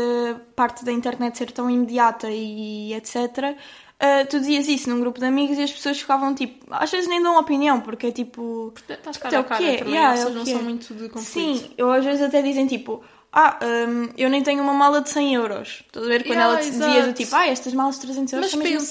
parte 0.54 0.84
da 0.84 0.92
internet 0.92 1.36
ser 1.36 1.50
tão 1.50 1.68
imediata 1.68 2.28
e 2.30 2.94
etc., 2.94 3.56
ah, 4.00 4.24
tu 4.24 4.38
dizias 4.38 4.68
isso 4.68 4.88
num 4.88 5.00
grupo 5.00 5.18
de 5.18 5.26
amigos 5.26 5.58
e 5.58 5.62
as 5.62 5.72
pessoas 5.72 5.98
ficavam 6.00 6.32
tipo, 6.34 6.64
às 6.70 6.90
vezes 6.90 7.08
nem 7.08 7.20
dão 7.20 7.38
opinião, 7.38 7.80
porque 7.80 8.06
é 8.06 8.12
tipo. 8.12 8.72
Estás 8.88 9.16
É 9.16 9.20
cara 9.20 9.36
a 9.38 9.40
o 9.40 9.42
que 9.42 9.48
cara 9.48 9.64
é, 9.64 9.76
também, 9.78 9.94
yeah, 9.94 10.14
essas 10.14 10.30
é 10.30 10.34
não 10.34 10.46
são 10.46 10.58
é. 10.60 10.62
muito 10.62 10.94
de 10.94 11.08
conflito. 11.08 11.58
Sim, 11.58 11.70
eu 11.76 11.90
às 11.90 12.04
vezes 12.04 12.22
até 12.22 12.40
dizem 12.40 12.68
tipo, 12.68 13.02
ah, 13.32 13.58
hum, 13.60 14.08
eu 14.16 14.30
nem 14.30 14.42
tenho 14.42 14.62
uma 14.62 14.72
mala 14.72 15.00
de 15.00 15.10
100 15.10 15.34
euros. 15.34 15.84
Estás 15.86 16.06
a 16.06 16.08
ver? 16.08 16.22
Quando 16.22 16.38
Yeah, 16.38 16.54
ela 16.54 16.62
te 16.62 16.70
dizia 16.70 17.06
do 17.06 17.12
tipo, 17.12 17.34
ah, 17.34 17.46
estas 17.48 17.74
malas 17.74 17.96
de 17.96 18.00
300 18.02 18.32
euros 18.34 18.44
Mas 18.46 18.50
são 18.52 18.60
mesmo 18.60 18.86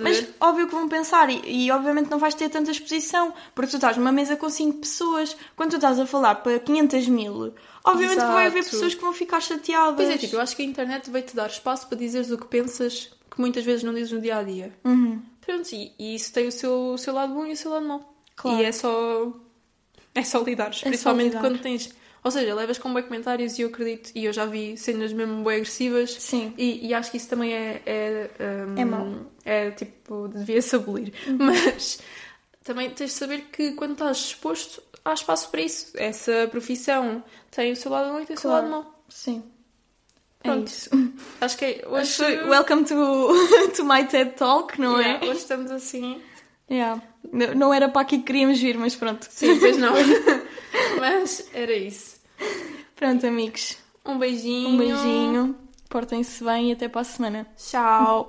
Mas 0.00 0.20
ver? 0.20 0.34
óbvio 0.40 0.66
que 0.68 0.74
vão 0.74 0.88
pensar 0.88 1.28
e, 1.28 1.42
e 1.44 1.70
obviamente 1.72 2.08
não 2.08 2.18
vais 2.18 2.34
ter 2.34 2.48
tanta 2.48 2.70
exposição, 2.70 3.34
porque 3.52 3.70
tu 3.70 3.76
estás 3.76 3.96
numa 3.96 4.12
mesa 4.12 4.36
com 4.36 4.48
5 4.48 4.78
pessoas, 4.78 5.36
quando 5.56 5.70
tu 5.70 5.76
estás 5.76 5.98
a 5.98 6.06
falar 6.06 6.36
para 6.36 6.58
500 6.60 7.08
mil, 7.08 7.52
obviamente 7.84 8.20
que 8.20 8.26
vai 8.26 8.46
haver 8.46 8.64
pessoas 8.64 8.94
que 8.94 9.00
vão 9.00 9.12
ficar 9.12 9.40
chateadas. 9.40 9.96
Pois 9.96 10.08
é, 10.08 10.16
tipo, 10.16 10.36
eu 10.36 10.40
acho 10.40 10.54
que 10.56 10.62
a 10.62 10.64
internet 10.64 11.10
vai-te 11.10 11.34
dar 11.34 11.48
espaço 11.48 11.86
para 11.88 11.98
dizeres 11.98 12.30
o 12.30 12.38
que 12.38 12.46
pensas 12.46 13.10
que 13.36 13.40
muitas 13.40 13.64
vezes 13.64 13.82
não 13.84 13.94
dizes 13.94 14.10
no 14.12 14.20
dia 14.20 14.38
a 14.38 14.42
dia. 14.42 14.72
Uhum. 14.84 15.22
Pronto, 15.42 15.70
e, 15.72 15.92
e 15.98 16.14
isso 16.16 16.32
tem 16.32 16.48
o 16.48 16.52
seu, 16.52 16.94
o 16.94 16.98
seu 16.98 17.14
lado 17.14 17.32
bom 17.34 17.46
e 17.46 17.52
o 17.52 17.56
seu 17.56 17.70
lado 17.70 17.84
mau. 17.86 18.14
Claro. 18.34 18.60
E 18.60 18.64
é 18.64 18.72
só. 18.72 19.32
É 20.14 20.24
só 20.24 20.40
lidares. 20.42 20.78
só 20.78 20.86
principalmente 20.88 21.28
lidar. 21.28 21.40
quando 21.40 21.58
tens. 21.60 21.94
Ou 22.24 22.30
seja, 22.30 22.54
levas 22.54 22.78
com 22.78 22.92
bem 22.92 23.04
comentários 23.04 23.56
e 23.56 23.62
eu 23.62 23.68
acredito, 23.68 24.10
e 24.12 24.24
eu 24.24 24.32
já 24.32 24.46
vi 24.46 24.76
cenas 24.76 25.12
mesmo 25.12 25.44
bem 25.44 25.56
agressivas. 25.58 26.10
Sim. 26.18 26.52
E, 26.58 26.88
e 26.88 26.92
acho 26.94 27.10
que 27.10 27.18
isso 27.18 27.28
também 27.28 27.52
é. 27.54 27.82
É, 27.86 28.30
um, 28.66 28.80
É 28.80 28.84
mau. 28.84 29.26
É 29.44 29.70
tipo, 29.70 30.26
devia-se 30.28 30.74
abolir. 30.74 31.12
Mas 31.38 32.00
também 32.64 32.90
tens 32.90 33.10
de 33.12 33.16
saber 33.16 33.42
que 33.52 33.72
quando 33.72 33.92
estás 33.92 34.16
exposto, 34.18 34.82
há 35.04 35.12
espaço 35.14 35.50
para 35.50 35.60
isso. 35.60 35.92
Essa 35.94 36.48
profissão 36.50 37.22
tem 37.50 37.70
o 37.72 37.76
seu 37.76 37.92
lado 37.92 38.10
bom 38.12 38.20
e 38.20 38.26
tem 38.26 38.34
o 38.34 38.40
seu 38.40 38.50
Claro. 38.50 38.70
lado 38.70 38.84
mau. 38.84 39.02
Sim. 39.08 39.44
É 40.46 40.52
Pronto. 40.52 40.68
isso. 40.68 40.90
Acho 41.40 41.56
que 41.58 41.64
é, 41.64 41.84
hoje. 41.88 42.22
Welcome 42.22 42.84
to, 42.84 43.32
to 43.76 43.84
my 43.84 44.04
TED 44.06 44.32
Talk, 44.36 44.80
não 44.80 44.98
Yeah, 45.00 45.24
é? 45.26 45.28
hoje 45.28 45.40
estamos 45.40 45.70
assim. 45.70 46.20
Yeah. 46.70 47.02
Não 47.32 47.54
não 47.54 47.74
era 47.74 47.88
para 47.88 48.02
aqui 48.02 48.18
que 48.18 48.24
queríamos 48.24 48.60
vir, 48.60 48.78
mas 48.78 48.94
pronto. 48.94 49.26
Sim, 49.30 49.58
pois 49.58 49.76
não. 49.78 49.92
Mas 51.00 51.48
era 51.54 51.72
isso. 51.72 52.16
Pronto, 52.94 53.26
amigos. 53.26 53.76
Um 54.04 54.18
beijinho. 54.18 54.68
Um 54.68 54.76
beijinho. 54.78 55.56
Portem-se 55.88 56.42
bem 56.44 56.70
e 56.70 56.72
até 56.72 56.88
para 56.88 57.00
a 57.00 57.04
semana. 57.04 57.46
Tchau. 57.56 58.22